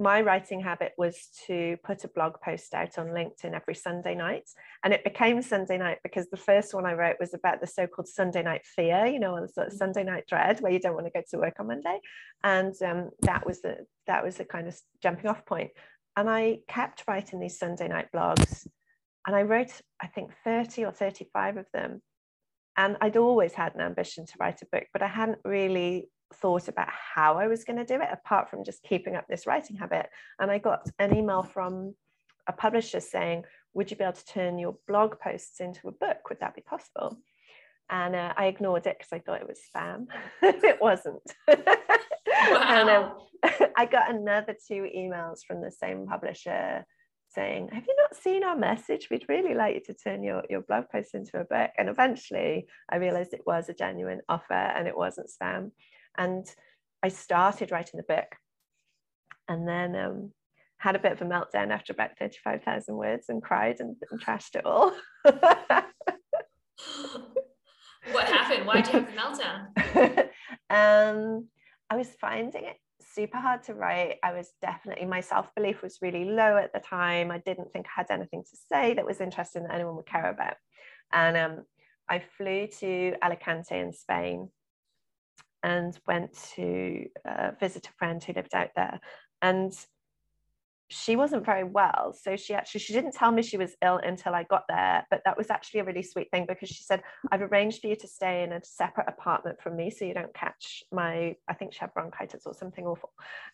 my 0.00 0.22
writing 0.22 0.60
habit 0.60 0.92
was 0.96 1.28
to 1.46 1.76
put 1.84 2.04
a 2.04 2.08
blog 2.08 2.40
post 2.42 2.72
out 2.72 2.98
on 2.98 3.08
LinkedIn 3.08 3.54
every 3.54 3.74
Sunday 3.74 4.14
night. 4.14 4.48
And 4.82 4.94
it 4.94 5.04
became 5.04 5.42
Sunday 5.42 5.76
night 5.76 5.98
because 6.02 6.30
the 6.30 6.36
first 6.38 6.72
one 6.72 6.86
I 6.86 6.94
wrote 6.94 7.16
was 7.20 7.34
about 7.34 7.60
the 7.60 7.66
so 7.66 7.86
called 7.86 8.08
Sunday 8.08 8.42
night 8.42 8.62
fear, 8.64 9.06
you 9.06 9.20
know, 9.20 9.46
sort 9.52 9.66
of 9.66 9.72
mm. 9.74 9.76
Sunday 9.76 10.02
night 10.02 10.24
dread 10.26 10.60
where 10.60 10.72
you 10.72 10.80
don't 10.80 10.94
want 10.94 11.06
to 11.06 11.12
go 11.12 11.22
to 11.30 11.38
work 11.38 11.60
on 11.60 11.66
Monday. 11.66 12.00
And 12.42 12.74
um, 12.82 13.10
that 13.20 13.46
was 13.46 13.60
the 13.60 13.86
that 14.06 14.24
was 14.24 14.36
the 14.36 14.44
kind 14.44 14.66
of 14.66 14.76
jumping 15.02 15.28
off 15.28 15.44
point. 15.44 15.70
And 16.16 16.28
I 16.28 16.58
kept 16.68 17.04
writing 17.08 17.40
these 17.40 17.58
Sunday 17.58 17.88
night 17.88 18.08
blogs. 18.14 18.66
And 19.26 19.36
I 19.36 19.42
wrote, 19.42 19.80
I 20.00 20.08
think, 20.08 20.32
30 20.44 20.84
or 20.84 20.92
35 20.92 21.56
of 21.56 21.66
them. 21.72 22.02
And 22.76 22.96
I'd 23.00 23.16
always 23.16 23.52
had 23.52 23.74
an 23.74 23.80
ambition 23.80 24.26
to 24.26 24.32
write 24.40 24.62
a 24.62 24.66
book, 24.72 24.84
but 24.92 25.02
I 25.02 25.06
hadn't 25.06 25.38
really 25.44 26.08
thought 26.34 26.68
about 26.68 26.88
how 26.90 27.38
I 27.38 27.46
was 27.46 27.64
going 27.64 27.76
to 27.76 27.84
do 27.84 28.00
it, 28.00 28.08
apart 28.10 28.48
from 28.48 28.64
just 28.64 28.82
keeping 28.82 29.14
up 29.14 29.26
this 29.28 29.46
writing 29.46 29.76
habit. 29.76 30.06
And 30.38 30.50
I 30.50 30.58
got 30.58 30.88
an 30.98 31.14
email 31.14 31.42
from 31.42 31.94
a 32.48 32.52
publisher 32.52 33.00
saying, 33.00 33.44
Would 33.74 33.90
you 33.90 33.96
be 33.96 34.04
able 34.04 34.14
to 34.14 34.24
turn 34.24 34.58
your 34.58 34.76
blog 34.88 35.18
posts 35.20 35.60
into 35.60 35.88
a 35.88 35.92
book? 35.92 36.28
Would 36.28 36.40
that 36.40 36.54
be 36.54 36.62
possible? 36.62 37.18
And 37.92 38.16
uh, 38.16 38.32
I 38.38 38.46
ignored 38.46 38.86
it 38.86 38.96
because 38.98 39.12
I 39.12 39.18
thought 39.18 39.42
it 39.42 39.48
was 39.48 39.60
spam. 39.70 40.06
it 40.42 40.80
wasn't. 40.80 41.22
Wow. 41.46 41.54
and 42.66 42.88
um, 42.88 43.12
I 43.76 43.84
got 43.84 44.10
another 44.10 44.56
two 44.66 44.88
emails 44.96 45.40
from 45.46 45.60
the 45.60 45.70
same 45.70 46.06
publisher 46.06 46.86
saying, 47.28 47.68
Have 47.70 47.84
you 47.86 47.94
not 47.98 48.16
seen 48.16 48.44
our 48.44 48.56
message? 48.56 49.08
We'd 49.10 49.28
really 49.28 49.54
like 49.54 49.74
you 49.74 49.82
to 49.86 49.94
turn 49.94 50.22
your, 50.22 50.42
your 50.48 50.62
blog 50.62 50.84
post 50.90 51.14
into 51.14 51.38
a 51.38 51.44
book. 51.44 51.70
And 51.76 51.90
eventually 51.90 52.66
I 52.88 52.96
realized 52.96 53.34
it 53.34 53.46
was 53.46 53.68
a 53.68 53.74
genuine 53.74 54.22
offer 54.26 54.54
and 54.54 54.88
it 54.88 54.96
wasn't 54.96 55.30
spam. 55.30 55.72
And 56.16 56.46
I 57.02 57.08
started 57.08 57.72
writing 57.72 57.98
the 57.98 58.14
book 58.14 58.36
and 59.48 59.68
then 59.68 59.94
um, 59.96 60.32
had 60.78 60.96
a 60.96 60.98
bit 60.98 61.12
of 61.12 61.20
a 61.20 61.26
meltdown 61.26 61.70
after 61.70 61.92
about 61.92 62.18
35,000 62.18 62.96
words 62.96 63.26
and 63.28 63.42
cried 63.42 63.80
and, 63.80 63.96
and 64.10 64.18
trashed 64.18 64.54
it 64.54 64.64
all. 64.64 64.94
Happened? 68.52 68.66
Why 68.66 68.80
did 68.80 68.92
you 68.92 69.00
have 69.00 69.36
the 69.36 69.44
meltdown? 69.44 70.28
um, 70.70 71.48
I 71.90 71.96
was 71.96 72.08
finding 72.20 72.64
it 72.64 72.76
super 73.14 73.38
hard 73.38 73.62
to 73.64 73.74
write. 73.74 74.16
I 74.22 74.32
was 74.32 74.52
definitely, 74.60 75.06
my 75.06 75.20
self 75.20 75.54
belief 75.54 75.82
was 75.82 75.98
really 76.00 76.24
low 76.24 76.56
at 76.56 76.72
the 76.72 76.80
time. 76.80 77.30
I 77.30 77.38
didn't 77.38 77.72
think 77.72 77.86
I 77.86 78.00
had 78.00 78.10
anything 78.10 78.42
to 78.42 78.56
say 78.70 78.94
that 78.94 79.06
was 79.06 79.20
interesting 79.20 79.64
that 79.64 79.74
anyone 79.74 79.96
would 79.96 80.06
care 80.06 80.30
about. 80.30 80.54
And 81.12 81.36
um, 81.36 81.64
I 82.08 82.22
flew 82.36 82.66
to 82.80 83.14
Alicante 83.22 83.78
in 83.78 83.92
Spain 83.92 84.48
and 85.62 85.98
went 86.06 86.36
to 86.56 87.06
uh, 87.28 87.52
visit 87.60 87.86
a 87.86 87.92
friend 87.98 88.22
who 88.22 88.32
lived 88.32 88.54
out 88.54 88.70
there. 88.74 89.00
And 89.40 89.72
she 90.92 91.16
wasn't 91.16 91.44
very 91.44 91.64
well. 91.64 92.14
So 92.20 92.36
she 92.36 92.54
actually 92.54 92.80
she 92.80 92.92
didn't 92.92 93.12
tell 93.12 93.32
me 93.32 93.42
she 93.42 93.56
was 93.56 93.74
ill 93.82 93.96
until 93.96 94.34
I 94.34 94.42
got 94.44 94.64
there. 94.68 95.06
But 95.10 95.22
that 95.24 95.36
was 95.36 95.50
actually 95.50 95.80
a 95.80 95.84
really 95.84 96.02
sweet 96.02 96.30
thing 96.30 96.44
because 96.46 96.68
she 96.68 96.82
said, 96.82 97.02
I've 97.30 97.42
arranged 97.42 97.80
for 97.80 97.86
you 97.86 97.96
to 97.96 98.06
stay 98.06 98.42
in 98.42 98.52
a 98.52 98.62
separate 98.62 99.08
apartment 99.08 99.60
from 99.62 99.76
me 99.76 99.90
so 99.90 100.04
you 100.04 100.14
don't 100.14 100.34
catch 100.34 100.84
my, 100.92 101.34
I 101.48 101.54
think 101.54 101.72
she 101.72 101.80
had 101.80 101.94
bronchitis 101.94 102.42
or 102.46 102.54
something 102.54 102.86
awful. 102.86 103.10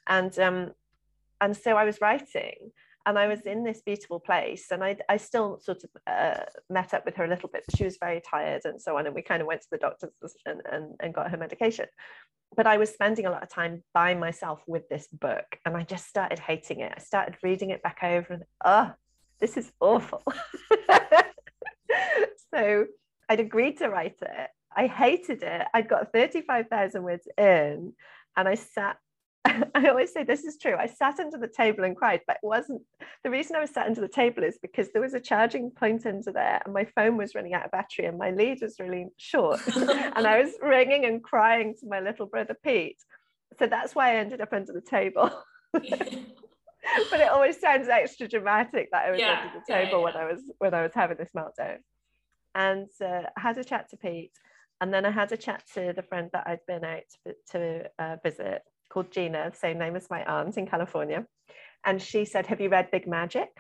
And 0.06 0.36
um, 0.38 0.72
and 1.40 1.56
so 1.56 1.76
I 1.76 1.84
was 1.84 2.00
writing 2.00 2.72
and 3.08 3.18
I 3.18 3.26
was 3.26 3.40
in 3.46 3.64
this 3.64 3.80
beautiful 3.80 4.20
place 4.20 4.66
and 4.70 4.84
I, 4.84 4.98
I 5.08 5.16
still 5.16 5.58
sort 5.60 5.82
of 5.82 5.90
uh, 6.06 6.42
met 6.68 6.92
up 6.92 7.06
with 7.06 7.16
her 7.16 7.24
a 7.24 7.28
little 7.28 7.48
bit, 7.48 7.64
she 7.74 7.84
was 7.84 7.96
very 7.96 8.20
tired 8.20 8.66
and 8.66 8.78
so 8.78 8.98
on. 8.98 9.06
And 9.06 9.14
we 9.14 9.22
kind 9.22 9.40
of 9.40 9.48
went 9.48 9.62
to 9.62 9.68
the 9.70 9.78
doctor's 9.78 10.10
and, 10.44 10.60
and, 10.70 10.94
and 11.00 11.14
got 11.14 11.30
her 11.30 11.38
medication. 11.38 11.86
But 12.54 12.66
I 12.66 12.76
was 12.76 12.90
spending 12.90 13.24
a 13.24 13.30
lot 13.30 13.42
of 13.42 13.48
time 13.48 13.82
by 13.94 14.14
myself 14.14 14.60
with 14.66 14.90
this 14.90 15.06
book 15.06 15.46
and 15.64 15.74
I 15.74 15.84
just 15.84 16.06
started 16.06 16.38
hating 16.38 16.80
it. 16.80 16.92
I 16.94 17.00
started 17.00 17.36
reading 17.42 17.70
it 17.70 17.82
back 17.82 18.00
over 18.02 18.34
and, 18.34 18.42
oh, 18.62 18.92
this 19.40 19.56
is 19.56 19.72
awful. 19.80 20.22
so 22.54 22.84
I'd 23.30 23.40
agreed 23.40 23.78
to 23.78 23.88
write 23.88 24.18
it. 24.20 24.50
I 24.76 24.86
hated 24.86 25.42
it. 25.42 25.66
I'd 25.72 25.88
got 25.88 26.12
35,000 26.12 27.02
words 27.02 27.26
in 27.38 27.94
and 28.36 28.48
I 28.48 28.54
sat 28.54 28.98
I 29.74 29.88
always 29.88 30.12
say 30.12 30.24
this 30.24 30.44
is 30.44 30.58
true. 30.58 30.76
I 30.76 30.86
sat 30.86 31.20
under 31.20 31.38
the 31.38 31.48
table 31.48 31.84
and 31.84 31.96
cried, 31.96 32.20
but 32.26 32.36
it 32.42 32.46
wasn't 32.46 32.82
the 33.24 33.30
reason 33.30 33.56
I 33.56 33.60
was 33.60 33.70
sat 33.70 33.86
under 33.86 34.00
the 34.00 34.08
table 34.08 34.42
is 34.42 34.58
because 34.60 34.90
there 34.92 35.02
was 35.02 35.14
a 35.14 35.20
charging 35.20 35.70
point 35.70 36.06
under 36.06 36.32
there 36.32 36.60
and 36.64 36.74
my 36.74 36.84
phone 36.84 37.16
was 37.16 37.34
running 37.34 37.54
out 37.54 37.64
of 37.64 37.70
battery 37.70 38.06
and 38.06 38.18
my 38.18 38.30
lead 38.30 38.58
was 38.62 38.78
really 38.78 39.06
short. 39.16 39.60
and 39.76 40.26
I 40.26 40.42
was 40.42 40.52
ringing 40.62 41.04
and 41.04 41.22
crying 41.22 41.74
to 41.80 41.86
my 41.86 42.00
little 42.00 42.26
brother 42.26 42.56
Pete. 42.62 42.98
So 43.58 43.66
that's 43.66 43.94
why 43.94 44.12
I 44.12 44.16
ended 44.16 44.40
up 44.40 44.52
under 44.52 44.72
the 44.72 44.80
table. 44.80 45.30
but 45.72 47.20
it 47.20 47.28
always 47.28 47.60
sounds 47.60 47.88
extra 47.88 48.28
dramatic 48.28 48.88
that 48.92 49.06
I 49.06 49.10
was 49.10 49.20
yeah, 49.20 49.42
under 49.42 49.58
the 49.58 49.72
table 49.72 49.90
yeah, 49.90 49.98
yeah. 49.98 50.04
when 50.04 50.16
I 50.16 50.32
was 50.32 50.42
when 50.58 50.74
I 50.74 50.82
was 50.82 50.92
having 50.94 51.16
this 51.16 51.30
meltdown. 51.36 51.78
And 52.54 52.88
uh, 53.02 53.22
I 53.36 53.40
had 53.40 53.58
a 53.58 53.64
chat 53.64 53.90
to 53.90 53.96
Pete, 53.96 54.32
and 54.80 54.92
then 54.92 55.04
I 55.04 55.10
had 55.10 55.30
a 55.32 55.36
chat 55.36 55.62
to 55.74 55.92
the 55.94 56.02
friend 56.02 56.30
that 56.32 56.46
I'd 56.46 56.64
been 56.66 56.84
out 56.84 57.02
to, 57.26 57.34
to 57.52 57.90
uh, 57.98 58.16
visit, 58.22 58.62
called 58.88 59.10
Gina, 59.10 59.52
same 59.54 59.78
name 59.78 59.96
as 59.96 60.08
my 60.10 60.24
aunt 60.24 60.56
in 60.56 60.66
California. 60.66 61.26
And 61.84 62.00
she 62.00 62.24
said, 62.24 62.46
Have 62.46 62.60
you 62.60 62.68
read 62.68 62.90
Big 62.90 63.06
Magic? 63.06 63.50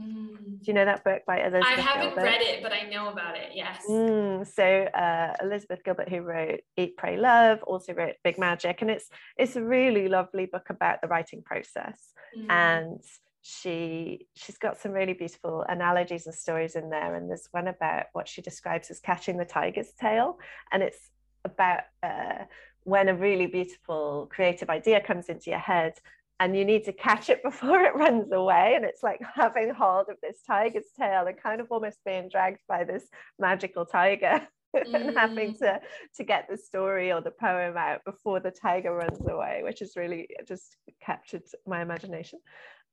Mm. 0.00 0.60
Do 0.60 0.64
you 0.64 0.72
know 0.72 0.84
that 0.84 1.04
book 1.04 1.22
by 1.26 1.40
Elizabeth? 1.40 1.66
I 1.66 1.80
haven't 1.80 2.14
Gilbert? 2.14 2.24
read 2.24 2.42
it, 2.42 2.62
but 2.62 2.72
I 2.72 2.88
know 2.88 3.10
about 3.10 3.36
it. 3.36 3.50
Yes. 3.54 3.84
Mm, 3.88 4.46
so 4.46 4.64
uh, 4.64 5.34
Elizabeth 5.40 5.84
Gilbert, 5.84 6.08
who 6.08 6.20
wrote 6.20 6.60
Eat, 6.76 6.96
Pray, 6.96 7.16
Love, 7.16 7.62
also 7.62 7.92
wrote 7.92 8.16
Big 8.24 8.38
Magic, 8.38 8.82
and 8.82 8.90
it's 8.90 9.08
it's 9.36 9.54
a 9.54 9.62
really 9.62 10.08
lovely 10.08 10.46
book 10.46 10.68
about 10.70 11.00
the 11.00 11.06
writing 11.06 11.42
process. 11.42 12.12
Mm. 12.36 12.50
And 12.50 13.00
she 13.42 14.26
she's 14.34 14.58
got 14.58 14.80
some 14.80 14.92
really 14.92 15.12
beautiful 15.12 15.64
analogies 15.68 16.26
and 16.26 16.34
stories 16.34 16.74
in 16.74 16.90
there. 16.90 17.14
And 17.14 17.30
there's 17.30 17.48
one 17.52 17.68
about 17.68 18.06
what 18.14 18.26
she 18.26 18.42
describes 18.42 18.90
as 18.90 18.98
catching 18.98 19.36
the 19.36 19.44
tiger's 19.44 19.92
tail, 20.00 20.38
and 20.72 20.82
it's 20.82 21.10
about 21.44 21.82
uh, 22.02 22.44
when 22.84 23.08
a 23.08 23.14
really 23.14 23.46
beautiful 23.46 24.28
creative 24.30 24.70
idea 24.70 25.00
comes 25.00 25.28
into 25.28 25.50
your 25.50 25.58
head 25.58 25.94
and 26.40 26.56
you 26.56 26.64
need 26.64 26.84
to 26.84 26.92
catch 26.92 27.30
it 27.30 27.42
before 27.42 27.80
it 27.82 27.94
runs 27.94 28.30
away. 28.32 28.74
And 28.76 28.84
it's 28.84 29.02
like 29.02 29.20
having 29.34 29.70
hold 29.70 30.08
of 30.08 30.16
this 30.22 30.38
tiger's 30.46 30.86
tail 30.98 31.26
and 31.26 31.40
kind 31.40 31.60
of 31.60 31.68
almost 31.70 31.98
being 32.04 32.28
dragged 32.28 32.60
by 32.68 32.84
this 32.84 33.04
magical 33.38 33.84
tiger. 33.84 34.46
Mm. 34.76 34.94
and 34.94 35.16
having 35.16 35.54
mm. 35.54 35.58
to 35.58 35.80
to 36.16 36.24
get 36.24 36.48
the 36.50 36.56
story 36.56 37.12
or 37.12 37.20
the 37.20 37.30
poem 37.30 37.76
out 37.76 38.04
before 38.04 38.40
the 38.40 38.50
tiger 38.50 38.92
runs 38.92 39.20
away, 39.28 39.60
which 39.62 39.78
has 39.78 39.94
really 39.94 40.28
just 40.48 40.76
captured 41.00 41.42
my 41.64 41.80
imagination. 41.80 42.40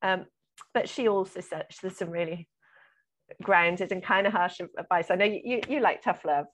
Um, 0.00 0.26
but 0.74 0.88
she 0.88 1.08
also 1.08 1.40
said 1.40 1.66
there's 1.82 1.96
some 1.96 2.10
really 2.10 2.48
grounded 3.42 3.92
and 3.92 4.02
kind 4.02 4.26
of 4.26 4.32
harsh 4.32 4.60
advice. 4.78 5.10
I 5.10 5.16
know 5.16 5.24
you, 5.24 5.40
you, 5.44 5.60
you 5.68 5.80
like 5.80 6.02
tough 6.02 6.24
love. 6.24 6.46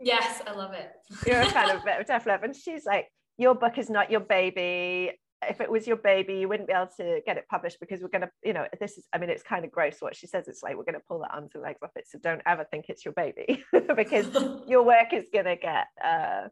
Yes, 0.00 0.42
I 0.46 0.52
love 0.52 0.72
it. 0.72 0.90
You're 1.26 1.40
a 1.40 1.50
fan 1.50 1.76
of, 1.76 1.82
tough 2.06 2.26
love. 2.26 2.42
And 2.42 2.54
she's 2.54 2.84
like, 2.84 3.08
your 3.38 3.54
book 3.54 3.78
is 3.78 3.90
not 3.90 4.10
your 4.10 4.20
baby 4.20 5.12
if 5.48 5.60
it 5.60 5.70
was 5.70 5.86
your 5.86 5.96
baby, 5.96 6.34
you 6.34 6.48
wouldn't 6.48 6.68
be 6.68 6.74
able 6.74 6.90
to 6.96 7.20
get 7.26 7.36
it 7.36 7.46
published 7.48 7.80
because 7.80 8.00
we're 8.00 8.08
going 8.08 8.22
to, 8.22 8.30
you 8.42 8.52
know, 8.52 8.66
this 8.80 8.98
is, 8.98 9.06
I 9.12 9.18
mean, 9.18 9.30
it's 9.30 9.42
kind 9.42 9.64
of 9.64 9.70
gross 9.70 9.96
what 10.00 10.16
she 10.16 10.26
says. 10.26 10.48
It's 10.48 10.62
like, 10.62 10.76
we're 10.76 10.84
going 10.84 10.94
to 10.94 11.04
pull 11.08 11.20
the 11.20 11.32
arms 11.32 11.50
and 11.54 11.62
legs 11.62 11.80
off 11.82 11.90
it. 11.96 12.06
So 12.08 12.18
don't 12.18 12.42
ever 12.46 12.66
think 12.70 12.86
it's 12.88 13.04
your 13.04 13.14
baby 13.14 13.64
because 13.96 14.28
your 14.66 14.84
work 14.84 15.12
is 15.12 15.26
going 15.32 15.46
to 15.46 15.56
get 15.56 15.86
uh, 16.02 16.48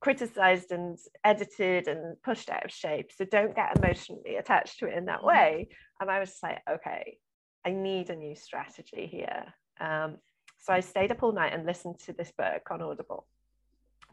criticized 0.00 0.72
and 0.72 0.98
edited 1.24 1.88
and 1.88 2.16
pushed 2.22 2.50
out 2.50 2.64
of 2.64 2.70
shape. 2.70 3.10
So 3.14 3.24
don't 3.24 3.54
get 3.54 3.76
emotionally 3.76 4.36
attached 4.36 4.78
to 4.78 4.86
it 4.86 4.96
in 4.96 5.06
that 5.06 5.20
mm. 5.20 5.26
way. 5.26 5.68
And 6.00 6.10
I 6.10 6.20
was 6.20 6.36
like, 6.42 6.60
okay, 6.68 7.18
I 7.64 7.70
need 7.70 8.10
a 8.10 8.16
new 8.16 8.34
strategy 8.34 9.06
here. 9.06 9.54
Um, 9.80 10.16
so 10.62 10.72
I 10.72 10.80
stayed 10.80 11.10
up 11.10 11.22
all 11.22 11.32
night 11.32 11.52
and 11.52 11.66
listened 11.66 11.98
to 12.06 12.12
this 12.12 12.32
book 12.36 12.68
on 12.70 12.80
Audible. 12.80 13.26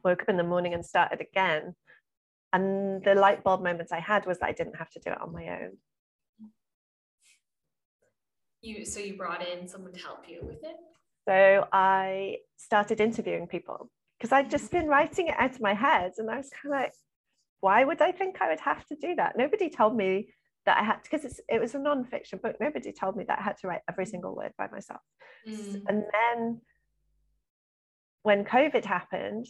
Woke 0.03 0.23
up 0.23 0.29
in 0.29 0.37
the 0.37 0.43
morning 0.43 0.73
and 0.73 0.85
started 0.85 1.21
again 1.21 1.75
and 2.53 3.03
the 3.03 3.15
light 3.15 3.43
bulb 3.43 3.63
moments 3.63 3.91
i 3.91 3.99
had 3.99 4.25
was 4.25 4.39
that 4.39 4.47
i 4.47 4.51
didn't 4.51 4.75
have 4.75 4.89
to 4.89 4.99
do 4.99 5.11
it 5.11 5.21
on 5.21 5.31
my 5.31 5.47
own. 5.49 5.77
You 8.61 8.85
so 8.85 8.99
you 8.99 9.15
brought 9.15 9.45
in 9.47 9.67
someone 9.67 9.93
to 9.93 9.99
help 9.99 10.27
you 10.27 10.39
with 10.41 10.63
it? 10.63 10.75
So 11.27 11.67
i 11.71 12.37
started 12.57 12.99
interviewing 12.99 13.47
people 13.47 13.89
because 14.17 14.31
i'd 14.31 14.49
just 14.49 14.71
been 14.71 14.87
writing 14.87 15.27
it 15.27 15.35
out 15.37 15.51
of 15.51 15.61
my 15.61 15.73
head 15.73 16.13
and 16.17 16.29
i 16.29 16.37
was 16.37 16.49
kind 16.49 16.73
of 16.73 16.81
like 16.81 16.93
why 17.61 17.83
would 17.83 18.01
i 18.01 18.11
think 18.11 18.41
i 18.41 18.49
would 18.49 18.59
have 18.59 18.85
to 18.87 18.95
do 18.95 19.15
that? 19.15 19.37
Nobody 19.37 19.69
told 19.69 19.95
me 19.95 20.33
that 20.65 20.77
i 20.77 20.83
had 20.83 20.97
because 21.03 21.41
it 21.47 21.59
was 21.59 21.75
a 21.75 21.79
non-fiction 21.79 22.39
book 22.41 22.55
nobody 22.59 22.91
told 22.91 23.15
me 23.15 23.23
that 23.23 23.39
i 23.39 23.41
had 23.41 23.57
to 23.57 23.67
write 23.67 23.81
every 23.89 24.05
single 24.05 24.35
word 24.35 24.51
by 24.57 24.67
myself 24.67 25.01
mm. 25.47 25.81
and 25.87 26.03
then 26.13 26.61
when 28.23 28.43
covid 28.43 28.85
happened 28.85 29.47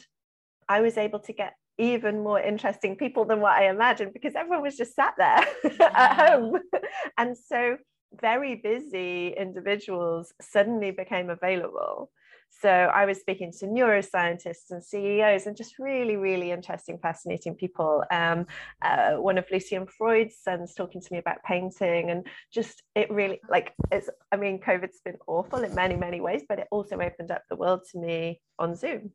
i 0.68 0.82
was 0.82 0.98
able 0.98 1.20
to 1.20 1.34
get 1.34 1.54
even 1.80 2.22
more 2.22 2.42
interesting 2.42 2.96
people 2.96 3.24
than 3.24 3.40
what 3.40 3.56
I 3.56 3.70
imagined 3.70 4.12
because 4.14 4.36
everyone 4.36 4.62
was 4.62 4.76
just 4.76 4.94
sat 4.96 5.14
there 5.18 5.46
at 5.80 6.30
home. 6.30 6.60
and 7.18 7.36
so 7.38 7.78
very 8.20 8.56
busy 8.56 9.30
individuals 9.30 10.34
suddenly 10.42 10.92
became 10.92 11.30
available. 11.30 12.12
So 12.50 12.70
I 12.70 13.06
was 13.06 13.20
speaking 13.20 13.54
to 13.60 13.68
neuroscientists 13.68 14.72
and 14.72 14.84
CEOs 14.84 15.48
and 15.48 15.56
just 15.56 15.80
really, 15.80 16.18
really 16.18 16.52
interesting, 16.52 16.98
fascinating 17.02 17.56
people. 17.56 18.04
Um, 18.12 18.48
uh, 18.82 19.14
one 19.14 19.38
of 19.38 19.46
Lucian 19.52 19.86
Freud's 19.88 20.36
sons 20.38 20.74
talking 20.74 21.00
to 21.00 21.08
me 21.12 21.20
about 21.20 21.44
painting 21.44 22.12
and 22.12 22.28
just 22.54 22.84
it 22.96 23.10
really 23.12 23.40
like 23.50 23.74
it's, 23.92 24.10
I 24.32 24.36
mean, 24.36 24.60
COVID's 24.60 25.00
been 25.06 25.18
awful 25.28 25.64
in 25.64 25.74
many, 25.74 25.96
many 25.96 26.20
ways, 26.20 26.44
but 26.50 26.60
it 26.60 26.68
also 26.70 27.00
opened 27.00 27.32
up 27.32 27.44
the 27.50 27.56
world 27.56 27.82
to 27.92 28.00
me 28.00 28.42
on 28.58 28.76
Zoom. 28.76 29.12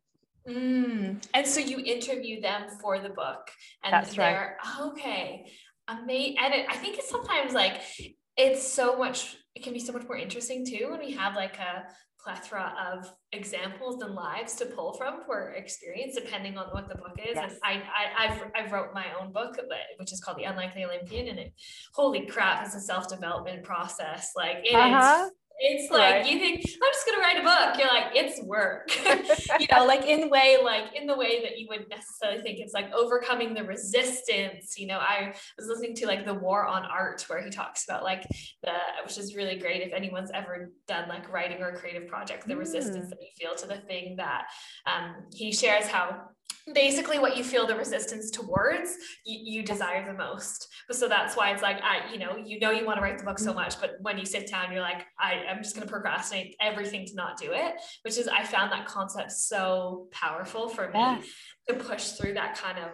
Mm. 0.49 1.25
And 1.33 1.47
so 1.47 1.61
you 1.61 1.81
interview 1.81 2.41
them 2.41 2.69
for 2.81 2.99
the 2.99 3.09
book, 3.09 3.51
and 3.83 3.93
That's 3.93 4.15
they're 4.15 4.59
right. 4.63 4.81
okay, 4.89 5.47
amazing. 5.89 6.37
And 6.39 6.55
it, 6.55 6.67
I 6.69 6.77
think 6.77 6.99
it's 6.99 7.09
sometimes 7.09 7.53
like 7.55 7.81
it's 8.37 8.67
so 8.67 8.97
much. 8.99 9.37
It 9.55 9.63
can 9.63 9.73
be 9.73 9.79
so 9.79 9.93
much 9.93 10.03
more 10.05 10.17
interesting 10.17 10.67
too 10.67 10.89
when 10.91 11.01
we 11.01 11.13
have 11.13 11.35
like 11.35 11.59
a 11.59 11.85
plethora 12.25 12.73
of 12.93 13.13
examples 13.33 14.03
and 14.03 14.15
lives 14.15 14.55
to 14.55 14.67
pull 14.67 14.95
from 14.95 15.23
for 15.27 15.51
experience, 15.53 16.15
depending 16.15 16.57
on 16.57 16.69
what 16.69 16.89
the 16.89 16.95
book 16.95 17.19
is. 17.19 17.35
Yes. 17.35 17.53
And 17.53 17.61
I, 17.63 17.83
I, 17.83 18.25
I've, 18.25 18.43
I've 18.57 18.73
wrote 18.73 18.95
my 18.95 19.07
own 19.21 19.33
book, 19.33 19.59
which 19.99 20.13
is 20.13 20.21
called 20.21 20.39
The 20.39 20.45
Unlikely 20.45 20.85
Olympian, 20.85 21.29
and 21.29 21.39
it, 21.39 21.53
holy 21.95 22.27
crap, 22.27 22.65
it's 22.65 22.75
a 22.75 22.81
self 22.81 23.09
development 23.09 23.63
process. 23.63 24.33
Like 24.35 24.59
it 24.65 24.75
uh-huh. 24.75 25.27
is 25.27 25.33
it's 25.59 25.91
like 25.91 26.01
right. 26.01 26.27
you 26.27 26.39
think 26.39 26.65
I'm 26.65 26.93
just 26.93 27.07
gonna 27.07 27.19
write 27.19 27.39
a 27.39 27.43
book. 27.43 27.79
You're 27.79 27.89
like 27.89 28.13
it's 28.15 28.43
work, 28.43 28.91
you 29.61 29.67
know, 29.73 29.87
like 29.87 30.05
in 30.05 30.29
way 30.29 30.59
like 30.63 30.95
in 30.95 31.07
the 31.07 31.17
way 31.17 31.43
that 31.43 31.59
you 31.59 31.69
would 31.69 31.89
necessarily 31.89 32.43
think 32.43 32.59
it's 32.59 32.75
like 32.75 32.93
overcoming 32.93 33.55
the 33.55 33.63
resistance. 33.63 34.79
You 34.79 34.89
know, 34.89 34.99
I 34.99 35.35
was 35.57 35.69
listening 35.69 35.95
to 35.97 36.07
like 36.07 36.27
the 36.27 36.35
War 36.35 36.67
of 36.67 36.85
Art 36.85 37.25
where 37.29 37.43
he 37.43 37.51
talks 37.51 37.85
about 37.85 38.03
like 38.03 38.25
the 38.63 38.75
which 39.05 39.17
is 39.17 39.37
really 39.37 39.57
great 39.57 39.83
if 39.83 39.93
anyone's 39.93 40.31
ever 40.35 40.73
done 40.89 41.09
like 41.09 41.33
writing 41.33 41.63
or 41.63 41.69
a 41.69 41.77
creative 41.77 42.09
project, 42.09 42.47
the 42.47 42.55
mm. 42.55 42.59
resistance 42.59 43.09
that 43.11 43.19
you 43.21 43.29
feel 43.39 43.55
to 43.55 43.67
the 43.67 43.81
thing 43.87 44.17
that 44.17 44.47
um, 44.87 45.15
he 45.33 45.53
shares 45.53 45.87
how 45.87 46.29
basically 46.73 47.19
what 47.19 47.37
you 47.37 47.45
feel 47.45 47.67
the 47.67 47.77
resistance 47.77 48.31
towards 48.31 48.97
you, 49.25 49.61
you, 49.61 49.63
desire 49.63 50.05
the 50.05 50.13
most. 50.13 50.69
So 50.91 51.09
that's 51.09 51.37
why 51.37 51.51
it's 51.51 51.63
like 51.63 51.81
i 51.83 52.13
you 52.13 52.19
know 52.19 52.37
you 52.37 52.59
know 52.61 52.71
you 52.71 52.85
want 52.87 52.99
to 52.99 53.03
write 53.03 53.19
the 53.19 53.25
book 53.25 53.39
so 53.39 53.53
much 53.53 53.81
but 53.81 53.97
when 54.01 54.19
you 54.19 54.25
sit 54.25 54.49
down 54.49 54.73
you're 54.73 54.81
like 54.81 55.07
i 55.19 55.45
i'm 55.49 55.63
just 55.63 55.75
going 55.75 55.87
to 55.87 55.93
procrastinate 55.93 56.55
everything 56.61 57.07
to 57.07 57.15
not 57.15 57.39
do 57.39 57.53
it 57.53 57.75
which 58.03 58.19
is 58.19 58.29
i 58.29 58.45
found 58.45 58.71
that 58.73 58.87
concept 58.87 59.33
so 59.33 60.09
powerful 60.11 60.69
for 60.69 60.91
me 60.91 61.23
to 61.69 61.75
push 61.75 62.11
through 62.11 62.35
that 62.35 62.57
kind 62.57 62.79
of 62.79 62.91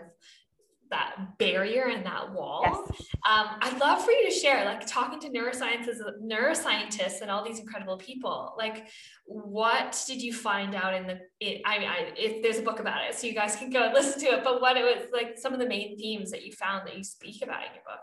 that 0.90 1.38
barrier 1.38 1.84
and 1.84 2.04
that 2.04 2.32
wall. 2.32 2.62
Yes. 2.64 3.08
Um, 3.28 3.46
I'd 3.60 3.78
love 3.80 4.04
for 4.04 4.10
you 4.10 4.28
to 4.28 4.34
share, 4.34 4.64
like 4.64 4.86
talking 4.86 5.20
to 5.20 5.28
neurosciences, 5.28 5.98
neuroscientists, 6.22 7.20
and 7.22 7.30
all 7.30 7.44
these 7.44 7.58
incredible 7.58 7.96
people. 7.96 8.54
Like, 8.58 8.88
what 9.24 10.02
did 10.06 10.20
you 10.20 10.32
find 10.32 10.74
out 10.74 10.94
in 10.94 11.06
the? 11.06 11.20
It, 11.40 11.62
I 11.64 11.78
mean, 11.78 11.88
I, 11.88 12.12
if 12.16 12.42
there's 12.42 12.58
a 12.58 12.62
book 12.62 12.80
about 12.80 13.04
it, 13.08 13.14
so 13.14 13.26
you 13.26 13.34
guys 13.34 13.56
can 13.56 13.70
go 13.70 13.84
and 13.84 13.94
listen 13.94 14.20
to 14.20 14.26
it. 14.26 14.44
But 14.44 14.60
what 14.60 14.76
it 14.76 14.82
was 14.82 15.06
like, 15.12 15.38
some 15.38 15.52
of 15.52 15.58
the 15.60 15.66
main 15.66 15.96
themes 15.98 16.30
that 16.30 16.44
you 16.44 16.52
found 16.52 16.86
that 16.86 16.96
you 16.96 17.04
speak 17.04 17.42
about 17.42 17.60
in 17.66 17.74
your 17.74 17.84
book. 17.84 18.00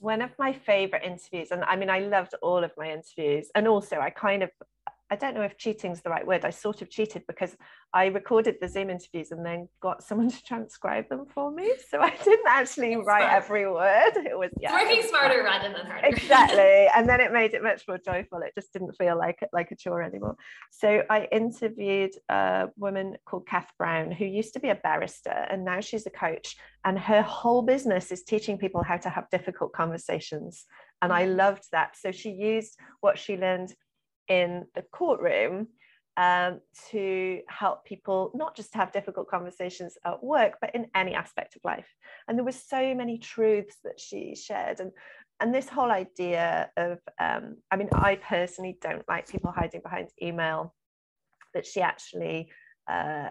One 0.00 0.22
of 0.22 0.30
my 0.38 0.52
favorite 0.52 1.02
interviews, 1.04 1.50
and 1.50 1.64
I 1.64 1.76
mean, 1.76 1.90
I 1.90 2.00
loved 2.00 2.34
all 2.40 2.62
of 2.62 2.72
my 2.76 2.90
interviews, 2.90 3.50
and 3.54 3.66
also 3.66 3.98
I 3.98 4.10
kind 4.10 4.42
of 4.42 4.50
I 5.10 5.16
don't 5.16 5.34
know 5.34 5.42
if 5.42 5.56
cheating 5.56 5.92
is 5.92 6.02
the 6.02 6.10
right 6.10 6.26
word. 6.26 6.44
I 6.44 6.50
sort 6.50 6.82
of 6.82 6.90
cheated 6.90 7.22
because 7.26 7.56
I 7.94 8.06
recorded 8.06 8.56
the 8.60 8.68
Zoom 8.68 8.90
interviews 8.90 9.30
and 9.30 9.44
then 9.44 9.68
got 9.80 10.02
someone 10.08 10.30
to 10.30 10.44
transcribe 10.44 11.08
them 11.08 11.26
for 11.34 11.50
me. 11.50 11.72
So 11.88 12.00
I 12.00 12.10
didn't 12.10 12.46
actually 12.46 12.94
That's 12.94 13.06
write 13.06 13.22
smart. 13.22 13.44
every 13.44 13.70
word. 13.70 14.12
It 14.16 14.38
was 14.38 14.50
yeah, 14.60 14.72
working 14.72 15.02
smarter 15.08 15.42
rather 15.42 15.72
than 15.72 15.86
harder. 15.86 16.06
Exactly. 16.08 16.88
and 16.94 17.08
then 17.08 17.20
it 17.20 17.32
made 17.32 17.54
it 17.54 17.62
much 17.62 17.84
more 17.88 17.98
joyful. 17.98 18.40
It 18.40 18.52
just 18.54 18.72
didn't 18.72 18.92
feel 18.96 19.16
like 19.16 19.38
like 19.52 19.70
a 19.70 19.76
chore 19.76 20.02
anymore. 20.02 20.36
So 20.70 21.02
I 21.08 21.28
interviewed 21.32 22.12
a 22.28 22.68
woman 22.76 23.16
called 23.24 23.46
Kath 23.46 23.70
Brown, 23.78 24.10
who 24.10 24.26
used 24.26 24.52
to 24.54 24.60
be 24.60 24.68
a 24.68 24.74
barrister 24.74 25.46
and 25.50 25.64
now 25.64 25.80
she's 25.80 26.06
a 26.06 26.10
coach. 26.10 26.56
And 26.84 26.98
her 26.98 27.22
whole 27.22 27.62
business 27.62 28.12
is 28.12 28.22
teaching 28.22 28.58
people 28.58 28.82
how 28.82 28.98
to 28.98 29.08
have 29.08 29.30
difficult 29.30 29.72
conversations. 29.72 30.64
And 31.02 31.12
I 31.12 31.26
mm. 31.26 31.36
loved 31.36 31.64
that. 31.72 31.96
So 31.96 32.12
she 32.12 32.30
used 32.30 32.76
what 33.00 33.18
she 33.18 33.36
learned 33.36 33.74
in 34.28 34.66
the 34.74 34.82
courtroom 34.92 35.68
um, 36.18 36.60
to 36.90 37.40
help 37.48 37.84
people 37.84 38.32
not 38.34 38.56
just 38.56 38.74
have 38.74 38.90
difficult 38.90 39.28
conversations 39.28 39.96
at 40.04 40.22
work, 40.22 40.54
but 40.60 40.74
in 40.74 40.88
any 40.96 41.14
aspect 41.14 41.54
of 41.54 41.62
life. 41.64 41.88
And 42.26 42.36
there 42.36 42.44
were 42.44 42.50
so 42.50 42.92
many 42.92 43.18
truths 43.18 43.76
that 43.84 44.00
she 44.00 44.34
shared. 44.34 44.80
And, 44.80 44.90
and 45.38 45.54
this 45.54 45.68
whole 45.68 45.92
idea 45.92 46.70
of, 46.76 46.98
um, 47.20 47.58
I 47.70 47.76
mean, 47.76 47.88
I 47.92 48.16
personally 48.16 48.78
don't 48.82 49.08
like 49.08 49.28
people 49.28 49.52
hiding 49.52 49.80
behind 49.80 50.08
email, 50.20 50.74
but 51.54 51.64
she 51.64 51.80
actually 51.80 52.50
uh, 52.90 53.28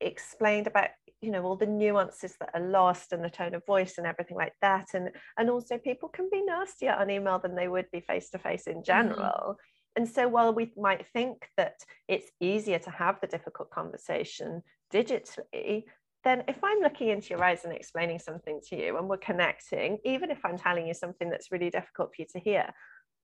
explained 0.00 0.66
about 0.66 0.90
you 1.22 1.30
know 1.30 1.42
all 1.44 1.56
the 1.56 1.64
nuances 1.64 2.34
that 2.38 2.50
are 2.52 2.68
lost 2.68 3.12
and 3.12 3.24
the 3.24 3.30
tone 3.30 3.54
of 3.54 3.64
voice 3.64 3.94
and 3.96 4.06
everything 4.06 4.36
like 4.36 4.52
that 4.60 4.88
and 4.92 5.08
and 5.38 5.48
also 5.48 5.78
people 5.78 6.10
can 6.10 6.28
be 6.30 6.42
nastier 6.42 6.92
on 6.92 7.08
email 7.08 7.38
than 7.38 7.54
they 7.54 7.68
would 7.68 7.90
be 7.90 8.00
face 8.00 8.28
to 8.28 8.38
face 8.38 8.66
in 8.66 8.74
mm-hmm. 8.74 8.82
general 8.84 9.16
mm-hmm 9.22 9.52
and 9.96 10.08
so 10.08 10.28
while 10.28 10.52
we 10.52 10.72
might 10.76 11.06
think 11.12 11.48
that 11.56 11.78
it's 12.06 12.30
easier 12.40 12.78
to 12.80 12.90
have 12.90 13.20
the 13.20 13.26
difficult 13.26 13.70
conversation 13.70 14.62
digitally, 14.92 15.84
then 16.22 16.44
if 16.48 16.58
I'm 16.62 16.80
looking 16.80 17.08
into 17.08 17.30
your 17.30 17.42
eyes 17.42 17.64
and 17.64 17.72
explaining 17.72 18.18
something 18.18 18.60
to 18.68 18.76
you 18.76 18.98
and 18.98 19.08
we're 19.08 19.16
connecting, 19.16 19.98
even 20.04 20.30
if 20.30 20.44
I'm 20.44 20.58
telling 20.58 20.86
you 20.86 20.94
something 20.94 21.30
that's 21.30 21.52
really 21.52 21.70
difficult 21.70 22.14
for 22.14 22.22
you 22.22 22.26
to 22.32 22.40
hear, 22.40 22.72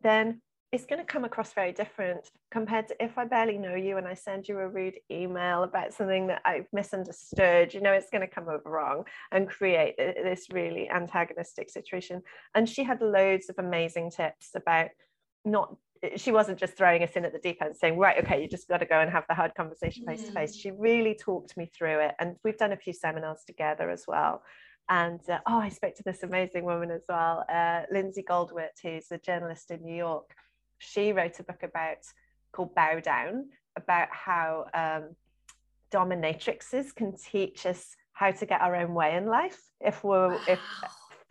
then 0.03 0.41
it's 0.73 0.87
going 0.87 1.01
to 1.01 1.05
come 1.05 1.25
across 1.25 1.53
very 1.53 1.73
different 1.73 2.31
compared 2.51 2.89
to 2.89 3.05
if 3.05 3.19
I 3.19 3.27
barely 3.27 3.59
know 3.59 3.75
you 3.75 3.99
and 3.99 4.09
I 4.09 4.15
send 4.15 4.49
you 4.49 4.59
a 4.59 4.69
rude 4.69 4.99
email 5.11 5.65
about 5.65 5.93
something 5.93 6.29
that 6.29 6.41
I've 6.47 6.67
misunderstood. 6.73 7.75
You 7.75 7.83
know, 7.83 7.93
it's 7.93 8.09
going 8.09 8.27
to 8.27 8.35
come 8.35 8.49
over 8.49 8.71
wrong 8.71 9.05
and 9.33 9.47
create 9.47 9.97
this 9.99 10.47
really 10.51 10.89
antagonistic 10.89 11.69
situation. 11.69 12.23
And 12.55 12.67
she 12.67 12.85
had 12.85 13.03
loads 13.03 13.51
of 13.51 13.57
amazing 13.59 14.13
tips 14.13 14.53
about 14.57 14.89
not 15.45 15.77
she 16.17 16.33
wasn't 16.33 16.59
just 16.59 16.77
throwing 16.77 17.03
us 17.03 17.13
in 17.15 17.25
at 17.25 17.33
the 17.33 17.39
deep 17.39 17.63
end 17.63 17.77
saying 17.77 17.97
right 17.97 18.23
okay 18.23 18.43
you 18.43 18.49
just 18.49 18.69
got 18.69 18.79
to 18.79 18.87
go 18.87 19.01
and 19.01 19.11
have 19.11 19.25
the 19.29 19.35
hard 19.35 19.55
conversation 19.55 20.05
face 20.05 20.25
to 20.25 20.33
face. 20.33 20.55
She 20.55 20.71
really 20.71 21.15
talked 21.15 21.57
me 21.57 21.67
through 21.67 22.01
it 22.01 22.15
and 22.19 22.37
we've 22.45 22.59
done 22.59 22.73
a 22.73 22.77
few 22.77 22.93
seminars 22.93 23.45
together 23.47 23.91
as 23.91 24.05
well. 24.09 24.43
And 24.89 25.21
uh, 25.31 25.39
oh 25.47 25.59
i 25.59 25.69
spoke 25.69 25.95
to 25.97 26.03
this 26.03 26.23
amazing 26.23 26.65
woman 26.65 26.91
as 26.91 27.05
well 27.09 27.45
uh, 27.49 27.83
Lindsay 27.91 28.25
Goldwert 28.29 28.81
who's 28.83 29.11
a 29.11 29.19
journalist 29.19 29.71
in 29.71 29.83
new 29.83 29.95
york. 29.95 30.35
She 30.79 31.13
wrote 31.13 31.39
a 31.39 31.45
book 31.45 31.63
about 31.63 31.99
called 32.53 32.75
bow 32.75 33.01
down 33.01 33.51
about 33.77 34.09
how 34.11 34.67
um, 34.75 35.15
dominatrixes 35.93 36.95
can 36.95 37.17
teach 37.17 37.65
us 37.65 37.97
how 38.13 38.31
to 38.31 38.45
get 38.45 38.61
our 38.61 38.75
own 38.75 38.93
way 38.93 39.17
in 39.17 39.27
life 39.27 39.59
if 39.81 40.03
we're 40.03 40.31
wow. 40.31 40.41
if 40.49 40.59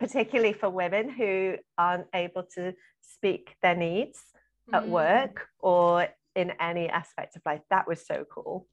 particularly 0.00 0.52
for 0.52 0.68
women 0.68 1.08
who 1.08 1.54
aren't 1.78 2.06
able 2.14 2.42
to 2.42 2.74
speak 3.00 3.54
their 3.62 3.76
needs 3.76 4.31
at 4.72 4.84
mm. 4.84 4.88
work 4.88 5.46
or 5.60 6.08
in 6.34 6.52
any 6.60 6.88
aspect 6.88 7.36
of 7.36 7.42
life. 7.44 7.60
That 7.70 7.86
was 7.86 8.06
so 8.06 8.24
cool. 8.32 8.66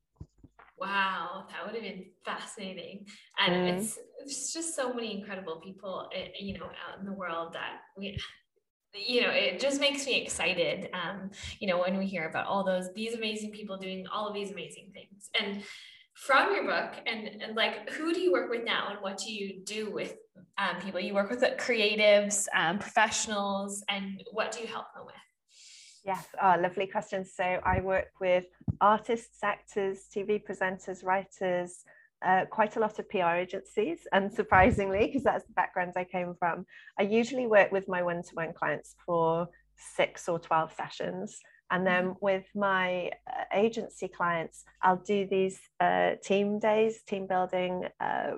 Wow, 0.77 1.45
that 1.49 1.65
would 1.65 1.75
have 1.75 1.83
been 1.83 2.05
fascinating. 2.23 3.05
And 3.37 3.53
mm. 3.53 3.77
it's, 3.77 3.99
it's 4.21 4.53
just 4.53 4.75
so 4.75 4.93
many 4.93 5.19
incredible 5.19 5.59
people, 5.59 6.09
eh, 6.15 6.29
you 6.39 6.57
know, 6.57 6.65
out 6.65 6.99
in 6.99 7.05
the 7.05 7.11
world 7.11 7.53
that 7.53 7.79
we, 7.97 8.17
you 8.93 9.21
know, 9.21 9.29
it 9.29 9.59
just 9.59 9.81
makes 9.81 10.05
me 10.05 10.21
excited. 10.21 10.89
Um, 10.93 11.31
you 11.59 11.67
know, 11.67 11.79
when 11.79 11.97
we 11.97 12.05
hear 12.05 12.29
about 12.29 12.47
all 12.47 12.63
those 12.63 12.93
these 12.95 13.13
amazing 13.13 13.51
people 13.51 13.77
doing 13.77 14.05
all 14.11 14.27
of 14.27 14.33
these 14.33 14.51
amazing 14.51 14.91
things. 14.93 15.29
And 15.39 15.63
from 16.15 16.53
your 16.53 16.65
book, 16.65 16.95
and 17.05 17.41
and 17.41 17.55
like, 17.55 17.89
who 17.91 18.13
do 18.13 18.19
you 18.19 18.31
work 18.31 18.49
with 18.49 18.63
now, 18.63 18.87
and 18.89 18.99
what 19.01 19.17
do 19.17 19.31
you 19.31 19.61
do 19.63 19.91
with 19.91 20.15
um, 20.57 20.81
people? 20.81 20.99
You 20.99 21.13
work 21.13 21.29
with 21.29 21.41
creatives, 21.57 22.47
um, 22.55 22.79
professionals, 22.79 23.83
and 23.89 24.21
what 24.31 24.51
do 24.51 24.61
you 24.61 24.67
help 24.67 24.85
them 24.93 25.05
with? 25.05 25.15
Yes, 26.05 26.25
oh, 26.41 26.55
lovely 26.59 26.87
question. 26.87 27.25
So 27.25 27.43
I 27.43 27.81
work 27.81 28.11
with 28.21 28.45
artists, 28.81 29.43
actors, 29.43 30.05
TV 30.15 30.41
presenters, 30.41 31.03
writers, 31.03 31.83
uh, 32.25 32.45
quite 32.49 32.75
a 32.75 32.79
lot 32.79 32.99
of 32.99 33.09
PR 33.09 33.35
agencies, 33.35 34.07
unsurprisingly, 34.13 35.07
because 35.07 35.23
that's 35.23 35.45
the 35.45 35.53
background 35.53 35.93
I 35.95 36.03
came 36.03 36.35
from, 36.37 36.65
I 36.97 37.03
usually 37.03 37.47
work 37.47 37.71
with 37.71 37.87
my 37.87 38.01
one 38.01 38.23
to 38.23 38.29
one 38.33 38.53
clients 38.53 38.95
for 39.05 39.47
six 39.95 40.27
or 40.27 40.39
12 40.39 40.73
sessions. 40.73 41.39
And 41.71 41.85
then 41.85 42.05
mm-hmm. 42.05 42.25
with 42.25 42.45
my 42.55 43.11
uh, 43.27 43.43
agency 43.53 44.07
clients, 44.07 44.63
I'll 44.81 45.03
do 45.05 45.27
these 45.29 45.59
uh, 45.79 46.15
team 46.23 46.59
days, 46.59 47.03
team 47.03 47.27
building, 47.27 47.85
uh, 47.99 48.31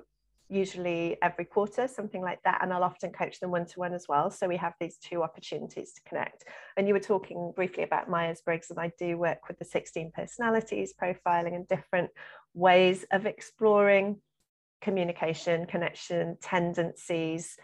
usually 0.52 1.16
every 1.22 1.46
quarter, 1.46 1.88
something 1.88 2.20
like 2.20 2.42
that. 2.44 2.60
And 2.62 2.72
I'll 2.72 2.84
often 2.84 3.10
coach 3.10 3.40
them 3.40 3.50
one 3.50 3.64
to 3.66 3.78
one 3.78 3.94
as 3.94 4.06
well. 4.08 4.30
So 4.30 4.46
we 4.46 4.58
have 4.58 4.74
these 4.78 4.98
two 4.98 5.22
opportunities 5.22 5.92
to 5.94 6.02
connect. 6.02 6.44
And 6.76 6.86
you 6.86 6.94
were 6.94 7.00
talking 7.00 7.52
briefly 7.56 7.84
about 7.84 8.10
Myers 8.10 8.42
Briggs, 8.44 8.70
and 8.70 8.78
I 8.78 8.92
do 8.98 9.16
work 9.16 9.48
with 9.48 9.58
the 9.58 9.64
16 9.64 10.12
personalities, 10.14 10.92
profiling, 11.00 11.54
and 11.54 11.66
different 11.66 12.10
ways 12.54 13.06
of 13.10 13.24
exploring 13.24 14.20
communication, 14.82 15.66
connection, 15.66 16.36
tendencies. 16.42 17.56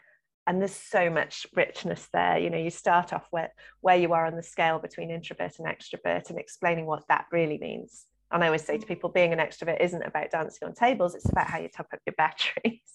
And 0.46 0.60
there's 0.60 0.72
so 0.72 1.10
much 1.10 1.46
richness 1.54 2.08
there. 2.12 2.38
You 2.38 2.48
know, 2.48 2.58
you 2.58 2.70
start 2.70 3.12
off 3.12 3.26
where, 3.30 3.52
where 3.82 3.96
you 3.96 4.14
are 4.14 4.24
on 4.24 4.36
the 4.36 4.42
scale 4.42 4.78
between 4.78 5.10
introvert 5.10 5.58
and 5.58 5.68
extrovert 5.68 6.30
and 6.30 6.38
explaining 6.38 6.86
what 6.86 7.06
that 7.08 7.26
really 7.30 7.58
means 7.58 8.06
and 8.30 8.42
I 8.42 8.46
always 8.46 8.64
say 8.64 8.78
to 8.78 8.86
people, 8.86 9.08
being 9.10 9.32
an 9.32 9.38
extrovert 9.38 9.80
isn't 9.80 10.02
about 10.02 10.30
dancing 10.30 10.68
on 10.68 10.74
tables, 10.74 11.14
it's 11.14 11.28
about 11.30 11.48
how 11.48 11.58
you 11.58 11.68
top 11.68 11.86
up 11.92 12.00
your 12.06 12.14
batteries. 12.16 12.80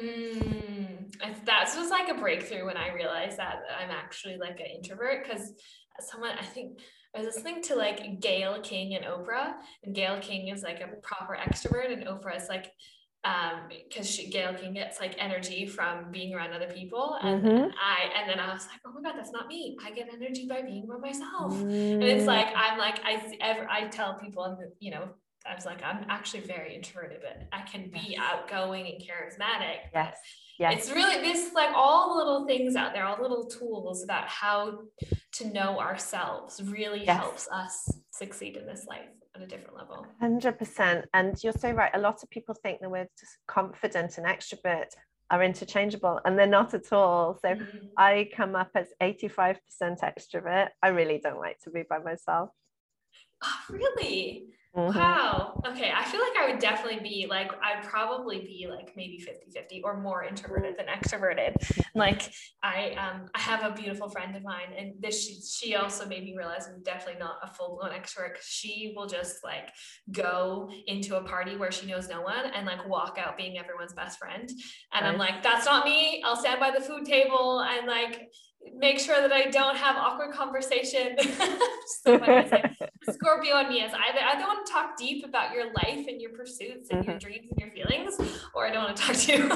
Mm, 0.00 1.12
that 1.44 1.74
was 1.76 1.90
like 1.90 2.08
a 2.08 2.14
breakthrough 2.14 2.64
when 2.64 2.76
I 2.76 2.92
realized 2.92 3.36
that 3.38 3.62
I'm 3.80 3.90
actually 3.90 4.36
like 4.36 4.60
an 4.60 4.66
introvert 4.76 5.26
because 5.26 5.52
someone, 5.98 6.30
I 6.38 6.44
think 6.44 6.78
I 7.16 7.18
was 7.18 7.34
listening 7.34 7.62
to 7.64 7.74
like 7.74 8.20
Gayle 8.20 8.60
King 8.60 8.94
and 8.94 9.04
Oprah, 9.04 9.54
and 9.82 9.96
Gayle 9.96 10.20
King 10.20 10.48
is 10.54 10.62
like 10.62 10.80
a 10.80 10.88
proper 11.02 11.36
extrovert, 11.36 11.92
and 11.92 12.06
Oprah 12.06 12.36
is 12.36 12.48
like 12.48 12.70
um 13.24 13.62
because 13.68 14.08
she 14.08 14.30
Gayle 14.30 14.54
King 14.54 14.74
gets 14.74 15.00
like 15.00 15.16
energy 15.18 15.66
from 15.66 16.10
being 16.12 16.34
around 16.34 16.52
other 16.52 16.68
people 16.72 17.18
and 17.20 17.42
mm-hmm. 17.42 17.64
I 17.64 18.20
and 18.20 18.30
then 18.30 18.38
I 18.38 18.52
was 18.52 18.66
like 18.66 18.80
oh 18.86 18.92
my 18.92 19.02
god 19.02 19.18
that's 19.18 19.32
not 19.32 19.48
me 19.48 19.76
I 19.84 19.90
get 19.90 20.08
energy 20.12 20.46
by 20.48 20.62
being 20.62 20.86
by 20.86 20.98
myself 20.98 21.52
mm. 21.54 21.94
and 21.94 22.04
it's 22.04 22.26
like 22.26 22.46
I'm 22.54 22.78
like 22.78 23.00
I 23.04 23.20
ever 23.40 23.68
I 23.68 23.88
tell 23.88 24.14
people 24.14 24.44
and 24.44 24.58
you 24.78 24.92
know 24.92 25.08
I 25.44 25.54
was 25.54 25.66
like 25.66 25.82
I'm 25.82 26.06
actually 26.08 26.40
very 26.40 26.76
introverted 26.76 27.18
but 27.20 27.48
I 27.52 27.62
can 27.62 27.90
be 27.90 28.10
yes. 28.10 28.20
outgoing 28.22 28.86
and 28.86 29.02
charismatic 29.02 29.78
yes 29.92 30.16
yes 30.60 30.74
it's 30.78 30.90
really 30.92 31.20
this 31.20 31.52
like 31.54 31.70
all 31.74 32.10
the 32.10 32.24
little 32.24 32.46
things 32.46 32.76
out 32.76 32.92
there 32.92 33.04
all 33.04 33.20
little 33.20 33.46
tools 33.46 34.04
about 34.04 34.28
how 34.28 34.78
to 35.32 35.52
know 35.52 35.80
ourselves 35.80 36.62
really 36.62 37.04
yes. 37.04 37.18
helps 37.18 37.48
us 37.50 37.98
succeed 38.10 38.56
in 38.56 38.64
this 38.64 38.86
life 38.88 39.08
at 39.38 39.44
a 39.44 39.46
different 39.46 39.76
level. 39.76 40.06
100%. 40.22 41.04
And 41.14 41.42
you're 41.42 41.52
so 41.52 41.70
right. 41.70 41.90
A 41.94 41.98
lot 41.98 42.22
of 42.22 42.30
people 42.30 42.54
think 42.54 42.80
the 42.80 42.88
words 42.88 43.10
confident 43.46 44.18
and 44.18 44.26
extrovert 44.26 44.88
are 45.30 45.42
interchangeable 45.42 46.20
and 46.24 46.38
they're 46.38 46.46
not 46.46 46.74
at 46.74 46.92
all. 46.92 47.38
So 47.42 47.48
mm-hmm. 47.50 47.86
I 47.96 48.30
come 48.34 48.56
up 48.56 48.70
as 48.74 48.88
85% 49.02 49.58
extrovert. 49.80 50.68
I 50.82 50.88
really 50.88 51.20
don't 51.22 51.38
like 51.38 51.58
to 51.64 51.70
be 51.70 51.82
by 51.88 51.98
myself. 51.98 52.50
Oh, 53.42 53.60
really? 53.70 54.46
Mm-hmm. 54.78 54.96
Wow. 54.96 55.60
Okay. 55.66 55.92
I 55.94 56.04
feel 56.04 56.20
like 56.20 56.36
I 56.40 56.50
would 56.50 56.60
definitely 56.60 57.00
be 57.00 57.26
like, 57.28 57.50
I'd 57.62 57.82
probably 57.82 58.38
be 58.38 58.68
like 58.70 58.92
maybe 58.96 59.18
50 59.18 59.50
50 59.50 59.82
or 59.82 60.00
more 60.00 60.22
introverted 60.22 60.76
than 60.78 60.86
extroverted. 60.86 61.54
Like, 61.96 62.30
I 62.62 62.92
um 62.92 63.28
I 63.34 63.40
have 63.40 63.64
a 63.64 63.74
beautiful 63.74 64.08
friend 64.08 64.36
of 64.36 64.44
mine, 64.44 64.72
and 64.78 64.92
this 65.00 65.24
she, 65.24 65.40
she 65.40 65.74
also 65.74 66.06
made 66.06 66.22
me 66.22 66.36
realize 66.36 66.68
I'm 66.68 66.82
definitely 66.84 67.18
not 67.18 67.38
a 67.42 67.52
full 67.52 67.76
blown 67.76 67.90
extrovert 67.90 68.36
she 68.40 68.92
will 68.96 69.06
just 69.06 69.42
like 69.42 69.70
go 70.12 70.70
into 70.86 71.16
a 71.16 71.24
party 71.24 71.56
where 71.56 71.72
she 71.72 71.86
knows 71.86 72.08
no 72.08 72.22
one 72.22 72.46
and 72.54 72.64
like 72.64 72.88
walk 72.88 73.18
out 73.20 73.36
being 73.36 73.58
everyone's 73.58 73.94
best 73.94 74.18
friend. 74.18 74.48
And 74.92 75.06
I'm 75.06 75.18
like, 75.18 75.42
that's 75.42 75.66
not 75.66 75.84
me. 75.84 76.22
I'll 76.24 76.36
stand 76.36 76.60
by 76.60 76.70
the 76.70 76.80
food 76.80 77.04
table 77.04 77.60
and 77.60 77.86
like 77.86 78.28
make 78.76 78.98
sure 79.00 79.20
that 79.20 79.32
I 79.32 79.50
don't 79.50 79.76
have 79.76 79.96
awkward 79.96 80.34
conversation. 80.34 81.16
so 82.02 82.18
Scorpio 83.12 83.56
and 83.56 83.68
me 83.68 83.80
is 83.82 83.92
either 83.92 84.20
I 84.24 84.34
don't 84.34 84.48
want 84.48 84.66
to 84.66 84.72
talk 84.72 84.96
deep 84.96 85.24
about 85.24 85.54
your 85.54 85.66
life 85.66 86.06
and 86.08 86.20
your 86.20 86.30
pursuits 86.30 86.88
and 86.90 87.00
mm-hmm. 87.00 87.10
your 87.10 87.18
dreams 87.18 87.48
and 87.50 87.58
your 87.60 87.70
feelings, 87.70 88.16
or 88.54 88.66
I 88.66 88.70
don't 88.70 88.84
want 88.84 88.96
to 88.96 89.02
talk 89.02 89.16
to 89.16 89.32
you. 89.32 89.48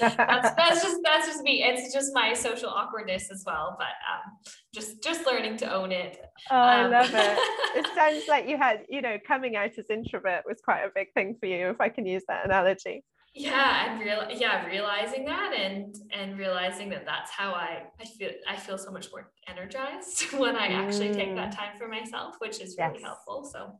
that's, 0.00 0.54
that's 0.56 0.82
just 0.82 1.00
that's 1.02 1.26
just 1.26 1.42
me. 1.42 1.62
It's 1.62 1.92
just 1.92 2.12
my 2.14 2.34
social 2.34 2.70
awkwardness 2.70 3.30
as 3.30 3.44
well. 3.46 3.76
But 3.78 3.86
um, 3.86 4.54
just 4.74 5.02
just 5.02 5.26
learning 5.26 5.56
to 5.58 5.72
own 5.72 5.92
it. 5.92 6.18
Oh, 6.50 6.56
I 6.56 6.84
um, 6.84 6.90
love 6.90 7.10
it. 7.12 7.38
it 7.76 7.86
sounds 7.94 8.24
like 8.28 8.48
you 8.48 8.56
had, 8.56 8.84
you 8.88 9.02
know, 9.02 9.16
coming 9.26 9.56
out 9.56 9.78
as 9.78 9.90
introvert 9.90 10.44
was 10.46 10.60
quite 10.64 10.82
a 10.82 10.90
big 10.94 11.12
thing 11.14 11.36
for 11.38 11.46
you, 11.46 11.68
if 11.68 11.80
I 11.80 11.88
can 11.88 12.06
use 12.06 12.22
that 12.28 12.44
analogy 12.44 13.04
yeah 13.34 13.92
and 13.92 14.00
real 14.00 14.26
yeah 14.30 14.66
realizing 14.66 15.24
that 15.24 15.52
and 15.54 15.94
and 16.12 16.36
realizing 16.36 16.88
that 16.88 17.04
that's 17.04 17.30
how 17.30 17.52
i 17.52 17.82
i 18.00 18.04
feel 18.04 18.30
i 18.48 18.56
feel 18.56 18.76
so 18.76 18.90
much 18.90 19.08
more 19.12 19.30
energized 19.46 20.32
when 20.38 20.56
i 20.56 20.66
actually 20.66 21.12
take 21.12 21.34
that 21.36 21.52
mm. 21.52 21.56
time 21.56 21.76
for 21.78 21.86
myself 21.86 22.34
which 22.38 22.60
is 22.60 22.76
really 22.78 22.94
yes. 22.94 23.02
helpful 23.02 23.44
so 23.44 23.72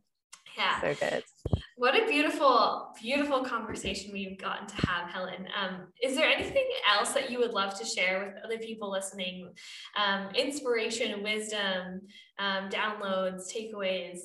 yeah. 0.56 0.80
So 0.80 0.94
good. 0.94 1.22
What 1.76 1.94
a 1.94 2.06
beautiful 2.06 2.92
beautiful 3.00 3.44
conversation 3.44 4.12
we've 4.12 4.38
gotten 4.38 4.66
to 4.66 4.86
have 4.86 5.10
helen. 5.10 5.46
Um, 5.58 5.86
is 6.02 6.16
there 6.16 6.28
anything 6.28 6.66
else 6.90 7.12
that 7.12 7.30
you 7.30 7.38
would 7.38 7.52
love 7.52 7.78
to 7.78 7.84
share 7.84 8.26
with 8.26 8.44
other 8.44 8.58
people 8.58 8.90
listening? 8.90 9.52
Um, 9.96 10.28
inspiration 10.34 11.22
wisdom 11.22 12.02
um, 12.38 12.68
downloads 12.68 13.44
takeaways 13.54 14.18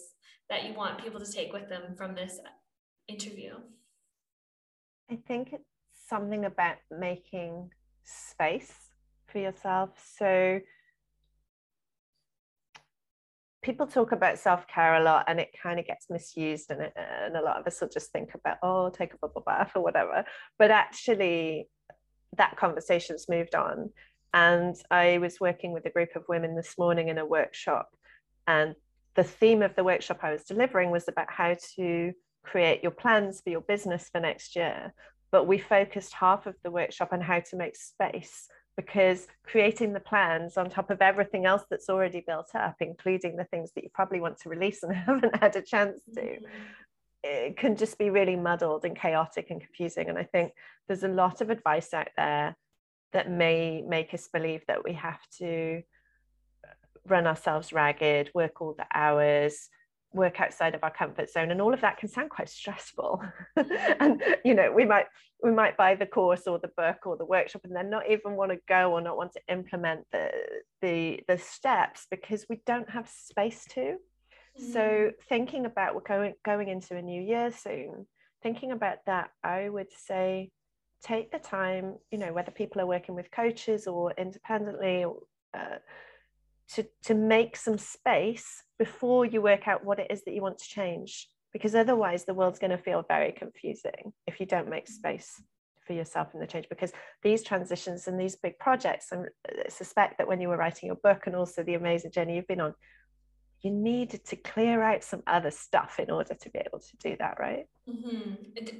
that 0.50 0.66
you 0.66 0.74
want 0.74 1.02
people 1.02 1.20
to 1.20 1.32
take 1.32 1.54
with 1.54 1.70
them 1.70 1.96
from 1.98 2.16
this 2.16 2.40
interview 3.08 3.54
I 5.10 5.18
think 5.28 5.54
it's 5.54 5.64
something 6.08 6.46
about 6.46 6.78
making 6.92 7.70
space 8.04 8.74
for 9.28 9.40
yourself. 9.40 9.90
So 10.18 10.60
people 13.66 13.88
talk 13.88 14.12
about 14.12 14.38
self-care 14.38 14.96
a 14.96 15.04
lot 15.04 15.26
and 15.28 15.40
it 15.40 15.50
kind 15.62 15.80
of 15.80 15.88
gets 15.88 16.06
misused 16.10 16.70
and, 16.70 16.82
and 16.96 17.36
a 17.36 17.42
lot 17.42 17.60
of 17.60 17.66
us 17.66 17.82
will 17.82 17.90
just 17.90 18.12
think 18.12 18.30
about 18.36 18.58
oh 18.62 18.92
take 18.92 19.12
a 19.16 19.18
bubble 19.18 19.42
bath 19.44 19.72
or 19.76 19.82
whatever 19.82 20.24
but 20.60 20.70
actually 20.70 21.68
that 22.38 22.56
conversation's 22.58 23.28
moved 23.28 23.56
on 23.56 23.90
and 24.36 24.76
i 24.92 25.18
was 25.18 25.40
working 25.40 25.74
with 25.74 25.84
a 25.88 25.90
group 25.90 26.10
of 26.16 26.24
women 26.30 26.56
this 26.56 26.76
morning 26.78 27.08
in 27.08 27.18
a 27.18 27.26
workshop 27.26 27.90
and 28.46 28.76
the 29.16 29.24
theme 29.24 29.64
of 29.64 29.76
the 29.76 29.84
workshop 29.84 30.20
i 30.22 30.32
was 30.32 30.44
delivering 30.44 30.92
was 30.92 31.08
about 31.08 31.32
how 31.32 31.56
to 31.76 32.14
create 32.46 32.82
your 32.84 32.92
plans 32.92 33.42
for 33.42 33.50
your 33.50 33.62
business 33.62 34.10
for 34.10 34.20
next 34.20 34.56
year. 34.56 34.94
But 35.32 35.48
we 35.48 35.58
focused 35.58 36.14
half 36.14 36.46
of 36.46 36.56
the 36.64 36.72
workshop 36.72 37.10
on 37.12 37.22
how 37.22 37.40
to 37.40 37.56
make 37.56 37.76
space 37.76 38.48
because 38.78 39.28
creating 39.46 39.94
the 39.94 40.00
plans 40.00 40.58
on 40.58 40.70
top 40.70 40.90
of 40.90 41.02
everything 41.02 41.46
else 41.46 41.64
that's 41.70 41.90
already 41.90 42.24
built 42.26 42.50
up, 42.54 42.76
including 42.82 43.36
the 43.36 43.46
things 43.46 43.72
that 43.74 43.84
you 43.84 43.90
probably 43.94 44.20
want 44.20 44.38
to 44.40 44.50
release 44.50 44.84
and 44.84 44.94
haven't 44.94 45.36
had 45.38 45.56
a 45.56 45.62
chance 45.62 46.02
to, 46.14 46.22
mm-hmm. 46.22 46.46
it 47.24 47.58
can 47.58 47.76
just 47.76 47.98
be 47.98 48.10
really 48.10 48.36
muddled 48.36 48.86
and 48.86 48.98
chaotic 48.98 49.50
and 49.50 49.62
confusing. 49.62 50.10
And 50.10 50.18
I 50.18 50.24
think 50.24 50.54
there's 50.88 51.04
a 51.04 51.10
lot 51.10 51.42
of 51.42 51.50
advice 51.50 51.94
out 51.94 52.10
there 52.18 52.56
that 53.14 53.32
may 53.32 53.82
make 53.82 54.14
us 54.14 54.28
believe 54.32 54.64
that 54.68 54.84
we 54.84 54.94
have 54.94 55.22
to 55.40 55.82
run 57.08 57.28
ourselves 57.28 57.72
ragged, 57.72 58.32
work 58.34 58.62
all 58.62 58.74
the 58.74 58.88
hours, 58.94 59.70
work 60.16 60.40
outside 60.40 60.76
of 60.76 60.84
our 60.84 60.92
comfort 60.92 61.30
zone 61.30 61.52
and 61.52 61.62
all 61.62 61.74
of 61.74 61.82
that 61.82 61.98
can 61.98 62.10
sound 62.10 62.30
quite 62.30 62.50
stressful. 62.50 63.22
And 64.00 64.22
you 64.44 64.54
know 64.54 64.72
we 64.72 64.86
might 64.86 65.06
we 65.44 65.52
might 65.52 65.78
buy 65.78 65.96
the 65.96 66.06
course 66.06 66.48
or 66.48 66.60
the 66.60 66.72
book 66.76 67.06
or 67.06 67.18
the 67.18 67.26
workshop 67.26 67.62
and 67.66 67.76
then 67.76 67.90
not 67.90 68.10
even 68.10 68.36
want 68.36 68.52
to 68.52 68.58
go 68.68 68.94
or 68.94 69.02
not 69.02 69.18
want 69.18 69.34
to 69.34 69.42
implement 69.50 70.06
the 70.12 70.32
the 70.82 71.20
the 71.28 71.38
steps 71.38 72.08
because 72.10 72.46
we 72.50 72.62
don't 72.66 72.90
have 72.90 73.10
space 73.10 73.66
to. 73.72 73.98
Mm. 74.60 74.74
so 74.74 75.12
thinking 75.28 75.66
about 75.66 75.96
we're 75.96 76.02
going 76.02 76.34
going 76.46 76.70
into 76.70 76.96
a 76.96 77.02
new 77.02 77.22
year 77.22 77.52
soon 77.52 78.08
thinking 78.42 78.72
about 78.72 79.00
that 79.06 79.32
i 79.44 79.68
would 79.68 79.92
say 79.92 80.50
take 81.04 81.30
the 81.30 81.40
time 81.40 81.96
you 82.10 82.18
know 82.18 82.32
whether 82.32 82.52
people 82.52 82.80
are 82.82 82.86
working 82.86 83.16
with 83.16 83.30
coaches 83.32 83.86
or 83.86 84.14
independently 84.18 85.06
uh, 85.54 85.78
to 86.74 86.86
to 87.04 87.14
make 87.14 87.56
some 87.56 87.78
space 87.78 88.64
before 88.80 89.26
you 89.26 89.42
work 89.42 89.68
out 89.68 89.86
what 89.86 90.00
it 90.00 90.08
is 90.10 90.24
that 90.24 90.34
you 90.34 90.42
want 90.42 90.58
to 90.58 90.68
change 90.68 91.30
because 91.54 91.76
otherwise 91.76 92.26
the 92.26 92.34
world's 92.34 92.60
going 92.60 92.72
to 92.72 92.78
feel 92.78 93.06
very 93.08 93.32
confusing 93.32 94.12
if 94.28 94.40
you 94.40 94.46
don't 94.46 94.70
make 94.70 94.88
space 94.88 95.42
for 95.86 95.94
yourself 95.94 96.34
in 96.34 96.40
the 96.40 96.48
change 96.48 96.68
because 96.68 96.92
these 97.24 97.44
transitions 97.44 98.08
and 98.08 98.20
these 98.20 98.36
big 98.36 98.58
projects 98.58 99.12
and 99.12 99.28
I 99.48 99.70
suspect 99.70 100.18
that 100.18 100.28
when 100.28 100.42
you 100.42 100.50
were 100.50 100.58
writing 100.58 100.88
your 100.88 100.96
book 100.96 101.24
and 101.28 101.36
also 101.36 101.64
the 101.64 101.76
amazing 101.76 102.12
journey 102.12 102.36
you've 102.36 102.48
been 102.48 102.62
on 102.62 102.74
you 103.62 103.72
needed 103.72 104.26
to 104.26 104.36
clear 104.36 104.82
out 104.82 105.04
some 105.04 105.24
other 105.28 105.52
stuff 105.52 106.00
in 106.00 106.12
order 106.12 106.34
to 106.34 106.50
be 106.50 106.60
able 106.60 106.80
to 106.80 106.98
do 106.98 107.16
that 107.20 107.38
right 107.40 107.68
mm-hmm. 107.88 108.34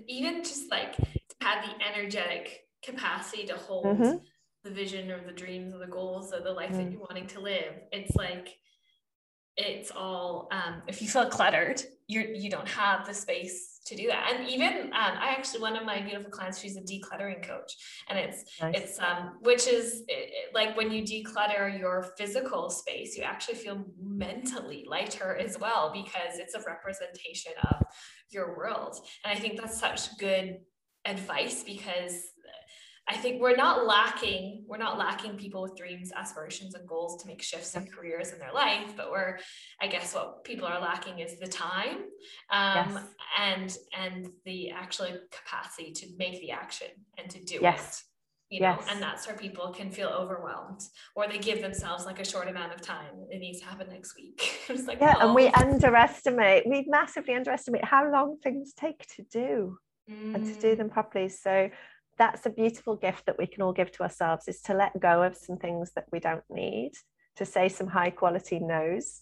even 0.08 0.44
just 0.44 0.70
like 0.72 0.98
to 0.98 1.36
have 1.42 1.64
the 1.64 1.86
energetic 1.86 2.68
capacity 2.84 3.46
to 3.46 3.56
hold 3.56 3.86
mm-hmm. 3.86 4.18
The 4.66 4.72
vision 4.72 5.12
or 5.12 5.24
the 5.24 5.32
dreams 5.32 5.74
or 5.74 5.78
the 5.78 5.88
goals 5.88 6.34
or 6.34 6.42
the 6.42 6.52
life 6.52 6.72
mm. 6.72 6.78
that 6.78 6.92
you're 6.92 7.00
wanting 7.02 7.28
to 7.28 7.40
live 7.40 7.80
it's 7.92 8.16
like 8.16 8.50
it's 9.58 9.90
all 9.92 10.50
um, 10.52 10.82
if 10.88 11.02
you 11.02 11.08
feel 11.08 11.30
cluttered 11.30 11.82
you're 12.08 12.26
you 12.26 12.50
don't 12.50 12.68
have 12.68 13.08
the 13.08 13.14
space 13.14 13.80
to 13.86 13.96
do 13.96 14.08
that 14.08 14.34
and 14.34 14.50
even 14.50 14.74
um, 14.86 14.92
i 14.94 15.30
actually 15.30 15.62
one 15.62 15.78
of 15.78 15.86
my 15.86 16.02
beautiful 16.02 16.32
clients 16.32 16.60
she's 16.60 16.76
a 16.76 16.82
decluttering 16.82 17.42
coach 17.48 17.72
and 18.10 18.18
it's 18.18 18.44
nice. 18.60 18.76
it's 18.76 19.00
um 19.00 19.38
which 19.42 19.68
is 19.68 20.04
it, 20.08 20.54
like 20.54 20.76
when 20.76 20.92
you 20.92 21.04
declutter 21.04 21.80
your 21.80 22.04
physical 22.18 22.70
space 22.70 23.16
you 23.16 23.24
actually 23.24 23.56
feel 23.56 23.86
mentally 24.04 24.86
lighter 24.88 25.36
as 25.38 25.58
well 25.60 25.92
because 25.94 26.38
it's 26.38 26.56
a 26.56 26.62
representation 26.68 27.54
of 27.72 27.84
your 28.32 28.58
world 28.58 28.98
and 29.24 29.36
i 29.36 29.40
think 29.40 29.60
that's 29.60 29.80
such 29.80 30.18
good 30.18 30.58
advice 31.06 31.64
because 31.64 32.24
I 33.08 33.16
think 33.18 33.40
we're 33.40 33.56
not 33.56 33.86
lacking, 33.86 34.64
we're 34.68 34.78
not 34.78 34.98
lacking 34.98 35.38
people 35.38 35.62
with 35.62 35.76
dreams, 35.76 36.12
aspirations, 36.16 36.74
and 36.74 36.88
goals 36.88 37.22
to 37.22 37.28
make 37.28 37.42
shifts 37.42 37.76
in 37.76 37.86
careers 37.86 38.32
in 38.32 38.40
their 38.40 38.52
life, 38.52 38.94
but 38.98 39.12
we're, 39.12 39.38
I 39.80 39.88
guess 39.88 40.16
what 40.16 40.44
people 40.44 40.68
are 40.68 40.82
lacking 40.82 41.20
is 41.20 41.40
the 41.40 41.48
time 41.48 41.98
um, 42.52 42.94
yes. 42.94 43.04
and 43.40 43.78
and 44.00 44.30
the 44.46 44.72
actual 44.72 45.08
capacity 45.32 45.92
to 45.92 46.08
make 46.18 46.40
the 46.42 46.52
action 46.52 46.88
and 47.20 47.30
to 47.30 47.44
do 47.44 47.60
yes. 47.62 48.00
it. 48.00 48.04
You 48.50 48.62
know, 48.62 48.78
yes. 48.80 48.88
and 48.92 49.02
that's 49.02 49.28
where 49.28 49.36
people 49.36 49.74
can 49.74 49.90
feel 49.90 50.08
overwhelmed 50.08 50.80
or 51.16 51.28
they 51.28 51.40
give 51.40 51.62
themselves 51.62 52.06
like 52.06 52.20
a 52.20 52.26
short 52.26 52.48
amount 52.48 52.76
of 52.76 52.82
time. 52.82 53.26
It 53.32 53.40
needs 53.40 53.60
to 53.62 53.66
happen 53.66 53.90
next 53.90 54.16
week. 54.16 54.60
it's 54.70 54.88
like, 54.88 55.00
yeah, 55.02 55.16
oh. 55.20 55.28
and 55.28 55.36
we 55.36 55.48
underestimate, 55.48 56.68
we 56.68 56.86
massively 56.88 57.34
underestimate 57.34 57.84
how 57.84 58.10
long 58.10 58.38
things 58.44 58.74
take 58.74 59.06
to 59.16 59.24
do 59.32 59.80
mm. 60.10 60.36
and 60.36 60.46
to 60.46 60.54
do 60.60 60.76
them 60.76 60.90
mm. 60.90 60.94
properly. 60.94 61.28
So 61.28 61.70
that's 62.18 62.46
a 62.46 62.50
beautiful 62.50 62.96
gift 62.96 63.26
that 63.26 63.38
we 63.38 63.48
can 63.48 63.62
all 63.62 63.74
give 63.74 63.92
to 63.94 64.04
ourselves 64.04 64.48
is 64.48 64.62
to 64.62 64.74
let 64.74 65.00
go 65.00 65.24
of 65.24 65.36
some 65.36 65.58
things 65.58 65.92
that 65.96 66.06
we 66.12 66.20
don't 66.20 66.44
need 66.50 66.92
to 67.36 67.46
say 67.46 67.68
some 67.68 67.88
high 67.88 68.10
quality 68.10 68.60
no's 68.60 69.22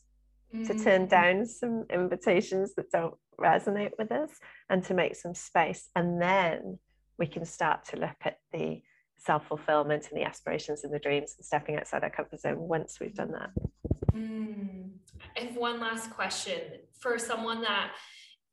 mm. 0.53 0.67
to 0.67 0.83
turn 0.83 1.07
down 1.07 1.45
some 1.45 1.85
invitations 1.89 2.75
that 2.75 2.91
don't 2.91 3.15
resonate 3.39 3.91
with 3.97 4.11
us 4.11 4.29
and 4.69 4.83
to 4.83 4.93
make 4.93 5.15
some 5.15 5.33
space 5.33 5.89
and 5.95 6.21
then 6.21 6.77
we 7.17 7.25
can 7.25 7.45
start 7.45 7.85
to 7.85 7.97
look 7.97 8.15
at 8.23 8.37
the 8.51 8.81
self-fulfillment 9.17 10.09
and 10.11 10.19
the 10.19 10.25
aspirations 10.25 10.83
and 10.83 10.93
the 10.93 10.99
dreams 10.99 11.35
and 11.37 11.45
stepping 11.45 11.77
outside 11.77 12.03
our 12.03 12.09
comfort 12.09 12.39
zone 12.39 12.59
once 12.59 12.99
we've 12.99 13.15
done 13.15 13.31
that 13.31 13.49
mm. 14.13 14.89
and 15.35 15.55
one 15.55 15.79
last 15.79 16.11
question 16.11 16.59
for 16.99 17.17
someone 17.17 17.61
that 17.61 17.91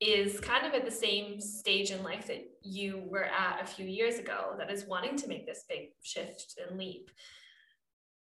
is 0.01 0.41
kind 0.41 0.67
of 0.67 0.73
at 0.73 0.85
the 0.87 0.91
same 0.91 1.41
stage 1.41 1.91
in 1.91 2.03
life 2.03 2.27
that 2.27 2.43
you 2.63 3.03
were 3.07 3.25
at 3.25 3.61
a 3.63 3.67
few 3.67 3.85
years 3.85 4.19
ago 4.19 4.55
that 4.59 4.71
is 4.71 4.87
wanting 4.87 5.17
to 5.17 5.29
make 5.29 5.47
this 5.47 5.65
big 5.69 5.91
shift 6.03 6.59
and 6.67 6.79
leap. 6.79 7.11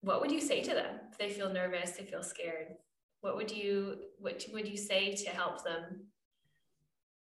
What 0.03 0.21
would 0.21 0.31
you 0.31 0.41
say 0.41 0.63
to 0.63 0.75
them 0.75 1.01
if 1.11 1.19
they 1.19 1.29
feel 1.29 1.53
nervous 1.53 1.93
they 1.93 2.05
feel 2.05 2.23
scared? 2.23 2.69
What 3.21 3.37
would 3.37 3.51
you 3.51 3.97
what 4.19 4.45
would 4.53 4.69
you 4.69 4.77
say 4.77 5.15
to 5.17 5.31
help 5.31 5.65
them? 5.65 6.07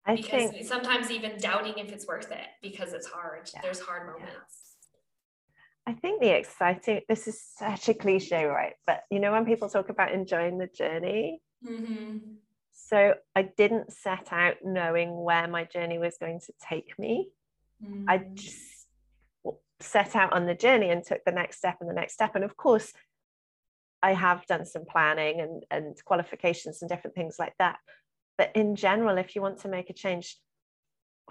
I 0.05 0.15
because 0.15 0.51
think, 0.51 0.63
sometimes 0.63 1.09
even 1.09 1.37
doubting 1.39 1.73
if 1.77 1.91
it's 1.91 2.07
worth 2.07 2.31
it 2.31 2.47
because 2.61 2.93
it's 2.93 3.07
hard. 3.07 3.49
Yeah, 3.53 3.61
there's 3.63 3.79
hard 3.79 4.05
moments. 4.05 4.27
Yeah. 5.87 5.93
I 5.93 5.93
think 5.93 6.21
the 6.21 6.37
exciting 6.37 7.01
this 7.09 7.27
is 7.27 7.41
such 7.41 7.89
a 7.89 7.95
cliche 7.95 8.45
right? 8.45 8.73
But 8.85 9.01
you 9.09 9.19
know 9.19 9.31
when 9.31 9.45
people 9.45 9.69
talk 9.69 9.89
about 9.89 10.13
enjoying 10.13 10.59
the 10.59 10.67
journey? 10.67 11.41
Mm-hmm 11.67 12.35
so 12.87 13.13
I 13.35 13.43
didn't 13.43 13.91
set 13.91 14.31
out 14.31 14.57
knowing 14.63 15.23
where 15.23 15.47
my 15.47 15.65
journey 15.65 15.99
was 15.99 16.17
going 16.19 16.39
to 16.41 16.53
take 16.67 16.97
me. 16.97 17.29
Mm. 17.83 18.05
I 18.07 18.25
just 18.33 18.87
set 19.79 20.15
out 20.15 20.33
on 20.33 20.45
the 20.45 20.55
journey 20.55 20.89
and 20.89 21.03
took 21.03 21.23
the 21.25 21.31
next 21.31 21.57
step 21.57 21.77
and 21.81 21.89
the 21.89 21.93
next 21.93 22.13
step. 22.13 22.35
And 22.35 22.43
of 22.43 22.57
course, 22.57 22.93
I 24.01 24.13
have 24.13 24.45
done 24.47 24.65
some 24.65 24.85
planning 24.85 25.41
and, 25.41 25.63
and 25.71 26.03
qualifications 26.05 26.81
and 26.81 26.89
different 26.89 27.15
things 27.15 27.35
like 27.37 27.53
that. 27.59 27.77
But 28.37 28.55
in 28.55 28.75
general, 28.75 29.17
if 29.17 29.35
you 29.35 29.41
want 29.41 29.59
to 29.59 29.69
make 29.69 29.89
a 29.89 29.93
change, 29.93 30.37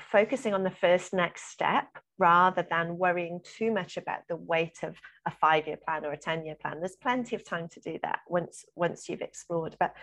focusing 0.01 0.55
on 0.55 0.63
the 0.63 0.71
first 0.71 1.13
next 1.13 1.51
step 1.51 1.89
rather 2.19 2.67
than 2.71 2.99
worrying 2.99 3.41
too 3.43 3.73
much 3.73 3.97
about 3.97 4.21
the 4.29 4.37
weight 4.37 4.79
of 4.83 4.97
a 5.27 5.31
five 5.31 5.67
year 5.67 5.79
plan 5.85 6.05
or 6.05 6.13
a 6.13 6.17
10 6.17 6.45
year 6.45 6.57
plan, 6.61 6.79
there's 6.81 6.97
plenty 6.97 7.35
of 7.35 7.45
time 7.45 7.69
to 7.69 7.81
do 7.81 7.99
that 8.03 8.21
once, 8.29 8.65
once 8.77 9.09
you've 9.09 9.23
explored. 9.23 9.77
But 9.81 9.95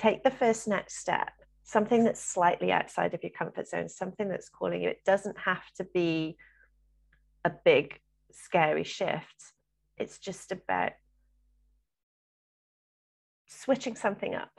take 0.00 0.24
the 0.24 0.30
first 0.30 0.66
next 0.66 0.96
step, 0.98 1.30
something 1.62 2.04
that's 2.04 2.22
slightly 2.22 2.72
outside 2.72 3.12
of 3.12 3.22
your 3.22 3.32
comfort 3.32 3.68
zone, 3.68 3.88
something 3.88 4.28
that's 4.28 4.48
calling 4.48 4.82
you. 4.82 4.88
It 4.88 5.04
doesn't 5.04 5.38
have 5.38 5.62
to 5.76 5.84
be 5.84 6.36
a 7.44 7.52
big, 7.64 8.00
scary 8.32 8.84
shift. 8.84 9.52
It's 9.98 10.18
just 10.18 10.52
about 10.52 10.92
switching 13.46 13.94
something 13.94 14.34
up, 14.34 14.50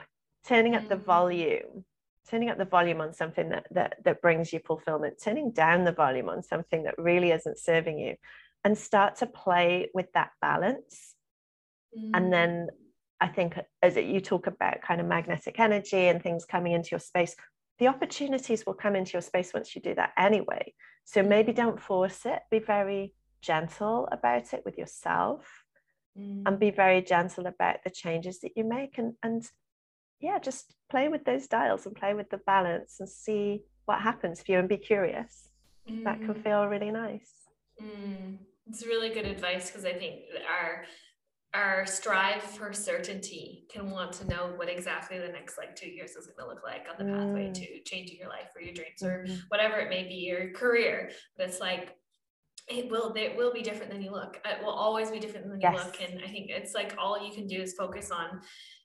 turning 0.46 0.76
up 0.76 0.88
the 0.88 0.96
mm. 0.96 1.04
volume, 1.04 1.84
turning 2.30 2.48
up 2.48 2.58
the 2.58 2.64
volume 2.64 3.00
on 3.00 3.12
something 3.12 3.48
that, 3.48 3.66
that, 3.72 3.96
that 4.04 4.22
brings 4.22 4.52
you 4.52 4.60
fulfillment, 4.64 5.14
turning 5.22 5.50
down 5.50 5.84
the 5.84 5.92
volume 5.92 6.28
on 6.28 6.42
something 6.42 6.84
that 6.84 6.94
really 6.98 7.32
isn't 7.32 7.58
serving 7.58 7.98
you, 7.98 8.14
and 8.64 8.78
start 8.78 9.16
to 9.16 9.26
play 9.26 9.88
with 9.92 10.06
that 10.12 10.30
balance. 10.40 11.14
Mm. 11.98 12.10
And 12.14 12.32
then 12.32 12.68
I 13.22 13.28
think 13.28 13.56
as 13.82 13.96
you 13.96 14.20
talk 14.20 14.48
about 14.48 14.82
kind 14.82 15.00
of 15.00 15.06
magnetic 15.06 15.60
energy 15.60 16.08
and 16.08 16.20
things 16.20 16.44
coming 16.44 16.72
into 16.72 16.90
your 16.90 17.00
space, 17.00 17.36
the 17.78 17.86
opportunities 17.86 18.66
will 18.66 18.74
come 18.74 18.96
into 18.96 19.12
your 19.12 19.22
space 19.22 19.54
once 19.54 19.76
you 19.76 19.80
do 19.80 19.94
that 19.94 20.12
anyway. 20.18 20.74
So 21.04 21.22
maybe 21.22 21.52
don't 21.52 21.80
force 21.80 22.26
it, 22.26 22.40
be 22.50 22.58
very 22.58 23.14
gentle 23.40 24.08
about 24.10 24.52
it 24.52 24.62
with 24.64 24.76
yourself 24.76 25.64
mm. 26.18 26.42
and 26.44 26.58
be 26.58 26.72
very 26.72 27.00
gentle 27.00 27.46
about 27.46 27.84
the 27.84 27.90
changes 27.90 28.40
that 28.40 28.52
you 28.56 28.64
make 28.64 28.98
and 28.98 29.14
and 29.22 29.48
yeah, 30.20 30.38
just 30.38 30.74
play 30.90 31.08
with 31.08 31.24
those 31.24 31.46
dials 31.48 31.86
and 31.86 31.94
play 31.94 32.14
with 32.14 32.30
the 32.30 32.38
balance 32.38 32.96
and 33.00 33.08
see 33.08 33.62
what 33.86 34.00
happens 34.00 34.40
for 34.40 34.52
you 34.52 34.58
and 34.58 34.68
be 34.68 34.76
curious. 34.76 35.48
Mm. 35.88 36.04
That 36.04 36.20
can 36.20 36.34
mm. 36.34 36.42
feel 36.42 36.66
really 36.66 36.90
nice. 36.90 37.30
Mm. 37.80 38.38
It's 38.68 38.86
really 38.86 39.10
good 39.10 39.26
advice 39.26 39.70
because 39.70 39.84
I 39.84 39.92
think 39.92 40.22
our 40.48 40.84
our 41.54 41.84
strive 41.84 42.42
for 42.42 42.72
certainty 42.72 43.66
can 43.70 43.90
want 43.90 44.12
to 44.12 44.26
know 44.26 44.52
what 44.56 44.70
exactly 44.70 45.18
the 45.18 45.28
next 45.28 45.58
like 45.58 45.76
two 45.76 45.90
years 45.90 46.12
is 46.12 46.26
going 46.26 46.36
to 46.38 46.46
look 46.46 46.64
like 46.64 46.86
on 46.88 47.04
the 47.04 47.12
pathway 47.12 47.48
mm. 47.48 47.54
to 47.54 47.82
changing 47.84 48.18
your 48.18 48.28
life 48.28 48.48
or 48.56 48.62
your 48.62 48.72
dreams 48.72 49.02
or 49.02 49.24
mm-hmm. 49.26 49.34
whatever 49.48 49.78
it 49.78 49.90
may 49.90 50.04
be 50.04 50.14
your 50.14 50.50
career 50.52 51.10
but 51.36 51.48
it's 51.48 51.60
like 51.60 51.96
it 52.68 52.90
will 52.90 53.12
it 53.16 53.36
will 53.36 53.52
be 53.52 53.60
different 53.60 53.90
than 53.92 54.00
you 54.00 54.10
look 54.10 54.40
it 54.44 54.64
will 54.64 54.70
always 54.70 55.10
be 55.10 55.18
different 55.18 55.46
than 55.46 55.60
you 55.60 55.68
yes. 55.70 55.84
look 55.84 56.00
and 56.00 56.20
i 56.24 56.28
think 56.28 56.48
it's 56.48 56.74
like 56.74 56.94
all 56.98 57.22
you 57.22 57.34
can 57.34 57.46
do 57.46 57.60
is 57.60 57.74
focus 57.74 58.10
on 58.10 58.40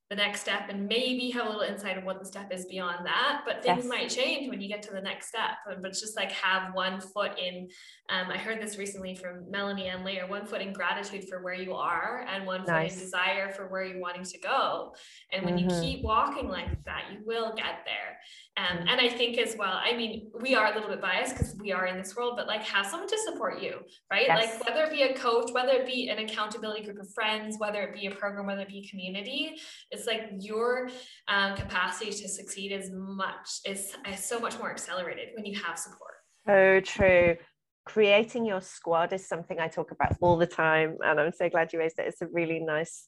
the 0.09 0.15
next 0.15 0.41
step 0.41 0.69
and 0.69 0.87
maybe 0.87 1.29
have 1.29 1.45
a 1.45 1.49
little 1.49 1.63
insight 1.63 1.97
of 1.97 2.03
what 2.05 2.19
the 2.19 2.25
step 2.25 2.51
is 2.51 2.65
beyond 2.65 3.05
that 3.05 3.41
but 3.45 3.61
things 3.61 3.83
yes. 3.83 3.85
might 3.85 4.09
change 4.09 4.49
when 4.49 4.61
you 4.61 4.67
get 4.69 4.81
to 4.81 4.91
the 4.91 5.01
next 5.01 5.27
step 5.27 5.57
but 5.65 5.85
it's 5.85 5.99
just 5.99 6.15
like 6.15 6.31
have 6.31 6.73
one 6.73 7.01
foot 7.01 7.31
in 7.37 7.67
um, 8.09 8.31
i 8.31 8.37
heard 8.37 8.61
this 8.61 8.77
recently 8.77 9.15
from 9.15 9.49
melanie 9.51 9.89
and 9.89 10.05
leah 10.05 10.25
one 10.25 10.45
foot 10.45 10.61
in 10.61 10.71
gratitude 10.71 11.27
for 11.27 11.43
where 11.43 11.53
you 11.53 11.73
are 11.73 12.25
and 12.29 12.45
one 12.45 12.63
nice. 12.65 12.93
foot 12.93 12.99
in 12.99 13.03
desire 13.03 13.51
for 13.51 13.67
where 13.67 13.83
you're 13.83 13.99
wanting 13.99 14.23
to 14.23 14.39
go 14.39 14.93
and 15.33 15.43
when 15.43 15.57
mm-hmm. 15.57 15.69
you 15.69 15.81
keep 15.81 16.03
walking 16.03 16.47
like 16.47 16.69
that 16.85 17.03
you 17.11 17.19
will 17.25 17.53
get 17.55 17.83
there 17.85 18.17
um, 18.57 18.87
and 18.87 18.99
I 18.99 19.07
think 19.07 19.37
as 19.37 19.55
well, 19.55 19.79
I 19.83 19.95
mean, 19.95 20.31
we 20.41 20.55
are 20.55 20.71
a 20.71 20.73
little 20.73 20.89
bit 20.89 20.99
biased 20.99 21.37
because 21.37 21.55
we 21.59 21.71
are 21.71 21.85
in 21.85 21.95
this 21.95 22.15
world, 22.15 22.33
but 22.35 22.47
like 22.47 22.63
have 22.63 22.87
someone 22.87 23.07
to 23.07 23.17
support 23.19 23.61
you, 23.61 23.75
right? 24.11 24.25
Yes. 24.25 24.55
Like 24.55 24.67
whether 24.67 24.83
it 24.85 24.91
be 24.91 25.03
a 25.03 25.13
coach, 25.13 25.51
whether 25.51 25.73
it 25.73 25.85
be 25.85 26.09
an 26.09 26.17
accountability 26.17 26.83
group 26.83 26.97
of 26.99 27.07
friends, 27.13 27.57
whether 27.59 27.83
it 27.83 27.93
be 27.93 28.07
a 28.07 28.11
program, 28.11 28.47
whether 28.47 28.61
it 28.61 28.69
be 28.69 28.87
community, 28.89 29.57
it's 29.97 30.07
like 30.07 30.29
your 30.39 30.89
um, 31.27 31.55
capacity 31.55 32.11
to 32.11 32.27
succeed 32.27 32.71
is 32.71 32.91
much, 32.91 33.59
is, 33.65 33.93
is 34.11 34.23
so 34.23 34.39
much 34.39 34.57
more 34.59 34.71
accelerated 34.71 35.29
when 35.35 35.45
you 35.45 35.59
have 35.59 35.77
support. 35.77 36.15
So 36.45 36.79
true. 36.81 37.37
Creating 37.85 38.45
your 38.45 38.61
squad 38.61 39.13
is 39.13 39.27
something 39.27 39.59
I 39.59 39.67
talk 39.67 39.91
about 39.91 40.15
all 40.21 40.37
the 40.37 40.47
time. 40.47 40.97
And 41.03 41.19
I'm 41.19 41.31
so 41.31 41.49
glad 41.49 41.73
you 41.73 41.79
raised 41.79 41.99
it. 41.99 42.07
It's 42.07 42.21
a 42.21 42.27
really 42.27 42.59
nice 42.59 43.07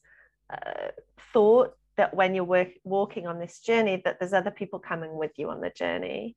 uh, 0.52 0.88
thought 1.32 1.74
that 1.96 2.14
when 2.14 2.34
you're 2.34 2.44
work, 2.44 2.70
walking 2.84 3.26
on 3.26 3.38
this 3.38 3.60
journey 3.60 4.00
that 4.04 4.18
there's 4.18 4.32
other 4.32 4.50
people 4.50 4.78
coming 4.78 5.16
with 5.16 5.32
you 5.36 5.50
on 5.50 5.60
the 5.60 5.70
journey 5.70 6.36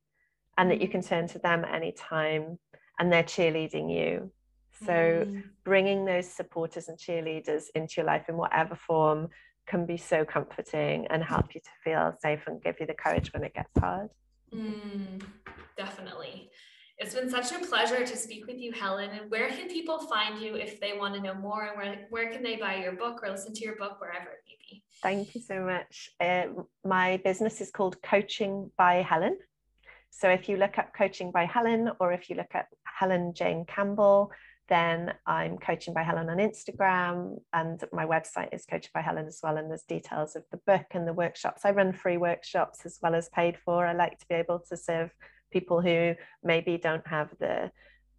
and 0.58 0.70
that 0.70 0.82
you 0.82 0.88
can 0.88 1.02
turn 1.02 1.28
to 1.28 1.40
them 1.40 1.66
anytime 1.66 2.60
and 3.00 3.12
they're 3.12 3.24
cheerleading 3.24 3.92
you 3.92 4.32
so 4.86 4.92
mm. 4.92 5.44
bringing 5.64 6.06
those 6.06 6.28
supporters 6.28 6.90
and 6.90 6.98
cheerleaders 6.98 7.66
into 7.76 7.96
your 7.98 8.06
life 8.06 8.28
in 8.28 8.36
whatever 8.36 8.76
form 8.76 9.30
can 9.68 9.86
be 9.86 9.98
so 9.98 10.26
comforting 10.26 11.08
and 11.08 11.24
help 11.24 11.56
you 11.56 11.62
to 11.62 11.70
feel 11.84 12.14
safe 12.22 12.42
and 12.48 12.62
give 12.62 12.76
you 12.80 12.86
the 12.86 12.94
courage 12.94 13.32
when 13.34 13.44
it 13.44 13.54
gets 13.54 13.72
hard 13.80 14.10
mm, 14.54 15.22
definitely 15.78 16.50
it's 16.98 17.16
been 17.16 17.30
such 17.30 17.52
a 17.52 17.60
pleasure 17.66 18.06
to 18.06 18.16
speak 18.16 18.46
with 18.46 18.60
you, 18.60 18.72
Helen. 18.72 19.10
And 19.10 19.30
where 19.30 19.50
can 19.50 19.68
people 19.68 20.00
find 20.00 20.40
you 20.40 20.56
if 20.56 20.80
they 20.80 20.94
want 20.98 21.16
to 21.16 21.22
know 21.22 21.34
more? 21.34 21.66
And 21.66 21.78
where, 21.78 22.08
where 22.12 22.32
can 22.32 22.44
they 22.44 22.56
buy 22.56 22.76
your 22.76 22.94
book 22.94 23.22
or 23.24 23.30
listen 23.30 23.54
to 23.54 23.64
your 23.66 23.76
book, 23.76 24.00
wherever 24.00 24.30
it 24.30 24.44
may 24.48 24.58
be? 24.62 24.84
Thank 25.02 25.36
you 25.36 25.42
so 25.42 25.62
much. 25.62 26.12
Uh, 26.20 26.46
my 26.86 27.18
business 27.24 27.62
is 27.62 27.72
called 27.72 28.02
Coaching 28.04 28.70
by 28.78 29.02
Helen. 29.02 29.38
So 30.12 30.30
if 30.30 30.48
you 30.48 30.58
look 30.58 30.78
up 30.78 30.94
Coaching 30.96 31.32
by 31.32 31.46
Helen 31.46 31.90
or 32.00 32.14
if 32.14 32.30
you 32.30 32.36
look 32.36 32.54
at 32.54 32.68
Helen 32.84 33.34
Jane 33.36 33.66
Campbell, 33.66 34.32
then 34.70 35.14
I'm 35.26 35.58
coaching 35.58 35.94
by 35.94 36.04
Helen 36.04 36.30
on 36.30 36.38
Instagram 36.38 37.38
and 37.52 37.84
my 37.92 38.06
website 38.06 38.54
is 38.54 38.66
coached 38.66 38.94
by 38.94 39.02
Helen 39.02 39.28
as 39.28 39.40
well. 39.44 39.58
And 39.58 39.70
there's 39.70 39.84
details 39.84 40.36
of 40.36 40.44
the 40.52 40.60
book 40.66 40.86
and 40.92 41.08
the 41.08 41.14
workshops. 41.14 41.66
I 41.66 41.72
run 41.72 41.92
free 41.92 42.18
workshops 42.18 42.86
as 42.86 42.98
well 43.02 43.14
as 43.14 43.30
paid 43.30 43.58
for. 43.66 43.86
I 43.86 43.94
like 43.94 44.20
to 44.20 44.26
be 44.28 44.36
able 44.36 44.60
to 44.70 44.78
serve 44.78 45.12
people 45.52 45.82
who 45.82 46.16
maybe 46.44 46.78
don't 46.78 47.06
have 47.08 47.30
the 47.40 47.72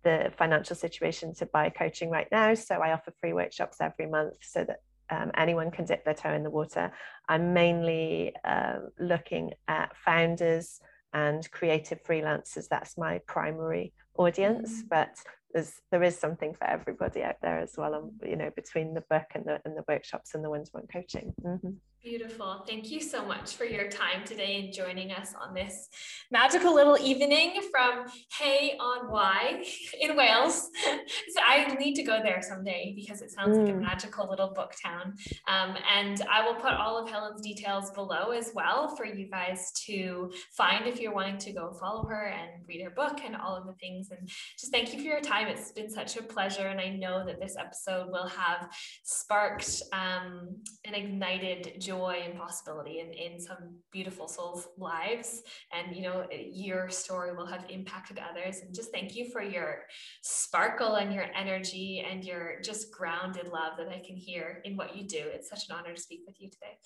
the 0.05 0.31
financial 0.37 0.77
situation 0.77 1.35
to 1.35 1.47
buy 1.47 1.71
coaching 1.71 2.11
right 2.11 2.29
now. 2.31 2.53
So 2.53 2.75
I 2.75 2.93
offer 2.93 3.11
free 3.21 3.33
workshops 3.33 3.79
every 3.81 4.07
month 4.07 4.35
so 4.43 4.63
that 4.65 4.81
um, 5.11 5.31
anyone 5.35 5.71
can 5.71 5.87
dip 5.87 6.05
their 6.05 6.13
toe 6.13 6.35
in 6.35 6.43
the 6.43 6.51
water. 6.51 6.93
I'm 7.27 7.55
mainly 7.55 8.35
uh, 8.45 8.81
looking 8.99 9.53
at 9.67 9.97
founders 10.05 10.79
and 11.15 11.49
creative 11.53 12.03
freelancers. 12.03 12.67
That's 12.69 12.99
my 12.99 13.21
primary 13.27 13.95
audience, 14.19 14.79
mm-hmm. 14.79 14.89
but 14.91 15.17
there's 15.53 15.73
there 15.91 16.03
is 16.03 16.19
something 16.19 16.53
for 16.53 16.65
everybody 16.65 17.23
out 17.23 17.37
there 17.41 17.61
as 17.61 17.75
well. 17.79 17.95
And 17.95 18.11
you 18.29 18.37
know, 18.37 18.51
between 18.55 18.93
the 18.93 19.05
book 19.09 19.27
and 19.35 19.45
the 19.45 19.61
and 19.65 19.77
the 19.77 19.85
workshops 19.89 20.35
and 20.35 20.45
the 20.45 20.51
one-to-one 20.51 20.89
coaching. 20.93 21.33
Mm-hmm. 21.43 21.71
Beautiful. 22.05 22.63
Thank 22.69 22.91
you 22.91 23.01
so 23.01 23.25
much 23.25 23.57
for 23.57 23.65
your 23.65 23.89
time 23.89 24.27
today 24.27 24.63
and 24.63 24.75
joining 24.75 25.11
us 25.11 25.33
on 25.41 25.55
this 25.55 25.89
magical 26.31 26.75
little 26.75 26.99
evening 26.99 27.63
from 27.71 28.05
Hay 28.39 28.77
on 28.79 29.11
Wye 29.11 29.65
in 29.99 30.15
Wales. 30.15 30.69
so 30.85 31.41
I 31.43 31.75
need 31.77 31.95
to 31.95 32.03
go 32.03 32.21
there 32.23 32.43
someday 32.43 32.93
because 32.95 33.23
it 33.23 33.31
sounds 33.31 33.57
mm. 33.57 33.65
like 33.65 33.75
a 33.75 33.79
mm. 33.79 33.81
magical 33.81 34.29
little 34.29 34.53
book 34.53 34.75
town. 34.85 35.15
Um, 35.49 35.79
and 35.97 36.21
I 36.31 36.45
will 36.47 36.57
put 36.57 36.75
all 36.75 37.03
of 37.03 37.09
Helen's 37.09 37.41
details 37.41 37.91
below 37.93 38.33
as 38.33 38.51
well 38.55 38.95
for 38.97 39.07
you 39.07 39.27
guys 39.31 39.73
to 39.87 40.31
find 40.55 40.87
if 40.87 41.01
you're 41.01 41.15
wanting 41.15 41.39
to 41.39 41.53
go 41.55 41.73
follow 41.73 42.05
her 42.05 42.27
and 42.27 42.69
read 42.69 42.83
her 42.83 42.91
book 42.91 43.23
and 43.25 43.35
all 43.35 43.57
of 43.57 43.67
the 43.67 43.73
things. 43.81 44.11
And 44.11 44.29
just 44.59 44.71
thank 44.71 44.93
you 44.93 44.99
for 44.99 45.07
your 45.07 45.23
time. 45.23 45.49
It's 45.49 45.73
been 45.73 45.89
such 45.89 46.19
a 46.19 46.23
pleasure. 46.23 46.67
And 46.67 46.81
I 46.83 46.91
know 46.91 47.25
that 47.25 47.41
this 47.41 47.57
episode 47.59 48.11
will 48.11 48.29
have 48.29 48.69
sparked 49.05 49.81
um, 49.95 50.59
and 50.85 50.95
ignited 50.95 51.81
joy 51.81 51.94
joy 51.95 52.23
and 52.25 52.39
possibility 52.39 53.01
in, 53.01 53.13
in 53.13 53.41
some 53.41 53.77
beautiful 53.93 54.29
souls' 54.29 54.69
lives. 54.79 55.43
And, 55.73 55.95
you 55.95 56.03
know, 56.03 56.27
your 56.31 56.89
story 56.91 57.35
will 57.35 57.47
have 57.47 57.65
impacted 57.69 58.19
others. 58.19 58.61
And 58.61 58.75
just 58.75 58.91
thank 58.91 59.15
you 59.15 59.31
for 59.31 59.43
your 59.43 59.83
sparkle 60.23 60.97
and 60.97 61.13
your 61.13 61.27
energy 61.37 62.05
and 62.09 62.25
your 62.25 62.61
just 62.63 62.93
grounded 62.93 63.49
love 63.49 63.77
that 63.79 63.89
I 63.89 64.03
can 64.05 64.17
hear 64.17 64.61
in 64.65 64.77
what 64.77 64.97
you 64.97 65.07
do. 65.07 65.23
It's 65.23 65.49
such 65.49 65.69
an 65.69 65.77
honor 65.77 65.95
to 65.95 66.01
speak 66.01 66.21
with 66.27 66.41
you 66.41 66.51
today. 66.51 66.79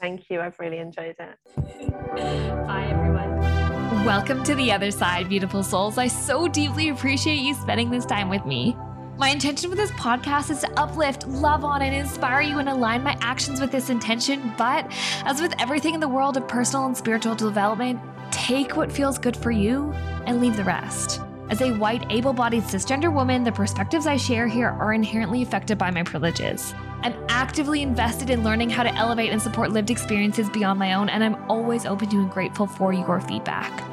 Thank 0.00 0.28
you. 0.30 0.40
I've 0.40 0.58
really 0.58 0.78
enjoyed 0.78 1.16
it. 1.18 1.38
Bye, 2.66 2.88
everyone. 2.90 3.40
Welcome 4.04 4.42
to 4.44 4.54
the 4.56 4.72
other 4.72 4.90
side, 4.90 5.28
beautiful 5.28 5.62
souls. 5.62 5.96
I 5.96 6.08
so 6.08 6.48
deeply 6.48 6.88
appreciate 6.88 7.36
you 7.36 7.54
spending 7.54 7.90
this 7.90 8.04
time 8.04 8.28
with 8.28 8.44
me. 8.44 8.76
My 9.22 9.28
intention 9.28 9.70
with 9.70 9.78
this 9.78 9.92
podcast 9.92 10.50
is 10.50 10.62
to 10.62 10.80
uplift, 10.80 11.28
love 11.28 11.64
on, 11.64 11.80
and 11.80 11.94
inspire 11.94 12.40
you 12.40 12.58
and 12.58 12.68
align 12.68 13.04
my 13.04 13.16
actions 13.20 13.60
with 13.60 13.70
this 13.70 13.88
intention. 13.88 14.52
But 14.58 14.90
as 15.24 15.40
with 15.40 15.54
everything 15.60 15.94
in 15.94 16.00
the 16.00 16.08
world 16.08 16.36
of 16.36 16.48
personal 16.48 16.86
and 16.86 16.96
spiritual 16.96 17.36
development, 17.36 18.00
take 18.32 18.76
what 18.76 18.90
feels 18.90 19.18
good 19.18 19.36
for 19.36 19.52
you 19.52 19.92
and 20.26 20.40
leave 20.40 20.56
the 20.56 20.64
rest. 20.64 21.20
As 21.50 21.60
a 21.60 21.70
white, 21.70 22.04
able 22.10 22.32
bodied 22.32 22.64
cisgender 22.64 23.14
woman, 23.14 23.44
the 23.44 23.52
perspectives 23.52 24.08
I 24.08 24.16
share 24.16 24.48
here 24.48 24.70
are 24.70 24.92
inherently 24.92 25.42
affected 25.42 25.78
by 25.78 25.92
my 25.92 26.02
privileges. 26.02 26.74
I'm 27.02 27.14
actively 27.28 27.80
invested 27.80 28.28
in 28.28 28.42
learning 28.42 28.70
how 28.70 28.82
to 28.82 28.92
elevate 28.96 29.30
and 29.30 29.40
support 29.40 29.70
lived 29.70 29.92
experiences 29.92 30.50
beyond 30.50 30.80
my 30.80 30.94
own, 30.94 31.08
and 31.08 31.22
I'm 31.22 31.48
always 31.48 31.86
open 31.86 32.08
to 32.08 32.16
and 32.16 32.28
grateful 32.28 32.66
for 32.66 32.92
your 32.92 33.20
feedback. 33.20 33.84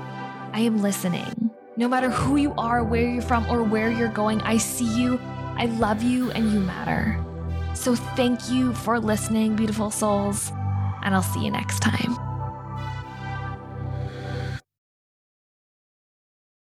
I 0.53 0.61
am 0.61 0.81
listening. 0.81 1.51
No 1.79 1.87
matter 1.87 2.09
who 2.09 2.35
you 2.35 2.53
are, 2.57 2.83
where 2.83 3.07
you're 3.07 3.21
from, 3.21 3.49
or 3.49 3.63
where 3.63 3.89
you're 3.89 4.09
going, 4.09 4.41
I 4.41 4.57
see 4.57 5.01
you, 5.01 5.17
I 5.55 5.67
love 5.79 6.03
you, 6.03 6.29
and 6.31 6.51
you 6.51 6.59
matter. 6.59 7.17
So 7.73 7.95
thank 7.95 8.51
you 8.51 8.73
for 8.73 8.99
listening, 8.99 9.55
beautiful 9.55 9.89
souls, 9.89 10.51
and 11.03 11.15
I'll 11.15 11.23
see 11.23 11.45
you 11.45 11.51
next 11.51 11.79
time. 11.79 12.28